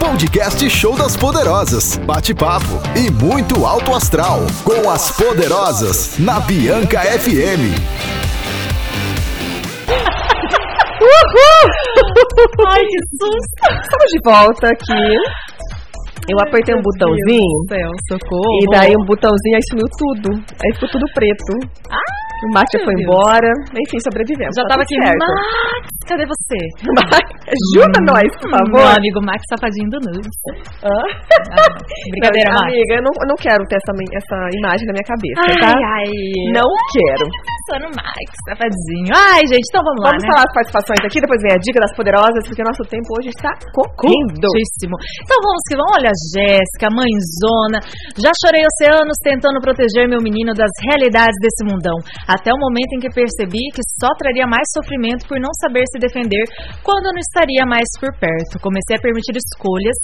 Podcast 0.00 0.70
Show 0.70 0.96
das 0.96 1.16
Poderosas. 1.16 1.98
Bate-papo 1.98 2.80
e 2.96 3.10
muito 3.10 3.66
alto 3.66 3.94
astral. 3.94 4.40
Com 4.64 4.88
as 4.88 5.14
Poderosas. 5.16 6.18
Na 6.18 6.40
Bianca 6.40 7.00
FM. 7.00 7.76
Ai, 12.68 12.82
que 12.84 12.98
susto. 13.18 13.62
Estamos 13.82 14.08
de 14.10 14.20
volta 14.24 14.68
aqui. 14.68 15.16
Eu 16.28 16.36
apertei 16.44 16.74
um 16.76 16.82
botãozinho. 16.84 17.56
Céu, 17.72 17.90
socorro. 18.12 18.52
E 18.60 18.64
daí 18.72 18.92
um 18.92 19.04
botãozinho 19.08 19.56
aí 19.56 19.64
sumiu 19.72 19.88
tudo. 19.96 20.28
Aí 20.60 20.70
ficou 20.76 20.88
tudo 20.92 21.06
preto. 21.16 21.52
o 22.44 22.48
Max 22.52 22.68
já 22.68 22.78
meu 22.78 22.86
foi 22.86 22.94
Deus. 22.94 23.04
embora. 23.08 23.50
Enfim, 23.72 23.98
sobrevivemos. 24.04 24.52
Já 24.52 24.62
tá 24.68 24.76
tava 24.76 24.82
aqui, 24.84 24.94
certo. 25.00 25.24
Max, 25.24 25.84
cadê 26.04 26.24
você? 26.28 26.58
Max, 27.00 27.26
ajuda 27.48 27.98
nós, 28.04 28.28
por 28.44 28.48
favor. 28.52 28.80
Meu 28.84 28.92
amigo 29.00 29.18
Max 29.24 29.40
safadinho 29.48 29.88
do 29.88 29.98
nude. 30.04 30.28
Hã? 30.84 30.96
Ah, 31.56 31.70
brincadeira, 32.12 32.48
Max. 32.52 32.68
Amiga, 32.68 32.92
eu 33.00 33.04
não, 33.08 33.12
eu 33.24 33.26
não 33.32 33.38
quero 33.40 33.62
ter 33.72 33.76
essa, 33.80 33.92
essa 34.20 34.36
imagem 34.60 34.84
na 34.84 34.92
minha 34.92 35.08
cabeça, 35.08 35.40
Ai, 35.48 35.56
tá? 35.64 35.72
ai. 35.72 36.12
Não 36.52 36.68
quero. 36.92 37.24
Pensando 37.68 37.84
no 37.88 37.92
Max, 37.96 38.28
safadinho. 38.52 39.12
Ai, 39.16 39.42
gente, 39.48 39.64
então 39.72 39.80
vamos 39.84 40.00
lá, 40.04 40.12
Vamos 40.12 40.24
né? 40.24 40.28
falar 40.32 40.44
as 40.44 40.52
participações 40.56 41.00
aqui, 41.04 41.18
depois 41.24 41.40
vem 41.40 41.52
a 41.56 41.60
dica 41.60 41.80
das 41.80 41.92
poderosas, 41.96 42.42
porque 42.44 42.60
o 42.60 42.68
nosso 42.68 42.84
tempo 42.88 43.08
hoje 43.16 43.28
está 43.32 43.52
correndo. 43.72 44.48
Então 45.24 45.38
vamos 45.40 45.62
que 45.68 45.76
vamos. 45.76 45.92
Olha, 45.98 46.12
Jéssica, 46.34 46.90
mãezona. 46.90 47.78
Já 48.18 48.30
chorei 48.42 48.62
oceanos 48.64 49.18
tentando 49.22 49.60
proteger 49.60 50.08
meu 50.08 50.20
menino 50.22 50.52
das 50.52 50.70
realidades 50.84 51.36
desse 51.40 51.62
mundão. 51.64 51.96
Até 52.26 52.52
o 52.52 52.58
momento 52.58 52.92
em 52.96 53.00
que 53.00 53.10
percebi 53.10 53.62
que 53.74 53.82
só 54.00 54.10
traria 54.18 54.46
mais 54.46 54.66
sofrimento 54.74 55.26
por 55.28 55.38
não 55.38 55.52
saber 55.62 55.84
se 55.90 55.98
defender 55.98 56.44
quando 56.82 57.10
não 57.12 57.20
estaria 57.20 57.64
mais 57.66 57.86
por 58.00 58.12
perto. 58.18 58.60
Comecei 58.60 58.96
a 58.96 59.02
permitir 59.02 59.36
escolhas 59.36 59.96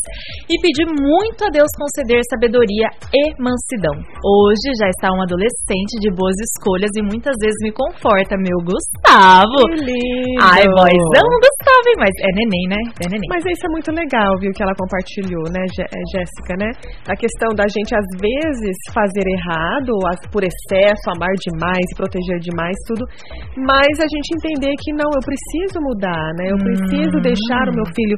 e 0.48 0.54
pedi 0.60 0.84
muito 0.86 1.44
a 1.44 1.50
Deus 1.50 1.70
conceder 1.76 2.20
sabedoria 2.30 2.88
e 3.12 3.22
mansidão. 3.40 3.94
Hoje 4.22 4.68
já 4.80 4.88
está 4.88 5.10
um 5.12 5.22
adolescente 5.22 5.98
de 6.00 6.10
boas 6.14 6.36
escolhas 6.40 6.90
e 6.96 7.02
muitas 7.02 7.34
vezes 7.40 7.58
me 7.62 7.72
conforta, 7.72 8.36
meu 8.38 8.58
Gustavo. 8.64 9.60
Que 9.68 9.84
lindo. 9.84 10.40
Ai, 10.40 10.64
vozão, 10.64 11.28
Gustavo, 11.42 11.86
hein? 11.88 11.98
mas 11.98 12.14
é 12.20 12.30
neném, 12.34 12.64
né? 12.68 12.80
É 13.00 13.06
neném. 13.08 13.28
Mas 13.28 13.44
isso 13.46 13.64
é 13.66 13.70
muito 13.70 13.90
legal, 13.92 14.30
viu, 14.40 14.52
que 14.52 14.62
ela 14.62 14.74
compartilhou, 14.76 15.44
né, 15.50 15.62
Jéssica, 16.12 16.52
né? 16.58 16.70
A 17.08 17.16
questão 17.16 17.50
da 17.54 17.64
gente, 17.68 17.94
às 17.94 18.08
vezes, 18.20 18.74
fazer 18.92 19.24
errado, 19.26 19.92
por 20.32 20.42
excesso, 20.42 21.04
amar 21.14 21.32
demais, 21.40 21.86
proteger 21.96 22.38
demais, 22.40 22.76
tudo. 22.86 23.04
Mas 23.58 23.92
a 24.00 24.08
gente 24.08 24.28
entender 24.36 24.72
que 24.82 24.92
não, 24.92 25.08
eu 25.12 25.22
preciso 25.22 25.78
mudar, 25.82 26.26
né? 26.38 26.50
Eu 26.50 26.58
preciso 26.58 27.16
deixar 27.22 27.64
o 27.70 27.74
meu 27.74 27.86
filho 27.94 28.16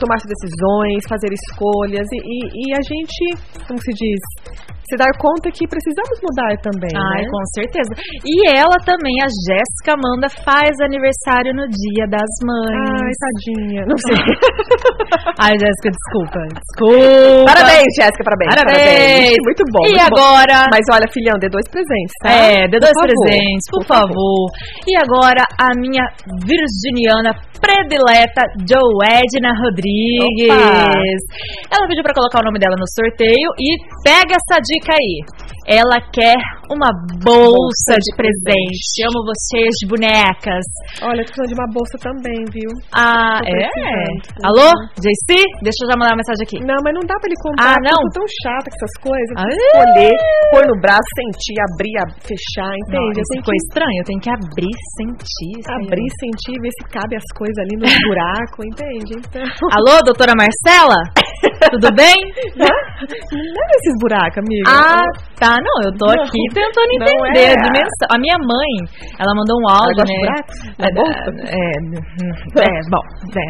tomar 0.00 0.16
decisões, 0.24 1.04
fazer 1.08 1.28
escolhas. 1.32 2.06
E, 2.08 2.18
e- 2.24 2.50
e 2.54 2.66
a 2.72 2.80
gente, 2.80 3.24
como 3.68 3.78
se 3.84 3.92
diz, 3.92 4.20
se 4.88 4.96
dar 4.96 5.12
conta 5.20 5.50
que 5.52 5.68
precisamos 5.68 6.16
mudar 6.24 6.56
também, 6.60 6.92
Ai, 6.96 7.22
né? 7.22 7.28
com 7.28 7.42
certeza. 7.56 7.92
E 8.24 8.48
ela 8.56 8.76
também, 8.84 9.12
a 9.20 9.28
Jéssica 9.28 9.92
Amanda, 9.96 10.28
faz 10.44 10.72
aniversário 10.80 11.52
no 11.52 11.68
Dia 11.68 12.06
das 12.08 12.32
Ai, 12.40 12.48
Mães. 12.48 13.16
tadinha. 13.20 13.82
Não 13.84 13.96
sei. 14.08 14.16
Ai, 15.38 15.52
Jéssica, 15.60 15.88
desculpa. 15.92 16.40
Desculpa. 16.48 17.03
Parabéns, 17.44 17.90
Jéssica, 17.96 18.24
parabéns. 18.24 18.54
Parabéns. 18.54 19.38
Muito 19.44 19.64
bom. 19.72 19.84
E 19.86 19.90
muito 19.90 20.10
bom. 20.10 20.20
agora? 20.20 20.66
Mas 20.72 20.84
olha, 20.90 21.06
filhão, 21.12 21.36
dê 21.38 21.48
dois 21.48 21.66
presentes, 21.68 22.14
tá? 22.22 22.30
É, 22.30 22.68
dê 22.68 22.78
dois 22.78 22.92
Por 22.92 23.02
favor. 23.02 23.24
presentes, 23.24 23.66
por, 23.70 23.84
favor. 23.86 24.46
E 24.86 24.92
agora, 24.96 25.42
a 25.58 25.74
minha 25.78 26.04
virginiana 26.44 27.34
predileta, 27.60 28.42
Joedna 28.68 29.52
Rodrigues. 29.56 31.22
Ela 31.70 31.86
pediu 31.88 32.02
pra 32.02 32.12
colocar 32.12 32.40
o 32.40 32.44
nome 32.44 32.58
dela 32.58 32.76
no 32.78 32.88
sorteio 32.92 33.48
e 33.58 33.76
pega 34.04 34.36
essa 34.36 34.60
dica 34.60 34.92
aí. 34.92 35.24
Ela 35.66 35.96
quer 36.12 36.36
uma 36.68 36.92
bolsa 37.24 37.96
de 37.96 38.10
presente. 38.16 39.00
Amo 39.00 39.20
vocês, 39.24 39.72
bonecas. 39.88 40.60
Olha, 41.00 41.24
tô 41.24 41.32
precisando 41.32 41.48
de 41.48 41.56
uma 41.56 41.68
bolsa 41.72 41.96
também, 42.04 42.44
viu? 42.52 42.68
Ah, 42.92 43.40
é? 43.48 43.64
Alô, 44.44 44.68
JC? 45.00 45.40
Deixa 45.64 45.80
eu 45.84 45.88
já 45.88 45.96
mandar 45.96 46.12
uma 46.12 46.20
mensagem 46.20 46.44
aqui. 46.44 46.58
Não, 46.60 46.76
mas 46.84 46.92
não 46.92 47.00
dá 47.08 47.16
pra 47.16 47.28
ele 47.32 47.40
comprar. 47.40 47.72
Ah, 47.72 47.80
não? 47.80 47.96
Eu 47.96 48.12
tão 48.12 48.26
chata 48.44 48.68
com 48.68 48.76
essas 48.76 48.94
coisas. 49.00 49.32
Eu 49.32 49.40
Ah, 49.40 49.48
escolher, 49.48 50.14
pôr 50.52 50.62
no 50.68 50.76
braço, 50.84 51.08
sentir, 51.16 51.56
abrir, 51.72 51.96
ab- 52.04 52.16
fechar, 52.20 52.72
entende? 52.84 53.16
eu 53.16 53.24
tenho 53.24 53.40
ficou 53.40 53.54
que 53.56 53.62
estranho. 53.64 53.98
Eu 54.04 54.06
tenho 54.08 54.20
que 54.20 54.30
abrir, 54.36 54.74
sentir. 55.00 55.56
abrir, 55.80 56.08
sentir, 56.20 56.54
ver 56.60 56.72
se 56.76 56.84
cabe 56.92 57.16
as 57.16 57.28
coisas 57.32 57.56
ali 57.64 57.74
no 57.80 57.88
buraco, 58.12 58.60
entende? 58.68 59.16
Então, 59.16 59.44
Alô, 59.80 59.96
doutora 60.04 60.36
Marcela? 60.36 61.00
Tudo 61.70 61.88
bem? 61.94 62.14
não 62.56 63.62
é 63.64 63.70
esses 63.78 63.94
buracos, 64.00 64.38
amiga. 64.38 64.68
Ah, 64.68 65.06
tá. 65.38 65.56
Não, 65.60 65.76
eu 65.84 65.92
tô 65.96 66.06
Não, 66.06 66.24
aqui 66.24 66.40
tentando 66.52 66.90
não 66.98 67.06
entender 67.08 67.48
é. 67.48 67.52
a 67.52 67.62
dimensão. 67.62 68.06
A 68.10 68.18
minha 68.18 68.38
mãe, 68.40 68.72
ela 69.18 69.32
mandou 69.34 69.56
um 69.60 69.66
áudio, 69.68 70.04
né? 70.04 70.34
É, 70.78 70.88
bolsa? 70.92 71.30
é, 71.48 71.64
é, 72.62 72.74
bom, 72.90 73.04
é. 73.34 73.46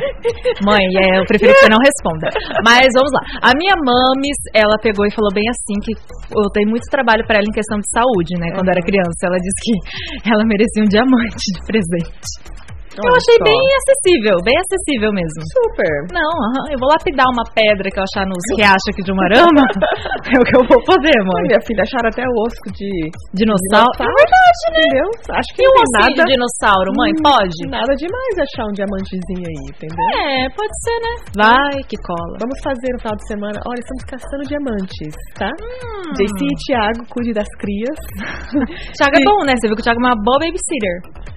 Mãe, 0.65 0.85
é, 0.99 1.21
eu 1.21 1.25
prefiro 1.27 1.53
que 1.53 1.61
você 1.61 1.71
não 1.71 1.83
responda. 1.83 2.29
Mas 2.65 2.89
vamos 2.95 3.13
lá. 3.13 3.51
A 3.51 3.53
minha 3.57 3.75
mames, 3.77 4.39
ela 4.55 4.77
pegou 4.81 5.07
e 5.07 5.15
falou 5.15 5.33
bem 5.35 5.45
assim 5.51 5.77
que 5.83 5.93
eu 5.95 6.47
dei 6.55 6.65
muito 6.65 6.89
trabalho 6.91 7.25
pra 7.27 7.37
ela 7.39 7.47
em 7.49 7.55
questão 7.55 7.79
de 7.79 7.89
saúde, 7.91 8.35
né? 8.39 8.55
Quando 8.55 8.69
era 8.69 8.81
criança. 8.81 9.27
Ela 9.27 9.39
disse 9.39 9.61
que 9.65 10.31
ela 10.31 10.45
merecia 10.45 10.83
um 10.83 10.89
diamante 10.89 11.47
de 11.53 11.61
presente. 11.67 12.55
Eu 13.01 13.11
Olha 13.11 13.19
achei 13.19 13.37
só. 13.41 13.45
bem 13.49 13.63
acessível, 13.79 14.37
bem 14.45 14.57
acessível 14.63 15.11
mesmo. 15.15 15.41
Super. 15.59 15.93
Não, 16.15 16.31
aham, 16.47 16.65
eu 16.71 16.79
vou 16.79 16.89
lapidar 16.95 17.27
uma 17.33 17.45
pedra 17.51 17.87
que 17.91 17.99
eu 17.99 18.05
achar 18.07 18.25
nos 18.29 18.39
riachos 18.55 18.89
aqui 18.93 19.03
de 19.03 19.11
Umarama. 19.11 19.65
é 20.31 20.37
o 20.39 20.45
que 20.47 20.55
eu 20.59 20.65
vou 20.71 20.81
fazer, 20.87 21.17
mãe. 21.25 21.43
minha 21.51 21.63
filha, 21.67 21.83
acharam 21.83 22.09
até 22.13 22.23
o 22.23 22.35
osso 22.47 22.63
de 22.77 22.91
Dinossauro. 23.35 23.91
dinossauro. 23.95 24.15
É 24.15 24.21
verdade, 24.23 24.63
né? 24.75 24.81
Entendeu? 24.85 25.09
Acho 25.35 25.51
que 25.55 25.63
E 25.63 25.67
um 25.67 25.75
tem 25.75 25.89
nada. 25.99 26.15
de 26.15 26.23
dinossauro, 26.35 26.89
mãe? 26.95 27.11
Hum, 27.15 27.23
Pode? 27.25 27.59
Nada 27.71 27.93
demais 27.97 28.35
achar 28.39 28.65
um 28.69 28.75
diamantezinho 28.77 29.47
aí, 29.49 29.63
entendeu? 29.73 30.07
É, 30.21 30.47
pode 30.55 30.75
ser, 30.85 30.99
né? 31.03 31.13
Vai 31.35 31.75
que 31.89 31.97
cola. 32.05 32.35
Vamos 32.39 32.59
fazer 32.63 32.91
no 32.95 32.99
final 33.01 33.17
de 33.17 33.25
semana. 33.27 33.59
Olha, 33.67 33.81
estamos 33.81 34.05
caçando 34.07 34.43
diamantes, 34.47 35.13
tá? 35.41 35.51
Hum. 35.59 36.13
JC 36.15 36.39
e 36.45 36.57
Thiago, 36.69 37.01
cuide 37.11 37.33
das 37.33 37.49
crias. 37.59 37.99
Thiago 38.97 39.15
é 39.19 39.23
bom, 39.25 39.41
né? 39.47 39.53
Você 39.57 39.67
viu 39.67 39.77
que 39.77 39.83
o 39.83 39.85
Thiago 39.85 40.01
é 40.01 40.05
uma 40.07 40.17
boa 40.21 40.39
babysitter. 40.39 41.34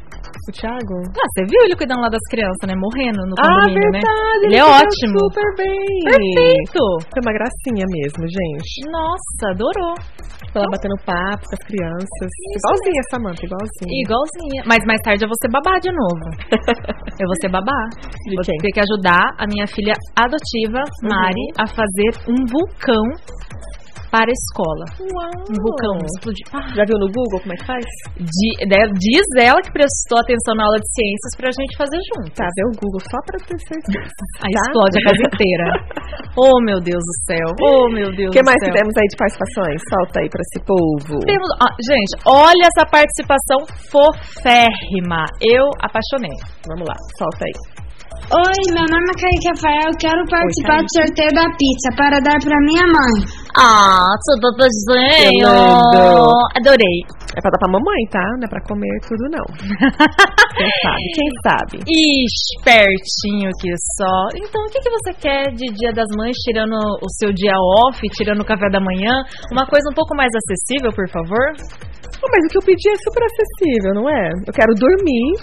O 0.48 0.52
Thiago? 0.52 0.96
Ah, 1.12 1.28
você 1.28 1.44
viu 1.44 1.60
ele 1.68 1.76
cuidando 1.76 2.00
lá 2.00 2.08
das 2.08 2.24
crianças, 2.32 2.64
né? 2.64 2.72
Morrendo 2.80 3.20
no 3.28 3.36
Ah, 3.36 3.68
condomínio, 3.68 3.92
verdade. 3.92 4.08
né? 4.08 4.48
Ele 4.48 4.56
é 4.56 4.64
cuidou 4.64 4.80
ótimo. 4.80 5.18
Super 5.28 5.50
bem. 5.60 5.86
Perfeito. 6.08 6.82
Foi 7.12 7.20
uma 7.20 7.34
gracinha 7.36 7.86
mesmo, 7.92 8.24
gente. 8.24 8.72
Nossa, 8.88 9.44
adorou. 9.52 9.96
Ficou 10.48 10.64
lá 10.64 10.68
batendo 10.72 10.96
papo 11.04 11.44
com 11.44 11.56
as 11.60 11.64
crianças. 11.68 12.30
igualzinha, 12.56 13.02
Samanta, 13.12 13.42
igualzinha. 13.44 13.92
Igualzinha. 14.08 14.62
Mas 14.64 14.80
mais 14.88 15.02
tarde 15.04 15.26
eu 15.26 15.28
vou 15.28 15.36
ser 15.44 15.52
babá 15.52 15.76
de 15.84 15.92
novo. 15.92 16.24
eu 17.20 17.28
vou 17.28 17.38
ser 17.44 17.52
babá. 17.52 17.80
De 18.24 18.36
vou 18.40 18.46
quem? 18.48 18.56
ter 18.64 18.72
que 18.72 18.80
ajudar 18.80 19.28
a 19.36 19.44
minha 19.52 19.68
filha 19.68 19.94
adotiva, 20.16 20.80
Mari, 21.04 21.46
a 21.60 21.68
fazer 21.68 22.12
um 22.32 22.40
vulcão 22.48 23.04
para 24.12 24.30
a 24.30 24.36
escola. 24.36 24.86
Uau. 25.04 25.36
Um 25.52 25.58
vulcão 25.60 25.96
explodir. 26.08 26.46
Ah, 26.56 26.68
Já 26.76 26.84
viu 26.88 26.98
no 27.00 27.08
Google 27.12 27.40
como 27.44 27.54
é 27.54 27.58
que 27.58 27.66
faz? 27.68 27.86
Né, 28.18 28.80
diz 28.96 29.26
ela 29.40 29.60
que 29.62 29.72
prestou 29.72 30.18
atenção 30.24 30.54
na 30.56 30.64
aula 30.68 30.80
de 30.80 30.90
ciências 30.96 31.32
pra 31.36 31.50
gente 31.52 31.74
fazer 31.78 32.00
junto. 32.14 32.32
Tá, 32.36 32.48
vê 32.56 32.64
o 32.68 32.74
Google 32.80 33.04
só 33.08 33.20
pra 33.28 33.38
ter 33.44 33.60
certeza. 33.60 34.00
Aí 34.44 34.54
Tá? 34.54 34.62
explode 34.68 34.96
a 34.98 35.04
casa 35.08 35.24
inteira. 35.28 35.68
oh, 36.40 36.56
meu 36.64 36.80
Deus 36.80 37.04
do 37.04 37.16
céu. 37.28 37.48
Oh, 37.62 37.86
meu 37.92 38.10
Deus 38.16 38.32
O 38.32 38.34
que 38.36 38.42
do 38.42 38.48
mais 38.48 38.60
céu. 38.64 38.68
que 38.72 38.78
temos 38.80 38.94
aí 38.98 39.08
de 39.12 39.18
participações? 39.18 39.78
Solta 39.92 40.16
aí 40.22 40.30
pra 40.32 40.42
esse 40.46 40.60
povo. 40.64 41.14
Temos, 41.28 41.50
ah, 41.62 41.74
gente, 41.84 42.12
olha 42.26 42.64
essa 42.72 42.84
participação 42.88 43.60
foférrima. 43.92 45.26
Eu 45.42 45.66
apaixonei. 45.84 46.36
Vamos 46.68 46.86
lá, 46.88 46.96
solta 47.20 47.44
aí. 47.46 47.56
Oi, 48.28 48.60
meu 48.76 48.84
nome 48.92 49.08
é 49.08 49.16
Kaique 49.22 49.48
Rafael, 49.56 49.90
quero 50.02 50.20
participar 50.28 50.82
do 50.84 50.90
sorteio 50.92 51.32
da 51.32 51.48
pizza 51.56 51.90
para 51.96 52.20
dar 52.20 52.36
para 52.44 52.58
minha 52.66 52.84
mãe. 52.84 53.16
Ah, 53.56 54.12
tudo 54.26 54.56
beijinho. 54.58 55.48
Adorei. 56.58 56.98
É 57.36 57.42
pra 57.42 57.52
dar 57.52 57.60
pra 57.60 57.72
mamãe, 57.72 58.02
tá? 58.10 58.26
Não 58.38 58.46
é 58.46 58.50
pra 58.50 58.62
comer 58.62 58.90
tudo, 59.08 59.30
não. 59.30 59.46
quem 60.58 60.72
sabe, 60.82 61.06
quem 61.14 61.30
sabe. 61.46 61.76
Espertinho 61.86 63.52
que 63.62 63.70
só. 63.96 64.30
Então, 64.36 64.62
o 64.64 64.70
que, 64.70 64.80
que 64.80 64.90
você 64.90 65.14
quer 65.14 65.54
de 65.54 65.72
Dia 65.74 65.94
das 65.94 66.08
Mães, 66.18 66.36
tirando 66.38 66.74
o 66.74 67.10
seu 67.20 67.32
dia 67.32 67.54
off, 67.86 68.02
tirando 68.18 68.42
o 68.42 68.46
café 68.46 68.70
da 68.70 68.80
manhã? 68.80 69.24
Uma 69.52 69.66
coisa 69.68 69.90
um 69.92 69.94
pouco 69.94 70.16
mais 70.16 70.32
acessível, 70.34 70.92
por 70.92 71.08
favor? 71.10 71.54
Oh, 72.18 72.28
mas 72.32 72.46
o 72.46 72.50
que 72.50 72.58
eu 72.58 72.66
pedi 72.66 72.90
é 72.90 72.96
super 72.98 73.24
acessível, 73.24 73.94
não 73.94 74.10
é? 74.10 74.32
Eu 74.48 74.54
quero 74.54 74.74
dormir, 74.74 75.38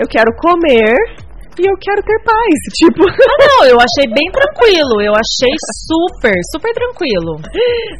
eu 0.00 0.08
quero 0.08 0.32
comer 0.40 1.27
e 1.58 1.64
eu 1.68 1.76
quero 1.82 2.00
ter 2.02 2.18
paz. 2.24 2.56
Tipo, 2.78 3.02
Ah, 3.04 3.36
não, 3.42 3.60
eu 3.68 3.78
achei 3.78 4.06
bem 4.14 4.28
tranquilo. 4.30 5.02
Eu 5.02 5.12
achei 5.14 5.52
super, 5.90 6.34
super 6.54 6.72
tranquilo. 6.72 7.32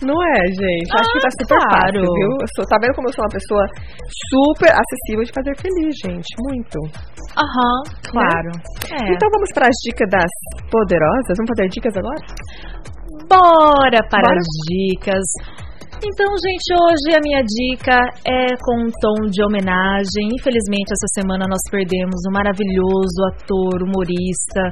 não 0.06 0.18
é, 0.22 0.38
gente? 0.54 0.88
Acho 0.94 1.10
que 1.12 1.20
tá 1.20 1.28
Ah, 1.28 1.36
super 1.42 1.58
claro. 1.58 1.98
fácil, 1.98 2.14
viu? 2.14 2.30
Sou, 2.54 2.64
tá 2.66 2.76
vendo 2.80 2.94
como 2.94 3.08
eu 3.08 3.14
sou 3.14 3.24
uma 3.26 3.34
pessoa 3.34 3.64
super 4.32 4.70
acessível 4.72 5.24
de 5.26 5.32
fazer 5.34 5.54
feliz, 5.58 5.92
gente? 6.04 6.28
Muito. 6.42 6.78
Aham, 7.36 7.76
claro. 8.10 8.50
É. 8.94 9.12
Então 9.12 9.28
vamos 9.34 9.50
para 9.54 9.66
as 9.68 9.76
dicas 9.84 10.08
das 10.10 10.32
poderosas? 10.70 11.34
Vamos 11.36 11.50
fazer 11.54 11.68
dicas 11.68 11.94
agora? 11.96 12.20
Bora 13.28 14.00
para 14.10 14.22
Bora. 14.22 14.38
as 14.38 14.46
dicas. 14.70 15.24
Então, 15.98 16.30
gente, 16.38 16.68
hoje 16.78 17.08
a 17.10 17.20
minha 17.22 17.42
dica 17.42 17.98
é 18.22 18.54
com 18.62 18.86
um 18.86 18.90
tom 19.02 19.18
de 19.30 19.42
homenagem. 19.42 20.30
Infelizmente, 20.30 20.94
essa 20.94 21.08
semana 21.18 21.42
nós 21.50 21.58
perdemos 21.74 22.14
um 22.26 22.32
maravilhoso 22.38 23.18
ator, 23.34 23.82
humorista, 23.82 24.62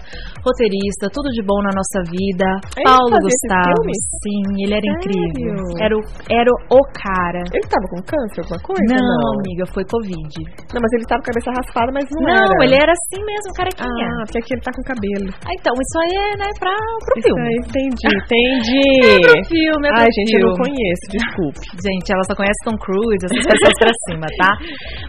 roteirista, 0.47 1.11
tudo 1.11 1.27
de 1.35 1.43
bom 1.43 1.59
na 1.67 1.75
nossa 1.75 1.99
vida. 2.07 2.47
Ele 2.79 2.87
Paulo 2.87 3.11
Gustavo. 3.19 3.75
filme? 3.75 3.95
Sim, 4.23 4.43
ele 4.63 4.75
era 4.79 4.87
Sério? 4.87 4.95
incrível. 5.03 5.59
Era 5.83 5.95
o, 5.99 6.03
era 6.31 6.51
o 6.71 6.81
cara. 6.95 7.43
Ele 7.51 7.67
tava 7.67 7.87
com 7.91 7.99
câncer, 8.07 8.41
alguma 8.47 8.63
coisa? 8.63 8.87
Não, 8.87 9.03
Não, 9.03 9.27
amiga, 9.43 9.65
foi 9.75 9.83
Covid. 9.91 10.31
Não, 10.71 10.79
mas 10.79 10.91
ele 10.95 11.05
tava 11.11 11.21
com 11.23 11.27
a 11.27 11.31
cabeça 11.35 11.51
raspada, 11.59 11.91
mas 11.91 12.07
não, 12.15 12.23
Não, 12.23 12.39
era. 12.55 12.65
ele 12.71 12.77
era 12.79 12.93
assim 12.95 13.19
mesmo, 13.27 13.51
carequinha. 13.59 14.07
Ah, 14.15 14.23
porque 14.31 14.39
aqui 14.39 14.51
ele 14.55 14.63
tá 14.63 14.71
com 14.71 14.83
cabelo. 14.87 15.31
Ah, 15.43 15.53
então, 15.59 15.75
isso 15.75 15.97
aí 16.07 16.15
é, 16.15 16.31
né, 16.39 16.49
pra, 16.63 16.71
pro 17.03 17.15
Isso 17.19 17.27
filme. 17.35 17.43
aí, 17.51 17.57
entendi, 17.67 18.07
entendi. 18.15 18.87
É 19.17 19.19
pro 19.27 19.45
filme, 19.51 19.85
é 19.87 19.91
pro 19.91 20.03
Ai, 20.07 20.11
gente, 20.15 20.33
eu 20.39 20.41
não 20.47 20.55
filme. 20.55 20.71
conheço, 20.71 21.05
desculpe. 21.17 21.65
Gente, 21.81 22.07
ela 22.13 22.25
só 22.29 22.35
conhece 22.37 22.61
Tom 22.65 22.77
Cruise, 22.77 23.25
essas 23.25 23.45
pessoas 23.45 23.77
pra 23.81 23.93
cima, 24.07 24.27
tá? 24.37 24.53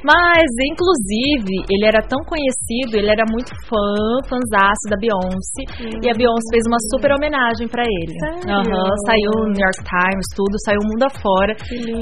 Mas, 0.04 0.48
inclusive, 0.72 1.54
ele 1.70 1.86
era 1.86 2.02
tão 2.02 2.20
conhecido, 2.24 2.96
ele 2.96 3.12
era 3.12 3.24
muito 3.30 3.52
fã, 3.68 3.92
fãzaço 4.28 4.86
da 4.90 4.98
Beyoncé. 4.98 5.64
E 6.00 6.06
a 6.10 6.16
Beyoncé 6.16 6.48
fez 6.52 6.64
uma 6.68 6.80
super 6.92 7.12
homenagem 7.14 7.68
pra 7.68 7.84
ele. 7.84 8.16
Aham, 8.48 8.92
saiu 9.06 9.32
no 9.44 9.52
New 9.52 9.64
York 9.64 9.82
Times, 9.84 10.28
tudo, 10.36 10.56
saiu 10.64 10.80
o 10.84 10.88
mundo 10.88 11.04
afora. 11.04 11.54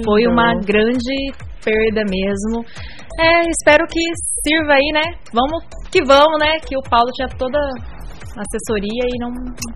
Foi 0.03 0.27
uma 0.27 0.53
grande 0.61 1.33
perda 1.63 2.03
mesmo. 2.05 2.61
É, 3.19 3.41
espero 3.49 3.85
que 3.87 4.01
sirva 4.43 4.73
aí, 4.73 4.91
né? 4.93 5.01
Vamos 5.33 5.63
que 5.91 6.03
vamos, 6.03 6.37
né? 6.39 6.59
Que 6.67 6.77
o 6.77 6.83
Paulo 6.89 7.09
tinha 7.15 7.29
toda 7.37 7.57
assessoria 8.37 9.03
e 9.07 9.15
não, 9.19 9.29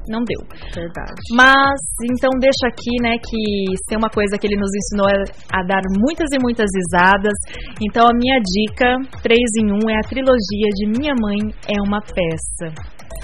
não 0.07 0.21
deu. 0.23 0.41
Verdade. 0.73 1.13
Mas, 1.33 1.79
então 2.11 2.29
deixa 2.39 2.67
aqui, 2.67 2.95
né, 3.01 3.15
que 3.17 3.41
tem 3.87 3.97
uma 3.97 4.09
coisa 4.09 4.37
que 4.37 4.47
ele 4.47 4.59
nos 4.59 4.71
ensinou 4.73 5.07
a, 5.07 5.59
a 5.59 5.63
dar 5.63 5.81
muitas 5.99 6.27
e 6.33 6.37
muitas 6.41 6.67
risadas. 6.73 7.33
Então 7.81 8.07
a 8.07 8.13
minha 8.15 8.39
dica, 8.39 8.97
3 9.21 9.39
em 9.63 9.71
1, 9.71 9.89
é 9.89 9.97
a 9.97 10.07
trilogia 10.07 10.69
de 10.75 10.85
Minha 10.87 11.13
Mãe 11.21 11.39
é 11.67 11.77
uma 11.85 11.99
peça. 12.01 12.73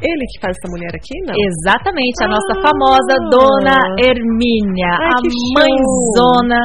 Ele 0.03 0.25
que 0.27 0.41
faz 0.41 0.51
essa 0.59 0.67
mulher 0.69 0.91
aqui, 0.91 1.15
não? 1.23 1.31
Exatamente, 1.31 2.19
a 2.19 2.27
nossa 2.27 2.51
Ah. 2.51 2.67
famosa 2.67 3.13
Dona 3.31 3.77
Hermínia, 3.95 4.91
Ai, 4.91 5.07
a 5.07 5.19
mãezona 5.55 6.59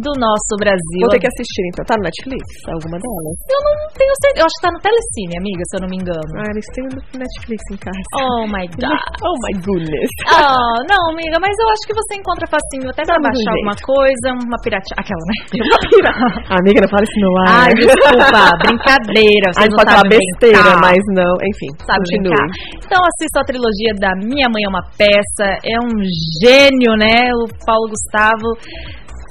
do 0.00 0.10
nosso 0.18 0.52
Brasil. 0.58 1.02
Vou 1.06 1.12
ter 1.14 1.20
que 1.22 1.30
assistir, 1.30 1.62
então. 1.70 1.84
Tá 1.84 1.94
no 1.98 2.04
Netflix? 2.08 2.42
Alguma 2.66 2.96
delas? 2.98 3.36
Eu 3.50 3.60
não 3.64 3.74
tenho 3.94 4.14
certeza, 4.22 4.40
eu 4.42 4.46
acho 4.48 4.56
que 4.58 4.64
tá 4.66 4.70
no 4.74 4.80
Telecine, 4.84 5.34
amiga, 5.38 5.62
se 5.68 5.72
eu 5.76 5.80
não 5.84 5.90
me 5.92 5.98
engano. 6.00 6.30
Ah, 6.40 6.48
eles 6.50 6.66
têm 6.74 6.84
no 6.88 6.98
Netflix 7.20 7.60
em 7.70 7.78
casa. 7.78 8.02
Oh 8.18 8.42
my 8.48 8.66
god. 8.80 9.04
Oh 9.22 9.36
my 9.46 9.54
goodness. 9.62 10.10
Ah, 10.30 10.78
não, 10.88 11.02
amiga, 11.14 11.36
mas 11.38 11.54
eu 11.54 11.68
acho 11.74 11.84
que 11.86 11.94
você 11.94 12.12
encontra 12.18 12.46
facinho 12.50 12.88
até 12.90 13.02
pra 13.04 13.16
um 13.18 13.24
baixar 13.24 13.52
alguma 13.54 13.76
coisa, 13.84 14.26
uma 14.42 14.58
piratinha. 14.64 14.96
Aquela, 14.98 15.24
né? 15.28 15.36
Amiga, 16.58 16.78
não 16.82 16.90
fala 16.90 17.04
isso 17.04 17.18
no 17.20 17.32
ar. 17.44 17.68
Ai, 17.68 17.72
desculpa, 17.74 18.42
brincadeira. 18.64 19.46
A 19.48 19.52
Vocês 19.52 19.64
gente 19.66 19.74
não 19.74 19.80
pode 19.80 19.90
falar 19.94 20.08
besteira, 20.08 20.62
brincar. 20.62 20.80
mas 20.80 21.00
não. 21.14 21.32
Enfim, 21.44 21.70
Sabe 21.84 21.98
continue. 22.04 22.34
brincar. 22.34 22.48
Então 22.84 23.00
assista 23.04 23.36
a 23.40 23.44
trilogia 23.48 23.92
da 23.98 24.10
Minha 24.22 24.48
Mãe 24.50 24.62
é 24.64 24.68
uma 24.70 24.84
Peça. 24.96 25.46
É 25.64 25.76
um 25.82 25.92
gênio, 26.42 26.92
né? 26.96 27.32
O 27.34 27.48
Paulo 27.66 27.88
Gustavo. 27.90 28.48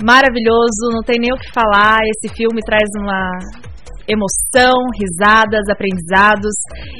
Maravilhoso, 0.04 0.91
não 0.91 1.01
tem 1.01 1.18
nem 1.20 1.32
o 1.32 1.39
que 1.39 1.49
falar. 1.54 1.99
Esse 2.04 2.36
filme 2.36 2.60
traz 2.66 2.89
uma 2.99 3.39
emoção, 4.08 4.76
risadas, 4.99 5.64
aprendizados. 5.72 6.51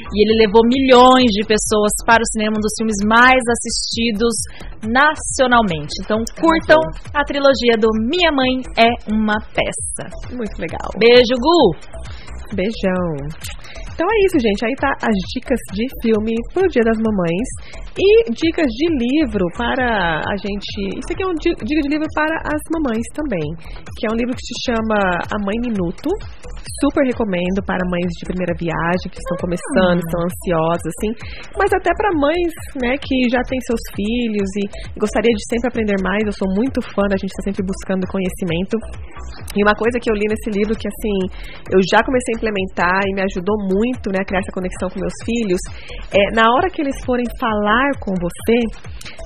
E 0.08 0.24
ele 0.24 0.46
levou 0.46 0.62
milhões 0.64 1.28
de 1.36 1.44
pessoas 1.44 1.92
para 2.06 2.22
o 2.22 2.30
cinema, 2.32 2.56
um 2.56 2.64
dos 2.64 2.72
filmes 2.78 2.96
mais 3.04 3.42
assistidos 3.44 4.34
nacionalmente. 4.82 5.92
Então 6.00 6.18
curtam 6.40 6.80
a 7.12 7.22
trilogia 7.24 7.76
do 7.76 7.92
Minha 8.08 8.32
Mãe 8.32 8.64
é 8.76 8.88
uma 9.12 9.36
Peça. 9.52 10.08
Muito 10.32 10.56
legal. 10.58 10.88
Beijo, 10.96 11.36
Gu! 11.36 11.76
Beijão. 12.54 13.63
Então 13.94 14.06
é 14.10 14.16
isso, 14.26 14.38
gente. 14.42 14.60
Aí 14.66 14.74
tá 14.74 14.90
as 15.06 15.16
dicas 15.32 15.60
de 15.72 15.86
filme 16.02 16.34
pro 16.52 16.66
Dia 16.66 16.82
das 16.82 16.98
Mamães 16.98 17.48
e 17.94 18.26
dicas 18.34 18.66
de 18.66 18.86
livro 18.90 19.46
para 19.56 20.18
a 20.18 20.34
gente. 20.36 20.98
Isso 20.98 21.10
aqui 21.14 21.22
é 21.22 21.26
um 21.30 21.38
di- 21.38 21.54
dica 21.62 21.82
de 21.86 21.88
livro 21.94 22.08
para 22.10 22.34
as 22.42 22.62
mamães 22.74 23.06
também, 23.14 23.46
que 23.94 24.06
é 24.06 24.10
um 24.10 24.18
livro 24.18 24.34
que 24.34 24.42
se 24.42 24.54
chama 24.66 24.98
A 25.30 25.38
Mãe 25.46 25.54
Minuto. 25.62 26.10
Super 26.82 27.06
recomendo 27.06 27.62
para 27.62 27.78
mães 27.86 28.10
de 28.18 28.26
primeira 28.26 28.50
viagem 28.58 29.06
que 29.06 29.20
estão 29.22 29.36
começando, 29.38 30.02
estão 30.02 30.20
ansiosas 30.26 30.90
assim, 30.90 31.10
mas 31.54 31.70
até 31.70 31.94
para 31.94 32.10
mães, 32.18 32.50
né, 32.82 32.98
que 32.98 33.30
já 33.30 33.40
têm 33.46 33.60
seus 33.62 33.78
filhos 33.94 34.48
e 34.58 34.64
gostaria 34.98 35.30
de 35.30 35.44
sempre 35.46 35.70
aprender 35.70 35.94
mais. 36.02 36.26
Eu 36.26 36.34
sou 36.34 36.50
muito 36.50 36.82
fã, 36.82 37.06
a 37.06 37.20
gente 37.20 37.30
está 37.30 37.46
sempre 37.46 37.62
buscando 37.62 38.10
conhecimento. 38.10 38.74
E 39.54 39.62
uma 39.62 39.76
coisa 39.78 40.02
que 40.02 40.10
eu 40.10 40.16
li 40.18 40.26
nesse 40.26 40.50
livro 40.50 40.74
que 40.74 40.88
assim, 40.90 41.16
eu 41.70 41.78
já 41.86 42.02
comecei 42.02 42.34
a 42.34 42.38
implementar 42.42 43.00
e 43.06 43.14
me 43.14 43.22
ajudou 43.22 43.54
muito, 43.70 43.83
né, 44.12 44.18
a 44.22 44.26
criar 44.26 44.40
essa 44.40 44.52
conexão 44.54 44.88
com 44.88 44.98
meus 45.00 45.16
filhos, 45.24 45.60
é 46.14 46.22
na 46.34 46.44
hora 46.48 46.68
que 46.70 46.80
eles 46.82 46.96
forem 47.04 47.26
falar 47.40 47.90
com 48.00 48.12
você, 48.16 48.58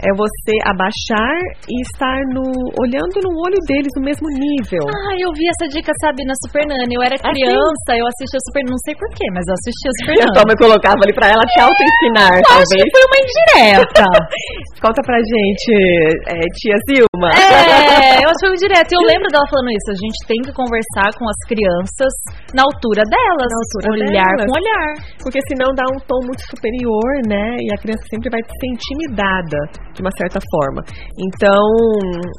é 0.02 0.10
você 0.14 0.54
abaixar 0.66 1.36
e 1.68 1.76
estar 1.82 2.18
no 2.34 2.42
olhando 2.82 3.16
no 3.22 3.30
olho 3.46 3.58
deles 3.66 3.90
no 3.96 4.02
mesmo 4.02 4.26
nível. 4.30 4.82
Ah, 4.88 5.14
eu 5.18 5.30
vi 5.34 5.46
essa 5.50 5.66
dica, 5.70 5.92
sabe, 6.02 6.24
na 6.24 6.34
Super 6.46 6.66
Nani. 6.66 6.94
Eu 6.94 7.02
era 7.02 7.16
Ah, 7.22 7.30
criança, 7.30 7.90
eu 7.98 8.06
assistia 8.06 8.40
Super 8.46 8.62
Não 8.68 8.78
sei 8.86 8.94
porquê, 8.94 9.26
mas 9.34 9.44
eu 9.46 9.54
assistia 9.58 9.90
Super 10.02 10.14
a 10.14 10.20
Nani. 10.26 10.34
tua 10.34 10.44
mãe 10.48 10.56
colocava 10.58 11.00
ali 11.02 11.14
pra 11.14 11.26
ela 11.30 11.44
te 11.50 11.58
auto-ensinar, 11.60 12.30
Eu 12.34 12.42
acho 12.42 12.52
talvez. 12.54 12.82
que 12.86 12.94
foi 12.94 13.04
uma 13.08 13.18
indireta. 13.22 14.06
Conta 14.84 15.00
pra 15.02 15.18
gente, 15.18 15.70
é, 16.30 16.36
tia 16.58 16.76
Zilma. 16.86 17.30
é, 17.34 18.22
eu 18.22 18.28
acho 18.30 18.38
que 18.38 18.44
foi 18.46 18.50
uma 18.54 18.58
indireta. 18.58 18.90
E 18.92 18.96
eu 18.98 19.04
lembro 19.06 19.28
dela 19.30 19.46
falando 19.50 19.70
isso. 19.74 19.88
A 19.90 19.98
gente 19.98 20.18
tem 20.30 20.38
que 20.46 20.52
conversar 20.54 21.10
com 21.18 21.26
as 21.26 21.38
crianças 21.50 22.12
na 22.54 22.62
altura 22.62 23.02
delas. 23.06 23.48
Na 23.50 23.58
altura 23.58 23.86
olhar 23.98 24.30
delas. 24.38 24.47
Com 24.48 24.56
olhar. 24.56 24.88
Porque 25.20 25.38
senão 25.44 25.68
dá 25.76 25.84
um 25.92 26.00
tom 26.08 26.24
muito 26.24 26.40
superior, 26.48 27.12
né? 27.28 27.60
E 27.60 27.68
a 27.68 27.76
criança 27.76 28.00
sempre 28.08 28.32
vai 28.32 28.40
ser 28.40 28.66
intimidada, 28.72 29.60
de 29.92 30.00
uma 30.00 30.10
certa 30.16 30.40
forma. 30.40 30.80
Então, 31.20 31.68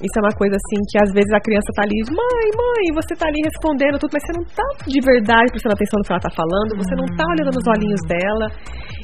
isso 0.01 0.17
é 0.17 0.21
uma 0.25 0.33
coisa 0.33 0.57
assim 0.57 0.79
que 0.89 0.97
às 0.97 1.13
vezes 1.13 1.29
a 1.29 1.39
criança 1.39 1.69
tá 1.77 1.85
ali, 1.85 2.01
mãe, 2.09 2.47
mãe, 2.57 2.83
você 2.97 3.13
tá 3.13 3.29
ali 3.29 3.37
respondendo 3.45 4.01
tudo, 4.01 4.17
mas 4.17 4.25
você 4.25 4.33
não 4.33 4.45
tá 4.49 4.67
de 4.89 4.99
verdade 5.05 5.53
prestando 5.53 5.77
atenção 5.77 6.01
no 6.01 6.05
que 6.05 6.11
ela 6.11 6.25
tá 6.25 6.33
falando, 6.33 6.71
você 6.73 6.95
não 6.97 7.07
tá 7.13 7.25
olhando 7.29 7.53
nos 7.53 7.65
olhinhos 7.69 8.01
dela. 8.09 8.47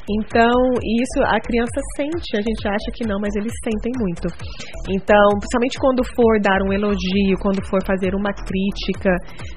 Então, 0.05 0.53
isso 1.01 1.17
a 1.25 1.39
criança 1.41 1.79
sente, 1.97 2.37
a 2.37 2.41
gente 2.41 2.63
acha 2.67 2.89
que 2.93 3.07
não, 3.07 3.17
mas 3.19 3.33
eles 3.35 3.53
sentem 3.65 3.91
muito. 3.97 4.29
Então, 4.93 5.25
principalmente 5.41 5.77
quando 5.81 6.01
for 6.13 6.33
dar 6.41 6.61
um 6.61 6.71
elogio, 6.71 7.33
quando 7.41 7.57
for 7.65 7.81
fazer 7.85 8.13
uma 8.13 8.29
crítica, 8.29 9.09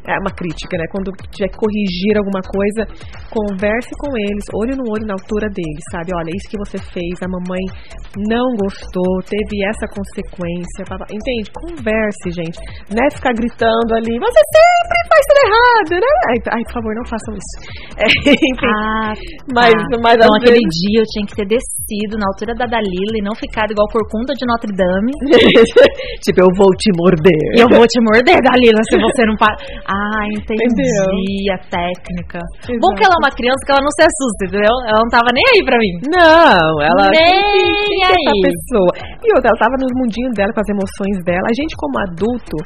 é, 0.09 0.17
uma 0.25 0.33
crítica, 0.33 0.79
né? 0.81 0.89
Quando 0.89 1.13
tiver 1.29 1.53
que 1.53 1.59
corrigir 1.61 2.17
alguma 2.17 2.41
coisa, 2.41 2.89
converse 3.29 3.93
com 4.01 4.11
eles, 4.17 4.45
olho 4.57 4.75
no 4.81 4.89
olho 4.89 5.05
na 5.05 5.15
altura 5.21 5.53
deles, 5.53 5.85
sabe? 5.93 6.17
Olha, 6.17 6.33
isso 6.33 6.49
que 6.49 6.61
você 6.65 6.79
fez, 6.81 7.13
a 7.21 7.29
mamãe 7.29 7.65
não 8.25 8.49
gostou, 8.57 9.21
teve 9.29 9.61
essa 9.69 9.85
consequência, 9.93 10.81
entende? 11.13 11.53
Converse, 11.53 12.27
gente. 12.33 12.57
Não 12.89 13.05
é 13.05 13.09
ficar 13.13 13.37
gritando 13.37 13.93
ali, 13.93 14.17
você 14.17 14.41
sempre 14.49 14.99
faz 15.13 15.23
tudo 15.29 15.41
errado, 15.45 15.93
né? 16.01 16.13
Ai, 16.33 16.39
ai, 16.57 16.63
por 16.65 16.73
favor, 16.73 16.93
não 16.97 17.05
façam 17.05 17.33
isso. 17.37 17.57
É, 17.99 18.07
enfim. 18.31 18.73
Ah, 18.79 19.13
Mas, 19.53 19.73
tá. 19.75 19.99
mas 20.01 20.17
às 20.23 20.38
aquele 20.39 20.63
dia 20.63 20.99
eu 21.03 21.07
tinha 21.13 21.25
que 21.27 21.35
ter 21.37 21.47
descido 21.47 22.15
na 22.19 22.27
altura 22.31 22.55
da 22.55 22.67
Dalila 22.67 23.15
e 23.19 23.23
não 23.23 23.35
ficado 23.35 23.71
igual 23.75 23.87
Corcunda 23.91 24.33
de 24.35 24.45
Notre 24.47 24.73
Dame. 24.75 25.13
tipo, 26.25 26.39
eu 26.41 26.51
vou 26.57 26.71
te 26.79 26.91
morder. 26.97 27.43
Eu 27.59 27.69
vou 27.69 27.85
te 27.87 27.99
morder, 28.01 28.39
Dalila, 28.43 28.81
se 28.89 28.97
você 28.99 29.23
não 29.27 29.37
para. 29.37 29.55
Ah, 29.89 30.25
entendi 30.33 30.63
Entendeu? 30.69 31.55
a 31.55 31.59
técnica. 31.69 32.39
Bom 32.81 32.91
que 32.97 33.03
ela 33.05 33.15
é 33.17 33.21
uma 33.25 33.33
criança 33.35 33.63
que 33.65 33.73
ela 33.73 33.83
não 33.83 33.93
se 33.95 34.03
assusta, 34.07 34.41
entendeu? 34.49 34.75
Ela 34.89 35.01
não 35.03 35.11
tava 35.11 35.31
nem 35.35 35.45
aí 35.55 35.61
pra 35.65 35.77
mim. 35.79 35.93
Não, 36.09 36.71
ela 36.83 37.05
Nem 37.11 37.33
quem, 37.89 38.05
é 38.05 38.11
essa 38.15 38.31
aí. 38.33 38.41
pessoa. 38.47 38.91
E 39.25 39.29
outra, 39.35 39.51
ela 39.51 39.61
tava 39.61 39.75
no 39.81 39.87
mundinho 39.99 40.31
dela 40.37 40.53
com 40.55 40.61
as 40.63 40.71
emoções 40.71 41.17
dela. 41.25 41.47
A 41.49 41.55
gente, 41.57 41.73
como 41.77 41.97
adulto, 42.07 42.57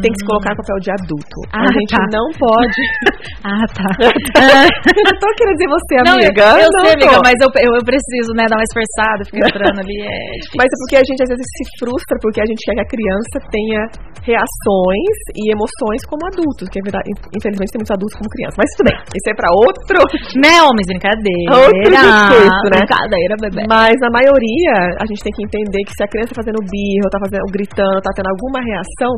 tem 0.00 0.10
que 0.10 0.18
se 0.20 0.26
colocar 0.26 0.50
no 0.52 0.60
papel 0.64 0.78
de 0.82 0.90
adulto. 0.96 1.36
a 1.52 1.60
Ah, 1.62 1.70
gente 1.72 1.92
tá. 1.94 2.04
não 2.12 2.26
pode. 2.38 2.80
Ah, 3.40 3.64
tá. 3.72 3.88
eu 4.04 5.02
não 5.08 5.16
tô 5.18 5.28
querendo 5.36 5.56
dizer 5.56 5.70
você, 5.72 5.94
Não, 6.04 6.20
eu, 6.20 6.28
amiga. 6.28 6.44
eu 6.60 6.68
não 6.76 6.84
sei, 6.84 6.92
amiga. 6.92 7.19
Mas 7.24 7.36
eu, 7.40 7.48
eu, 7.60 7.72
eu 7.78 7.84
preciso, 7.84 8.30
né, 8.36 8.44
dar 8.48 8.56
uma 8.56 8.66
esforçada, 8.66 9.20
ficar 9.24 9.46
entrando 9.48 9.80
ali, 9.80 9.96
é. 10.00 10.20
Mas 10.58 10.68
é 10.68 10.76
porque 10.82 10.96
a 10.96 11.04
gente 11.06 11.20
às 11.22 11.30
vezes 11.30 11.46
se 11.56 11.64
frustra 11.80 12.14
porque 12.20 12.40
a 12.40 12.46
gente 12.48 12.60
quer 12.64 12.74
que 12.74 12.84
a 12.84 12.90
criança 12.90 13.36
tenha 13.48 13.82
reações 14.20 15.16
e 15.36 15.48
emoções 15.48 16.04
como 16.04 16.20
adultos, 16.28 16.68
que 16.68 16.78
é 16.78 16.84
verdade, 16.84 17.08
infelizmente 17.32 17.72
tem 17.72 17.80
muitos 17.80 17.94
adultos 17.96 18.16
como 18.18 18.28
crianças. 18.28 18.58
Mas 18.60 18.68
tudo 18.76 18.86
bem, 18.92 18.98
isso 19.16 19.28
é 19.30 19.34
pra 19.34 19.48
outro. 19.52 20.00
Né, 20.40 20.56
homens, 20.62 20.86
brincadeira. 20.86 21.50
Outro 21.52 21.90
discurso, 21.90 22.66
né? 22.72 22.80
Brincadeira, 22.80 23.34
bebê. 23.40 23.62
Mas 23.68 23.96
a 24.00 24.10
maioria, 24.10 24.74
a 25.00 25.04
gente 25.04 25.20
tem 25.22 25.32
que 25.32 25.44
entender 25.44 25.82
que 25.84 25.92
se 25.92 26.02
a 26.04 26.08
criança 26.08 26.32
tá 26.32 26.40
fazendo 26.40 26.60
birro, 26.64 27.06
tá 27.10 27.18
fazendo 27.20 27.44
gritando, 27.52 28.00
tá 28.00 28.10
tendo 28.14 28.30
alguma 28.30 28.60
reação, 28.62 29.12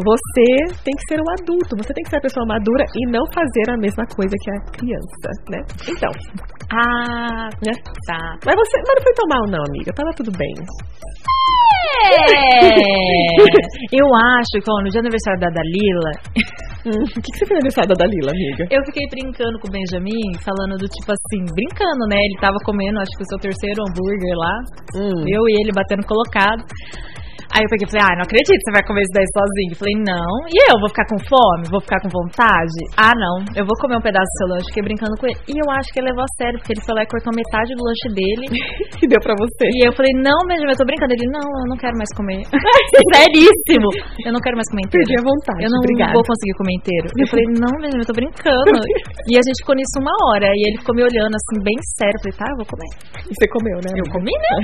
você 0.00 0.48
tem 0.82 0.94
que 0.96 1.04
ser 1.08 1.20
um 1.20 1.28
adulto, 1.38 1.76
você 1.76 1.92
tem 1.94 2.02
que 2.04 2.10
ser 2.10 2.18
a 2.18 2.24
pessoa 2.24 2.46
madura 2.46 2.84
e 2.94 3.02
não 3.10 3.24
fazer 3.32 3.66
a 3.70 3.76
mesma 3.76 4.04
coisa 4.06 4.34
que 4.40 4.50
a 4.50 4.58
criança, 4.74 5.28
né? 5.50 5.60
Então, 5.88 6.10
Ah, 6.72 7.35
né? 7.64 7.72
tá. 8.06 8.18
Mas 8.44 8.54
você, 8.56 8.76
mas 8.86 8.94
não 8.96 9.02
foi 9.02 9.14
tão 9.14 9.26
mal 9.28 9.44
não, 9.50 9.62
amiga. 9.68 9.92
Tava 9.94 10.10
tudo 10.16 10.30
bem. 10.36 10.54
É. 12.06 12.76
Eu 13.92 14.06
acho 14.36 14.54
que, 14.62 14.70
ó, 14.70 14.82
no 14.82 14.88
dia 14.90 15.00
do 15.00 15.06
aniversário 15.06 15.40
da 15.40 15.48
Dalila, 15.50 16.12
Hum, 16.86 17.02
o 17.18 17.20
que, 17.20 17.30
que 17.34 17.38
você 17.38 17.46
fez 17.46 17.58
no 17.58 17.62
aniversário 17.66 17.90
da 17.90 17.98
Dalila, 17.98 18.30
amiga? 18.30 18.62
eu 18.70 18.82
fiquei 18.86 19.02
brincando 19.10 19.58
com 19.58 19.66
o 19.66 19.72
Benjamin, 19.74 20.22
falando 20.38 20.78
do 20.78 20.86
tipo 20.86 21.10
assim, 21.10 21.42
brincando, 21.54 22.06
né? 22.08 22.18
Ele 22.22 22.38
tava 22.40 22.54
comendo, 22.64 23.00
acho 23.00 23.10
que 23.16 23.24
o 23.24 23.30
seu 23.30 23.38
terceiro 23.38 23.82
hambúrguer 23.82 24.34
lá, 24.38 24.54
Hum. 24.94 25.24
eu 25.26 25.42
e 25.50 25.52
ele 25.62 25.72
batendo 25.74 26.06
colocado. 26.06 26.62
Aí 27.54 27.62
eu 27.62 27.70
peguei 27.70 27.86
e 27.86 27.90
falei, 27.90 28.04
ah, 28.04 28.14
não 28.18 28.24
acredito 28.26 28.58
você 28.60 28.72
vai 28.74 28.84
comer 28.84 29.02
isso 29.06 29.14
daí 29.14 29.28
sozinho. 29.30 29.72
Eu 29.72 29.78
falei, 29.80 29.96
não. 30.02 30.32
E 30.50 30.56
eu, 30.66 30.76
vou 30.80 30.90
ficar 30.90 31.06
com 31.06 31.18
fome? 31.22 31.62
Vou 31.70 31.80
ficar 31.80 31.98
com 32.02 32.10
vontade? 32.10 32.78
Ah, 32.98 33.14
não. 33.14 33.46
Eu 33.54 33.64
vou 33.64 33.76
comer 33.78 33.96
um 33.96 34.04
pedaço 34.04 34.26
do 34.26 34.36
seu 34.38 34.46
lanche. 34.50 34.68
Fiquei 34.70 34.84
brincando 34.84 35.14
com 35.16 35.24
ele. 35.30 35.38
E 35.46 35.54
eu 35.54 35.68
acho 35.78 35.88
que 35.92 35.98
ele 36.00 36.10
levou 36.10 36.24
a 36.26 36.30
sério, 36.36 36.58
porque 36.58 36.72
ele 36.74 36.82
foi 36.84 36.94
lá 36.96 37.02
e 37.04 37.08
cortou 37.08 37.32
metade 37.32 37.70
do 37.74 37.82
lanche 37.84 38.08
dele. 38.12 38.46
que 38.98 39.06
deu 39.10 39.20
pra 39.22 39.34
você? 39.38 39.66
E 39.70 39.86
eu 39.86 39.92
falei, 39.94 40.12
não, 40.18 40.38
Benjamin, 40.46 40.74
eu 40.74 40.80
tô 40.80 40.86
brincando. 40.86 41.12
Ele, 41.14 41.28
não, 41.30 41.46
eu 41.46 41.68
não 41.70 41.78
quero 41.78 41.96
mais 41.96 42.10
comer. 42.16 42.42
Seríssimo. 43.14 43.88
Eu 44.26 44.32
não 44.34 44.40
quero 44.42 44.56
mais 44.58 44.68
comer 44.68 44.84
inteiro. 44.84 45.06
Perdi 45.06 45.14
a 45.16 45.24
vontade. 45.24 45.60
Eu 45.62 45.70
não 45.70 45.80
Obrigada. 45.80 46.12
vou 46.12 46.24
conseguir 46.26 46.54
comer 46.60 46.74
inteiro. 46.76 47.06
Eu 47.14 47.26
falei, 47.30 47.46
não, 47.56 47.72
Benjamin, 47.80 48.02
eu 48.02 48.08
tô 48.08 48.16
brincando. 48.16 48.80
E 49.26 49.34
a 49.34 49.42
gente 49.42 49.58
ficou 49.58 49.74
nisso 49.74 49.98
uma 49.98 50.14
hora. 50.30 50.46
E 50.54 50.60
ele 50.70 50.78
ficou 50.78 50.94
me 50.94 51.02
olhando 51.02 51.34
assim, 51.34 51.58
bem 51.58 51.74
sério. 51.98 52.14
Eu 52.14 52.22
falei, 52.22 52.36
tá, 52.38 52.46
eu 52.46 52.58
vou 52.62 52.66
comer. 52.70 52.90
E 53.26 53.32
você 53.34 53.46
comeu, 53.50 53.78
né? 53.82 53.90
Eu 53.98 54.06
comi, 54.06 54.30
né? 54.30 54.54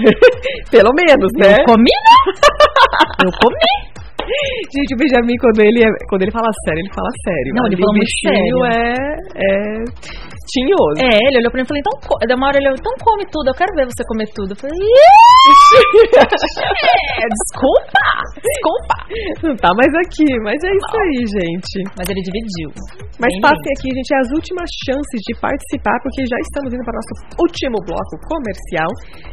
Pelo 0.70 0.92
menos, 0.94 1.30
né? 1.34 1.58
Eu 1.58 1.66
comi, 1.66 1.90
né? 1.90 2.71
Eu 3.24 3.30
comi. 3.40 3.74
Gente, 4.72 4.94
o 4.94 4.96
Benjamin, 4.96 5.36
quando 5.36 5.60
ele, 5.60 5.80
é- 5.82 5.98
quando 6.08 6.22
ele 6.22 6.30
fala 6.30 6.48
sério, 6.64 6.80
ele 6.80 6.92
fala 6.94 7.08
sério. 7.26 7.52
Não, 7.54 7.66
ele 7.66 7.76
bichinho 7.76 8.32
sério. 8.32 8.64
é, 8.70 8.94
é 9.34 9.84
tinhoso. 10.46 10.98
É, 11.02 11.18
ele 11.28 11.38
olhou 11.42 11.50
pra 11.50 11.58
mim 11.58 11.64
e 11.64 11.68
falou, 11.68 11.82
então, 11.82 11.92
daí 12.26 12.36
uma 12.36 12.46
hora 12.48 12.56
ele 12.58 12.68
olhou, 12.70 12.78
então 12.78 12.92
come 13.02 13.24
tudo, 13.26 13.50
eu 13.50 13.54
quero 13.54 13.74
ver 13.74 13.84
você 13.86 14.02
comer 14.06 14.28
tudo. 14.32 14.52
Eu 14.52 14.56
falei, 14.56 14.78
é, 16.22 17.26
desculpa, 17.28 18.02
desculpa. 18.40 18.94
Não 19.42 19.56
tá 19.56 19.70
mais 19.74 19.92
aqui, 20.06 20.28
mas 20.42 20.58
é 20.62 20.70
isso 20.70 20.96
aí, 21.02 21.26
gente. 21.26 21.82
Mas 21.98 22.06
ele 22.08 22.22
dividiu. 22.22 22.70
Mas 23.20 23.28
passem 23.44 23.70
aqui, 23.76 23.88
gente, 23.92 24.08
as 24.18 24.28
últimas 24.34 24.64
chances 24.88 25.20
de 25.28 25.34
participar, 25.38 25.94
porque 26.02 26.24
já 26.26 26.36
estamos 26.48 26.72
indo 26.72 26.82
para 26.84 26.96
o 26.96 27.00
nosso 27.00 27.12
último 27.44 27.76
bloco 27.84 28.16
comercial. 28.26 28.88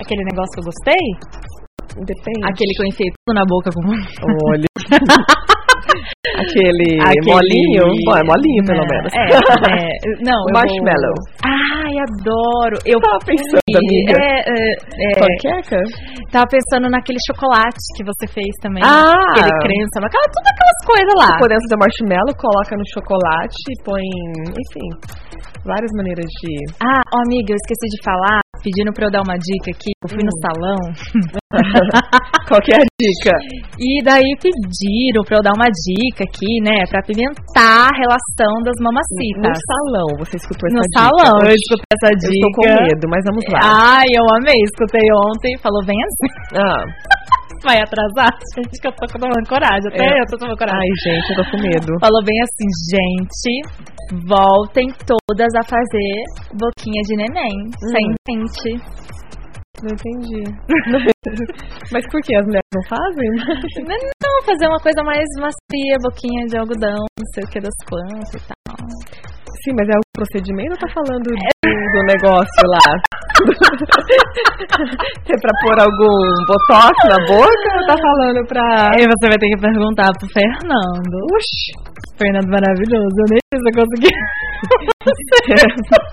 Aquele 0.05 0.25
negócio 0.29 0.53
que 0.55 0.61
eu 0.61 0.69
gostei? 0.69 1.07
Depende. 2.05 2.43
Aquele 2.49 2.73
que 2.77 2.83
eu 2.83 2.89
enfiei 2.89 3.11
tudo 3.13 3.35
na 3.37 3.45
boca 3.49 3.71
com. 3.73 3.81
Olha. 4.51 4.69
Aquele, 6.39 7.01
Aquele- 7.03 7.33
molinho. 7.33 7.85
Bom, 8.07 8.17
é 8.17 8.23
molinho, 8.25 8.63
pelo 8.65 8.83
É, 8.83 8.89
menos. 8.89 9.13
É, 9.13 9.25
é. 9.29 9.89
Não, 10.25 10.39
marshmallow. 10.55 11.17
Vou... 11.17 11.62
Ai, 11.93 12.01
adoro. 12.09 12.76
Eu 12.88 12.99
Tava 13.01 13.20
pensando, 13.20 13.61
amiga. 13.68 14.16
É, 14.16 14.40
é, 14.49 14.72
é, 14.72 15.12
Panqueca? 15.20 15.76
tava 16.32 16.47
pensando 16.49 16.88
naquele 16.88 17.18
chocolate 17.28 17.76
que 17.97 18.03
você 18.05 18.24
fez 18.32 18.49
também. 18.62 18.82
Ah! 18.82 19.12
Aquele 19.36 19.53
crença, 19.61 20.01
aquela, 20.01 20.24
tudo 20.32 20.49
aquelas 20.49 20.80
coisas 20.88 21.14
lá. 21.20 21.36
Podemos 21.36 21.62
fazer 21.68 21.76
marshmallow, 21.76 22.34
coloca 22.40 22.72
no 22.76 22.86
chocolate 22.88 23.61
e 23.68 23.76
põe, 23.84 24.09
enfim, 24.57 24.88
várias 25.64 25.93
maneiras 25.93 26.24
de. 26.40 26.53
Ah, 26.80 27.03
ó, 27.12 27.20
amiga, 27.28 27.53
eu 27.53 27.61
esqueci 27.61 27.86
de 27.93 28.01
falar, 28.01 28.40
pedindo 28.61 28.93
pra 28.93 29.07
eu 29.07 29.11
dar 29.11 29.23
uma 29.25 29.39
dica 29.39 29.71
aqui. 29.73 29.91
Eu 30.03 30.09
fui 30.11 30.21
no 30.21 30.29
Hum. 30.29 30.43
salão 30.45 30.81
Qual 32.49 32.61
que 32.61 32.73
é 32.75 32.79
a 32.81 32.87
dica? 33.01 33.33
e 33.79 34.03
daí 34.05 34.29
pediram 34.41 35.23
pra 35.25 35.39
eu 35.39 35.43
dar 35.43 35.55
uma 35.57 35.69
dica 35.71 36.25
aqui, 36.25 36.61
né, 36.61 36.85
pra 36.91 37.01
apimentar 37.01 37.89
a 37.89 37.97
relação 37.97 38.53
das 38.65 38.77
No 38.81 38.91
mamacitas. 38.93 39.57
salão, 39.65 40.09
você 40.19 40.37
escutou 40.37 40.69
essa 40.69 40.77
No 40.77 40.85
dica? 40.85 41.01
salão, 41.01 41.35
eu 41.49 41.55
escutei 41.55 41.89
essa 41.97 42.09
Eu 42.13 42.19
dica. 42.19 42.33
estou 42.33 42.51
com 42.53 42.67
medo, 42.83 43.05
mas 43.09 43.23
vamos 43.25 43.45
lá. 43.53 43.61
Ai, 44.03 44.09
eu 44.13 44.25
amei, 44.37 44.59
escutei 44.69 45.07
ontem. 45.33 45.53
Falou, 45.63 45.81
vem 45.87 45.97
assim. 46.03 46.31
Ah, 46.61 46.83
Vai 47.65 47.79
atrasar? 47.79 48.31
Gente, 48.57 48.75
que 48.81 48.89
eu 48.89 48.93
tô 48.93 49.07
tomando 49.19 49.47
coragem. 49.49 49.87
Até 49.89 50.03
É. 50.03 50.21
eu 50.21 50.27
tô 50.27 50.37
tomando 50.39 50.59
coragem. 50.59 50.83
ai, 50.83 50.95
gente, 51.07 51.31
eu 51.31 51.37
tô 51.39 51.45
com 51.51 51.59
medo. 51.63 51.91
Falou 52.01 52.23
bem 52.25 52.39
assim, 52.43 52.69
gente, 52.91 53.53
voltem 54.27 54.89
todas 55.07 55.53
a 55.55 55.63
fazer 55.65 56.13
boquinha 56.59 57.01
de 57.07 57.15
neném, 57.17 57.57
sem 57.91 58.07
dente. 58.27 58.83
Não 59.83 59.91
entendi. 59.91 60.43
mas 61.93 62.05
por 62.11 62.21
que 62.23 62.37
as 62.37 62.47
mulheres 62.47 62.71
não 62.75 62.83
fazem? 62.87 63.29
Não, 64.23 64.43
fazer 64.47 64.67
uma 64.69 64.79
coisa 64.79 65.03
mais 65.03 65.27
macia, 65.39 65.97
boquinha 66.03 66.47
de 66.47 66.57
algodão, 66.57 66.99
não 67.19 67.27
sei 67.35 67.43
o 67.45 67.49
que 67.51 67.61
das 67.61 67.75
plantas 67.87 68.31
e 68.35 68.39
tal. 68.47 68.77
sim, 69.65 69.73
mas 69.77 69.89
é 69.89 69.97
o 69.99 70.03
procedimento 70.15 70.73
ou 70.73 70.79
tá 70.79 70.89
falando 70.95 71.25
do, 71.25 71.35
do 71.93 72.01
negócio 72.11 72.63
lá? 72.67 72.89
é 75.31 75.37
pra 75.41 75.53
pôr 75.63 75.79
algum 75.79 76.19
botox 76.49 76.93
na 77.07 77.19
boca 77.27 77.69
ou 77.79 77.87
tá 77.87 77.95
falando 77.95 78.45
pra. 78.49 78.91
Aí 78.99 79.07
você 79.07 79.29
vai 79.29 79.39
ter 79.39 79.49
que 79.49 79.61
perguntar 79.61 80.11
pro 80.19 80.29
Fernando. 80.35 81.17
Oxi! 81.33 81.73
Fernando 82.19 82.51
maravilhoso, 82.51 83.15
eu 83.15 83.29
nem 83.31 83.41
sei 83.47 83.59
se 83.63 83.69
eu 83.69 83.75
consegui. 83.79 84.11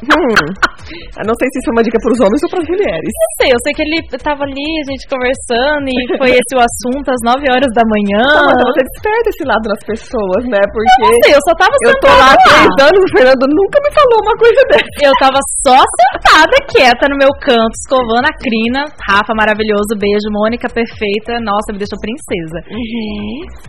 hum. 0.09 0.69
Eu 0.89 1.25
não 1.27 1.35
sei 1.37 1.47
se 1.53 1.59
isso 1.61 1.69
é 1.69 1.73
uma 1.73 1.85
dica 1.85 2.01
pros 2.01 2.17
homens 2.17 2.41
ou 2.41 2.49
pras 2.49 2.65
mulheres. 2.65 3.11
Não 3.13 3.31
sei, 3.37 3.49
eu 3.53 3.61
sei 3.61 3.71
que 3.77 3.83
ele 3.85 3.99
tava 4.17 4.41
ali, 4.41 4.69
a 4.81 4.85
gente 4.89 5.05
conversando, 5.05 5.85
e 5.85 5.97
foi 6.17 6.33
esse 6.33 6.53
o 6.57 6.61
assunto 6.61 7.13
às 7.13 7.21
9 7.25 7.45
horas 7.45 7.69
da 7.77 7.85
manhã. 7.85 8.25
Samanta, 8.25 8.65
você 8.73 8.81
desperta 8.89 9.27
esse 9.29 9.45
lado 9.45 9.65
das 9.69 9.81
pessoas, 9.85 10.41
né? 10.49 10.61
Eu 10.65 10.71
Porque 10.73 10.97
não 10.97 11.13
sei, 11.21 11.33
eu 11.37 11.41
só 11.45 11.53
tava 11.57 11.75
eu 11.85 11.93
tô 12.01 12.09
lá 12.09 12.33
há 12.33 12.37
sentada 12.41 12.49
três 12.49 12.73
anos, 12.89 13.01
o 13.05 13.11
Fernando 13.13 13.45
nunca 13.53 13.77
me 13.85 13.91
falou 13.93 14.17
uma 14.25 14.35
coisa 14.39 14.61
dessa. 14.73 14.97
Eu 15.05 15.13
tava 15.21 15.38
só 15.65 15.77
sentada, 15.79 16.55
quieta 16.69 17.07
no 17.09 17.17
meu 17.17 17.29
canto, 17.41 17.73
escovando 17.75 18.27
a 18.27 18.35
crina. 18.37 18.85
Rafa, 19.09 19.33
maravilhoso, 19.35 19.97
beijo. 19.97 20.27
Mônica, 20.31 20.67
perfeita. 20.69 21.39
Nossa, 21.41 21.71
me 21.73 21.79
deixou 21.79 21.97
princesa. 21.99 22.59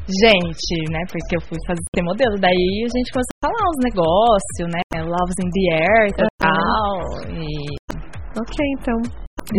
Gente, 0.06 0.74
né, 0.90 1.00
porque 1.10 1.36
eu 1.36 1.42
fui 1.46 1.58
fazer 1.66 1.82
ser 1.94 2.02
modelo. 2.02 2.34
Daí 2.40 2.84
a 2.84 2.90
gente 2.90 3.08
começou 3.14 3.34
a 3.38 3.46
falar 3.46 3.64
uns 3.70 3.80
negócios, 3.84 4.66
né, 4.70 4.82
Loves 5.00 5.38
in 5.40 5.48
the 5.50 5.64
Air 5.76 6.04
e 6.10 6.14
tal. 6.38 6.98
E... 7.34 7.46
Ok, 8.38 8.56
então. 8.78 8.98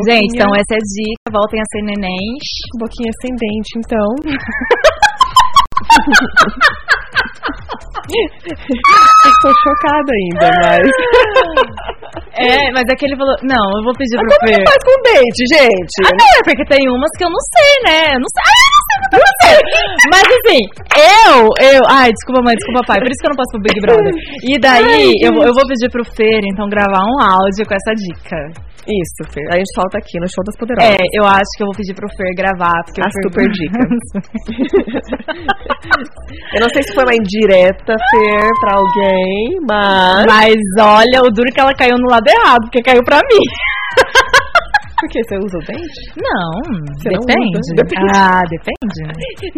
Gente, 0.07 0.31
Boquinha- 0.31 0.45
então 0.45 0.49
essa 0.55 0.73
é 0.73 0.79
a 0.79 0.85
dica. 0.85 1.27
Voltem 1.31 1.59
a 1.59 1.65
ser 1.71 1.81
nenéns. 1.83 2.45
Boquinha 2.79 3.11
ascendente, 3.11 3.69
então. 3.77 4.07
Estou 9.31 9.53
chocada 9.63 10.11
ainda, 10.11 10.47
mas. 10.61 10.85
É, 12.37 12.71
mas 12.71 12.83
é 12.89 12.95
que 12.95 13.05
ele 13.05 13.15
falou... 13.17 13.35
Não, 13.43 13.65
eu 13.77 13.83
vou 13.83 13.93
pedir 13.93 14.17
pro 14.17 14.27
Como 14.27 14.41
Fer. 14.47 14.57
que 14.63 14.69
faz 14.69 14.81
com 14.87 14.97
dente, 15.03 15.41
gente? 15.51 15.95
Ah, 16.05 16.11
não, 16.15 16.31
é 16.39 16.43
porque 16.43 16.65
tem 16.65 16.83
umas 16.89 17.11
que 17.17 17.23
eu 17.25 17.29
não 17.29 17.43
sei, 17.53 17.71
né? 17.85 17.99
Eu 18.15 18.19
não 18.23 18.29
sei. 18.31 18.41
Ah, 18.41 18.59
eu 18.61 18.71
não 18.71 18.83
sei 18.87 18.95
o 18.97 19.07
que 19.11 19.15
eu 19.15 19.21
não 19.21 19.35
sei. 19.41 19.57
Mas 20.11 20.25
assim, 20.37 20.61
eu, 20.97 21.35
eu. 21.75 21.81
Ai, 21.87 22.09
desculpa, 22.11 22.41
mãe, 22.41 22.55
desculpa, 22.55 22.81
pai. 22.87 22.97
Por 22.99 23.09
isso 23.11 23.19
que 23.21 23.27
eu 23.27 23.33
não 23.33 23.39
posso 23.39 23.51
pro 23.51 23.61
Big 23.67 23.77
Brother. 23.81 24.13
E 24.43 24.53
daí, 24.59 25.11
eu, 25.21 25.31
vou- 25.33 25.45
eu 25.45 25.53
vou 25.53 25.65
pedir 25.67 25.89
pro 25.91 26.03
Fer, 26.05 26.41
então, 26.51 26.67
gravar 26.67 27.03
um 27.05 27.17
áudio 27.21 27.63
com 27.67 27.75
essa 27.75 27.93
dica. 27.95 28.39
Isso, 28.87 29.31
Fer. 29.31 29.45
A 29.51 29.57
gente 29.57 29.69
solta 29.75 29.97
aqui 29.99 30.19
no 30.19 30.27
Show 30.27 30.43
das 30.43 30.55
É, 30.55 30.59
Poderosas. 30.59 30.97
eu 31.13 31.23
acho 31.25 31.51
que 31.55 31.63
eu 31.63 31.67
vou 31.67 31.75
pedir 31.77 31.93
pro 31.93 32.09
Fer 32.17 32.33
gravar. 32.35 32.81
Porque 32.85 33.01
A 33.01 33.09
Fer- 33.09 33.23
super 33.23 33.45
dica. 33.53 33.79
Eu 36.53 36.61
não 36.61 36.69
sei 36.69 36.83
se 36.83 36.93
foi 36.95 37.03
uma 37.03 37.15
indireta, 37.15 37.93
Fer, 38.11 38.49
pra 38.59 38.75
alguém, 38.77 39.59
mas. 39.69 40.25
Mas 40.25 40.55
olha, 40.79 41.21
o 41.25 41.29
duro 41.31 41.51
que 41.53 41.59
ela 41.59 41.73
caiu 41.73 41.95
no 41.97 42.09
lado 42.09 42.27
errado, 42.27 42.61
porque 42.63 42.81
caiu 42.81 43.03
pra 43.03 43.17
mim. 43.17 43.43
Por 45.01 45.09
que 45.09 45.17
você 45.25 45.35
usa 45.41 45.57
o 45.57 45.65
dente? 45.65 46.01
Não, 46.13 46.53
Você 46.93 47.09
não 47.09 47.25
depende. 47.25 47.57
usa? 47.57 47.73
Depende. 47.73 48.11
Ah, 48.13 48.43
depende? 48.45 49.01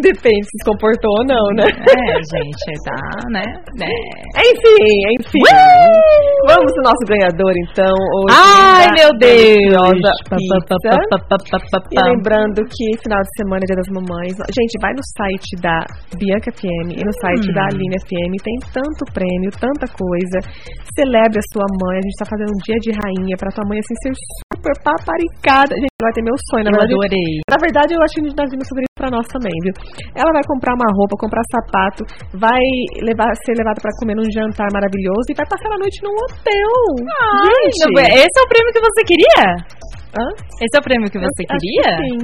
Depende 0.00 0.44
se 0.48 0.56
se 0.56 0.64
comportou 0.64 1.12
ou 1.20 1.24
não, 1.28 1.44
né? 1.52 1.68
É, 1.68 2.16
gente, 2.32 2.72
tá, 2.80 2.96
né? 3.28 3.44
né. 3.76 3.92
Enfim, 4.40 4.96
enfim. 5.20 5.44
Vamos 6.48 6.72
pro 6.72 6.82
nosso 6.88 7.04
ganhador, 7.04 7.52
então. 7.68 7.92
Hoje 7.92 8.32
Ai, 8.40 8.86
meu 8.96 9.10
Deus! 9.20 10.00
E 11.92 12.00
lembrando 12.08 12.64
que 12.64 12.84
final 13.04 13.20
de 13.20 13.32
semana 13.36 13.60
é 13.62 13.66
Dia 13.68 13.76
das 13.76 13.90
Mamães. 13.92 14.36
Gente, 14.48 14.74
vai 14.80 14.92
no 14.96 15.04
site 15.12 15.60
da 15.60 15.84
Bianca 16.16 16.48
FM 16.56 16.96
e 16.96 17.04
no 17.04 17.12
site 17.20 17.50
Hum. 17.50 17.54
da 17.54 17.64
Aline 17.68 17.96
FM. 18.00 18.32
Tem 18.40 18.56
tanto 18.72 19.02
prêmio, 19.12 19.50
tanta 19.60 19.86
coisa. 19.92 20.38
Celebre 20.96 21.38
a 21.38 21.46
sua 21.52 21.66
mãe. 21.84 21.98
A 21.98 22.02
gente 22.02 22.16
tá 22.16 22.24
fazendo 22.24 22.48
um 22.48 22.60
dia 22.64 22.78
de 22.80 22.90
rainha 22.96 23.36
pra 23.36 23.50
tua 23.50 23.64
mãe 23.68 23.78
assim 23.78 23.94
ser 24.02 24.12
super 24.64 24.72
paparicada. 24.80 25.76
Gente, 25.76 26.00
vai 26.00 26.12
ter 26.16 26.24
meu 26.24 26.32
sonho, 26.48 26.64
na 26.64 26.72
Eu 26.72 26.80
verdade. 26.80 26.96
adorei. 26.96 27.30
Na 27.52 27.58
verdade, 27.60 27.90
eu 27.92 28.00
acho 28.00 28.14
que 28.16 28.24
nós 28.32 28.48
vimos 28.48 28.64
sobre 28.64 28.82
isso 28.88 28.96
pra 28.96 29.12
nós 29.12 29.26
também, 29.28 29.52
viu? 29.60 29.74
Ela 30.16 30.32
vai 30.32 30.44
comprar 30.48 30.72
uma 30.72 30.88
roupa, 30.96 31.20
comprar 31.20 31.44
sapato, 31.52 32.00
vai 32.40 32.64
levar, 33.04 33.28
ser 33.44 33.52
levada 33.60 33.76
pra 33.84 33.92
comer 34.00 34.16
num 34.16 34.24
jantar 34.32 34.72
maravilhoso 34.72 35.28
e 35.28 35.36
vai 35.36 35.44
passar 35.44 35.68
a 35.68 35.76
noite 35.76 36.00
num 36.00 36.16
hotel. 36.16 36.72
Ai, 37.44 37.68
Gente! 37.76 38.24
esse 38.24 38.36
é 38.40 38.42
o 38.42 38.48
prêmio 38.48 38.72
que 38.72 38.80
você 38.80 39.00
queria? 39.04 39.44
Hã? 40.14 40.26
Esse 40.62 40.74
é 40.78 40.80
o 40.80 40.84
prêmio 40.86 41.10
que 41.10 41.18
você 41.18 41.42
Eu 41.42 41.50
queria? 41.58 41.90
que 41.98 42.06
sim. 42.06 42.18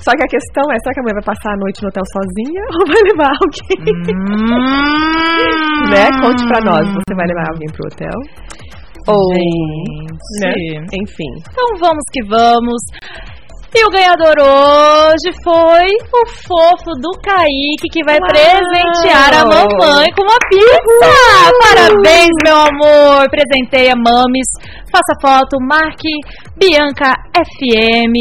Só 0.00 0.10
que 0.16 0.24
a 0.24 0.30
questão 0.32 0.64
é, 0.72 0.80
será 0.80 0.96
que 0.96 1.00
a 1.00 1.02
mulher 1.04 1.20
vai 1.20 1.28
passar 1.28 1.52
a 1.52 1.60
noite 1.60 1.78
no 1.84 1.88
hotel 1.92 2.02
sozinha 2.08 2.62
ou 2.72 2.82
vai 2.88 3.00
levar 3.04 3.32
alguém? 3.36 3.84
Hum. 4.16 5.92
né? 5.92 6.08
Conte 6.24 6.42
pra 6.48 6.60
nós, 6.64 6.88
você 6.88 7.12
vai 7.14 7.26
levar 7.28 7.44
alguém 7.52 7.68
pro 7.68 7.84
hotel? 7.92 8.16
Ou, 9.06 9.28
né? 10.40 10.50
Gente. 10.54 10.96
Enfim. 11.02 11.30
Então 11.38 11.66
vamos 11.78 12.04
que 12.12 12.22
vamos. 12.24 12.82
E 13.76 13.84
o 13.84 13.90
ganhador 13.90 14.38
hoje 14.38 15.34
foi 15.42 15.82
o 16.14 16.22
fofo 16.46 16.94
do 17.02 17.10
Kaique, 17.18 17.90
que 17.90 18.04
vai 18.06 18.18
Uau! 18.22 18.30
presentear 18.30 19.34
a 19.34 19.44
mamãe 19.44 20.06
com 20.14 20.22
uma 20.22 20.38
pizza! 20.48 21.10
Parabéns, 21.58 22.30
meu 22.44 22.56
amor! 22.56 23.28
Presenteia 23.30 23.94
mames. 23.96 24.46
Faça 24.94 25.18
foto, 25.20 25.58
marque 25.58 26.06
Bianca 26.54 27.10
FM. 27.34 28.14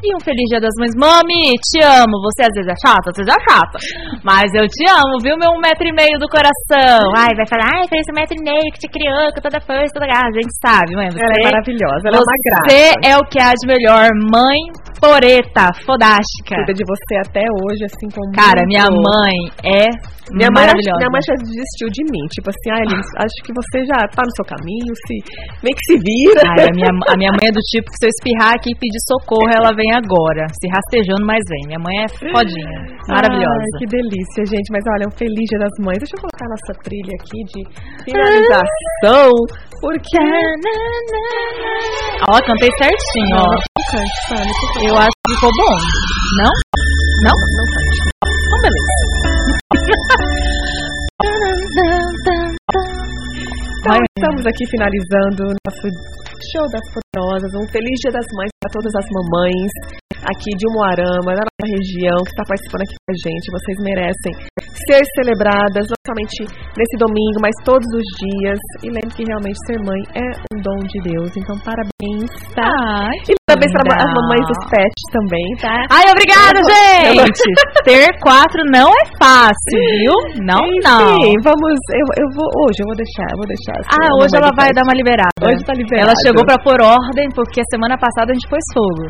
E 0.00 0.08
um 0.16 0.20
feliz 0.24 0.48
dia 0.48 0.56
das 0.58 0.72
mães. 0.80 0.96
Mami, 0.96 1.52
te 1.60 1.84
amo. 1.84 2.16
Você 2.24 2.48
às 2.48 2.54
vezes 2.56 2.72
é 2.72 2.76
chata, 2.80 3.12
você 3.12 3.24
já 3.28 3.36
é 3.36 3.44
chata. 3.44 3.76
Mas 4.24 4.48
eu 4.56 4.64
te 4.64 4.88
amo, 4.88 5.20
viu, 5.20 5.36
meu 5.36 5.52
um 5.52 5.60
metro 5.60 5.84
e 5.84 5.92
meio 5.92 6.16
do 6.16 6.24
coração. 6.32 7.12
Ai, 7.12 7.28
vai 7.36 7.44
falar, 7.44 7.68
ai, 7.76 7.84
fez 7.92 8.08
um 8.08 8.16
metro 8.16 8.40
e 8.40 8.42
meio 8.42 8.72
que 8.72 8.80
te 8.80 8.88
criou, 8.88 9.28
com 9.36 9.40
toda 9.44 9.60
força, 9.60 9.92
toda 9.92 10.08
garra. 10.08 10.32
A 10.32 10.36
gente 10.40 10.52
sabe, 10.64 10.96
mãe. 10.96 11.12
Você 11.12 11.20
Ela 11.20 11.36
é 11.36 11.44
maravilhosa, 11.44 12.02
ela 12.08 12.16
é 12.16 12.20
uma 12.24 12.38
graça. 12.40 12.64
você 12.64 12.80
é 13.04 13.14
o 13.20 13.24
que 13.28 13.38
há 13.38 13.52
de 13.52 13.66
melhor. 13.68 14.08
Mãe 14.32 14.60
poreta, 15.00 15.70
fodástica. 15.84 16.56
Cuida 16.62 16.74
de 16.74 16.84
você 16.86 17.14
até 17.26 17.44
hoje, 17.64 17.84
assim 17.84 18.08
como. 18.10 18.32
Cara, 18.32 18.62
minha 18.66 18.86
mãe 18.90 19.36
é 19.64 19.86
Minha 20.32 20.48
mãe, 20.54 20.64
maravilhosa. 20.64 20.96
minha 21.00 21.12
mãe 21.12 21.22
já 21.22 21.34
desistiu 21.36 21.88
de 21.92 22.02
mim. 22.08 22.24
Tipo 22.32 22.48
assim, 22.50 22.68
ah, 22.72 22.80
Elis, 22.84 23.08
acho 23.20 23.38
que 23.44 23.52
você 23.52 23.84
já 23.84 23.98
tá 24.08 24.22
no 24.24 24.32
seu 24.36 24.46
caminho, 24.48 24.92
se 25.06 25.14
meio 25.62 25.74
que 25.76 25.84
se 25.90 25.96
vira. 26.00 26.42
Ai, 26.56 26.68
a, 26.68 26.72
minha, 26.72 26.92
a 27.12 27.14
minha 27.16 27.32
mãe 27.36 27.46
é 27.48 27.52
do 27.52 27.62
tipo 27.72 27.86
que 27.92 27.98
se 28.00 28.06
eu 28.06 28.12
espirrar 28.14 28.52
aqui 28.56 28.72
e 28.72 28.78
pedir 28.78 29.02
socorro, 29.08 29.48
ela 29.52 29.70
vem 29.76 29.90
agora. 29.92 30.48
Se 30.56 30.66
rastejando, 30.72 31.24
mas 31.26 31.42
vem. 31.50 31.62
Minha 31.68 31.82
mãe 31.82 31.96
é 32.04 32.08
fodinha. 32.08 32.78
Maravilhosa. 33.08 33.64
Ai, 33.68 33.78
que 33.78 33.86
delícia, 33.86 34.42
gente. 34.48 34.68
Mas 34.72 34.84
olha, 34.96 35.04
um 35.08 35.14
feliz 35.16 35.44
dia 35.50 35.60
das 35.60 35.76
mães. 35.84 35.98
Deixa 36.00 36.16
eu 36.16 36.20
colocar 36.24 36.46
a 36.48 36.52
nossa 36.56 36.72
trilha 36.82 37.14
aqui 37.20 37.38
de 37.52 37.60
finalização. 38.08 39.30
Porque. 39.84 40.24
Ó, 42.30 42.40
cantei 42.40 42.70
certinho, 42.80 43.36
ó. 43.36 43.73
Cante, 43.90 44.18
favor. 44.28 44.88
Eu 44.88 44.96
acho 44.96 45.10
que 45.26 45.34
ficou 45.34 45.50
bom. 45.56 45.76
Não? 46.40 46.52
Não? 47.22 47.36
Então, 48.24 48.58
beleza. 48.62 48.92
Então, 53.80 54.00
estamos 54.16 54.46
aqui 54.46 54.64
finalizando 54.70 55.44
o 55.44 55.54
nosso 55.66 55.86
show 56.52 56.66
das 56.72 56.86
poderosas. 56.92 57.52
Um 57.54 57.68
feliz 57.68 57.96
dia 58.00 58.12
das 58.12 58.26
mães 58.36 58.50
para 58.60 58.72
todas 58.72 58.92
as 58.96 59.06
mamães 59.12 59.70
aqui 60.24 60.50
de 60.56 60.64
Umuarama, 60.68 61.36
da 61.36 61.44
nossa 61.44 61.64
região, 61.68 62.16
que 62.24 62.32
está 62.32 62.44
participando 62.48 62.82
aqui 62.88 62.96
com 62.96 63.12
a 63.12 63.18
gente. 63.20 63.52
Vocês 63.52 63.76
merecem 63.84 64.32
ser 64.88 65.02
celebradas, 65.20 65.84
não 65.88 66.00
somente 66.08 66.48
nesse 66.76 66.96
domingo, 66.96 67.38
mas 67.40 67.52
todos 67.64 67.86
os 67.92 68.06
dias. 68.16 68.60
E 68.82 68.88
lembre 68.88 69.12
que 69.12 69.24
realmente 69.24 69.58
ser 69.66 69.78
mãe 69.84 70.00
é 70.16 70.28
um 70.52 70.60
dom 70.60 70.80
de 70.88 70.98
Deus. 71.04 71.30
Então, 71.36 71.56
parabéns, 71.60 72.32
tá? 72.56 72.64
Ai, 72.64 73.18
parabéns 73.54 73.72
para 73.72 73.96
as 74.02 74.12
mamães 74.18 74.44
dos 74.50 74.60
pets 74.70 75.04
também, 75.14 75.46
tá? 75.62 75.76
Ai, 75.90 76.04
obrigada, 76.10 76.58
Eu 76.58 77.14
vou- 77.14 77.26
gente! 77.30 77.46
Ter 77.86 78.06
quatro 78.20 78.60
não 78.70 78.90
é 78.90 79.04
fácil, 79.20 79.78
viu? 80.00 80.14
Não, 80.42 80.62
não. 80.82 81.22
Sim, 81.22 81.34
vamos. 81.42 81.74
Eu, 81.94 82.06
eu 82.24 82.28
vou. 82.34 82.48
Hoje 82.66 82.78
eu 82.82 82.86
vou 82.90 82.96
deixar, 82.96 83.26
eu 83.30 83.38
vou 83.38 83.46
deixar. 83.46 83.74
assim, 83.78 83.94
Ah, 83.94 84.08
a 84.10 84.14
hoje 84.22 84.34
ela 84.36 84.50
vai 84.56 84.70
dar 84.74 84.82
uma 84.82 84.94
liberada. 84.96 85.30
Hoje 85.42 85.62
tá 85.64 85.72
liberada. 85.74 86.10
Ela 86.10 86.16
chegou 86.26 86.42
pra 86.44 86.58
pôr 86.58 86.80
ordem, 86.82 87.28
porque 87.34 87.62
semana 87.70 87.96
passada 87.98 88.32
a 88.32 88.34
gente 88.34 88.48
pôs 88.48 88.64
fogo. 88.74 89.04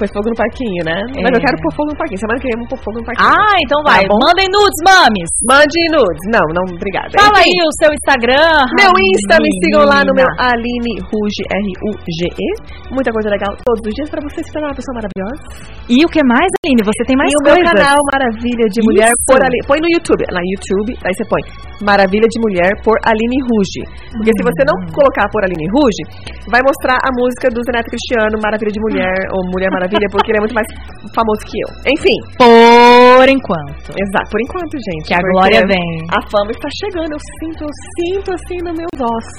Pôs 0.00 0.08
fogo 0.16 0.32
no 0.32 0.36
parquinho, 0.36 0.80
né? 0.88 0.96
É. 1.12 1.20
Mas 1.20 1.32
eu 1.36 1.42
quero 1.44 1.60
pôr 1.60 1.72
fogo 1.76 1.90
no 1.92 1.98
parquinho. 2.00 2.16
Semana 2.24 2.40
que 2.40 2.46
vem 2.48 2.56
eu 2.56 2.60
vou 2.64 2.68
pôr 2.72 2.80
fogo 2.80 2.96
no 3.00 3.04
parquinho. 3.04 3.28
Ah, 3.28 3.56
então 3.60 3.78
Tá 3.84 3.88
vai. 3.92 4.02
bom. 4.08 4.16
Mandem 4.24 4.48
nudes, 4.48 4.80
mames. 4.80 5.28
Mande 5.44 5.76
nudes. 5.92 6.24
Não, 6.32 6.46
não, 6.56 6.64
obrigada. 6.72 7.12
Fala 7.20 7.36
Enfim, 7.44 7.52
aí 7.52 7.58
o 7.60 7.72
seu 7.76 7.90
Instagram. 7.92 8.64
Meu 8.80 8.92
Insta, 8.96 9.36
me 9.44 9.50
sigam 9.60 9.84
lá 9.84 10.00
no 10.00 10.14
meu. 10.16 10.24
Aline 10.40 10.94
Ruge, 11.04 11.42
R-U-G-E. 11.52 12.48
Muita 12.94 13.12
coisa 13.12 13.28
legal 13.28 13.52
todos 13.60 13.89
os 13.90 13.94
dias 13.98 14.08
pra 14.08 14.22
você 14.22 14.38
se 14.46 14.50
tornar 14.54 14.70
uma 14.70 14.78
pessoa 14.78 14.94
maravilhosa. 14.98 15.42
E 15.90 15.98
o 16.06 16.08
que 16.08 16.22
mais, 16.22 16.48
Aline? 16.62 16.82
Você 16.86 17.02
tem 17.04 17.16
mais 17.18 17.30
e 17.30 17.36
o 17.36 17.42
meu 17.42 17.54
coisas. 17.58 17.70
canal 17.74 17.98
Maravilha 18.14 18.66
de 18.70 18.80
Mulher 18.86 19.10
Isso. 19.10 19.26
por 19.26 19.38
Aline. 19.42 19.66
Põe 19.66 19.78
no 19.82 19.90
YouTube. 19.90 20.22
Na 20.30 20.42
YouTube, 20.54 20.90
aí 21.02 21.12
você 21.18 21.24
põe 21.26 21.42
Maravilha 21.82 22.28
de 22.30 22.38
Mulher 22.38 22.70
por 22.86 22.94
Aline 23.02 23.38
Ruge. 23.50 23.82
Porque 24.14 24.30
se 24.38 24.42
você 24.46 24.62
não 24.70 24.76
Hum. 24.80 24.94
colocar 24.94 25.26
por 25.34 25.42
Aline 25.42 25.66
Ruge, 25.74 26.02
vai 26.46 26.62
mostrar 26.62 26.96
a 27.02 27.10
música 27.18 27.50
do 27.50 27.58
Zeneto 27.66 27.90
Cristiano, 27.90 28.38
Maravilha 28.38 28.70
de 28.70 28.80
Mulher, 28.86 29.18
ou 29.34 29.40
Mulher 29.50 29.70
Maravilha, 29.74 30.06
porque 30.14 30.30
ele 30.30 30.38
é 30.38 30.42
muito 30.46 30.54
mais 30.54 30.68
famoso 31.12 31.42
que 31.42 31.56
eu. 31.58 31.68
Enfim. 31.90 32.16
Por 32.38 33.09
Por 33.20 33.28
enquanto. 33.28 33.92
Exato, 33.92 34.30
por 34.32 34.40
enquanto, 34.40 34.72
gente. 34.80 35.08
Que 35.08 35.12
a 35.12 35.20
glória 35.20 35.60
vem. 35.68 36.08
A 36.08 36.24
fama 36.32 36.52
está 36.52 36.68
chegando, 36.80 37.12
eu 37.12 37.20
sinto, 37.36 37.64
eu 37.64 37.72
sinto 38.00 38.32
assim 38.32 38.56
nos 38.64 38.72
meus 38.72 38.96
ossos. 38.96 39.36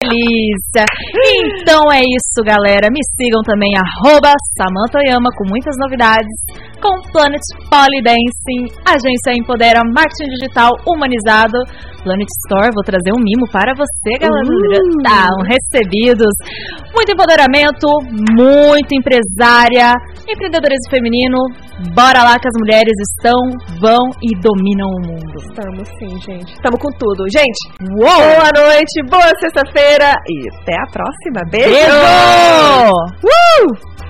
delícia! 0.00 0.88
Então 1.36 1.92
é 1.92 2.00
isso, 2.00 2.40
galera. 2.42 2.88
Me 2.90 3.00
sigam 3.20 3.42
também, 3.44 3.68
arroba 3.76 4.32
Samantha 4.56 4.96
Oyama, 4.96 5.28
com 5.36 5.44
muitas 5.46 5.76
novidades, 5.76 6.32
com 6.80 7.02
Planet 7.12 7.42
Polydancing, 7.68 8.72
Agência 8.88 9.36
Empodera, 9.36 9.80
Marketing 9.84 10.30
Digital 10.40 10.72
Humanizado, 10.88 11.60
Planet 12.02 12.28
Store, 12.46 12.70
vou 12.74 12.84
trazer 12.84 13.12
um 13.12 13.22
mimo 13.22 13.46
para 13.50 13.72
você, 13.74 14.18
galera. 14.18 14.44
Uh! 14.44 15.02
Tá, 15.02 15.28
um 15.38 15.44
recebidos. 15.44 16.32
Muito 16.94 17.12
empoderamento, 17.12 17.86
muito 18.36 18.90
empresária, 18.92 19.94
empreendedorismo 20.28 20.90
feminino. 20.90 21.38
Bora 21.94 22.22
lá 22.24 22.38
que 22.38 22.48
as 22.48 22.56
mulheres 22.58 22.92
estão, 23.14 23.38
vão 23.80 24.10
e 24.22 24.36
dominam 24.40 24.88
o 24.88 25.00
mundo. 25.06 25.36
Estamos 25.48 25.88
sim, 25.98 26.20
gente. 26.20 26.52
Estamos 26.52 26.80
com 26.80 26.90
tudo. 26.98 27.24
Gente, 27.30 27.60
Uou! 27.96 28.00
boa 28.00 28.50
noite, 28.54 29.02
boa 29.08 29.32
sexta-feira 29.40 30.14
e 30.28 30.48
até 30.60 30.74
a 30.76 30.86
próxima. 30.90 31.40
Beijo! 31.50 31.70
Beijo! 31.70 32.94
Uh! 33.24 34.09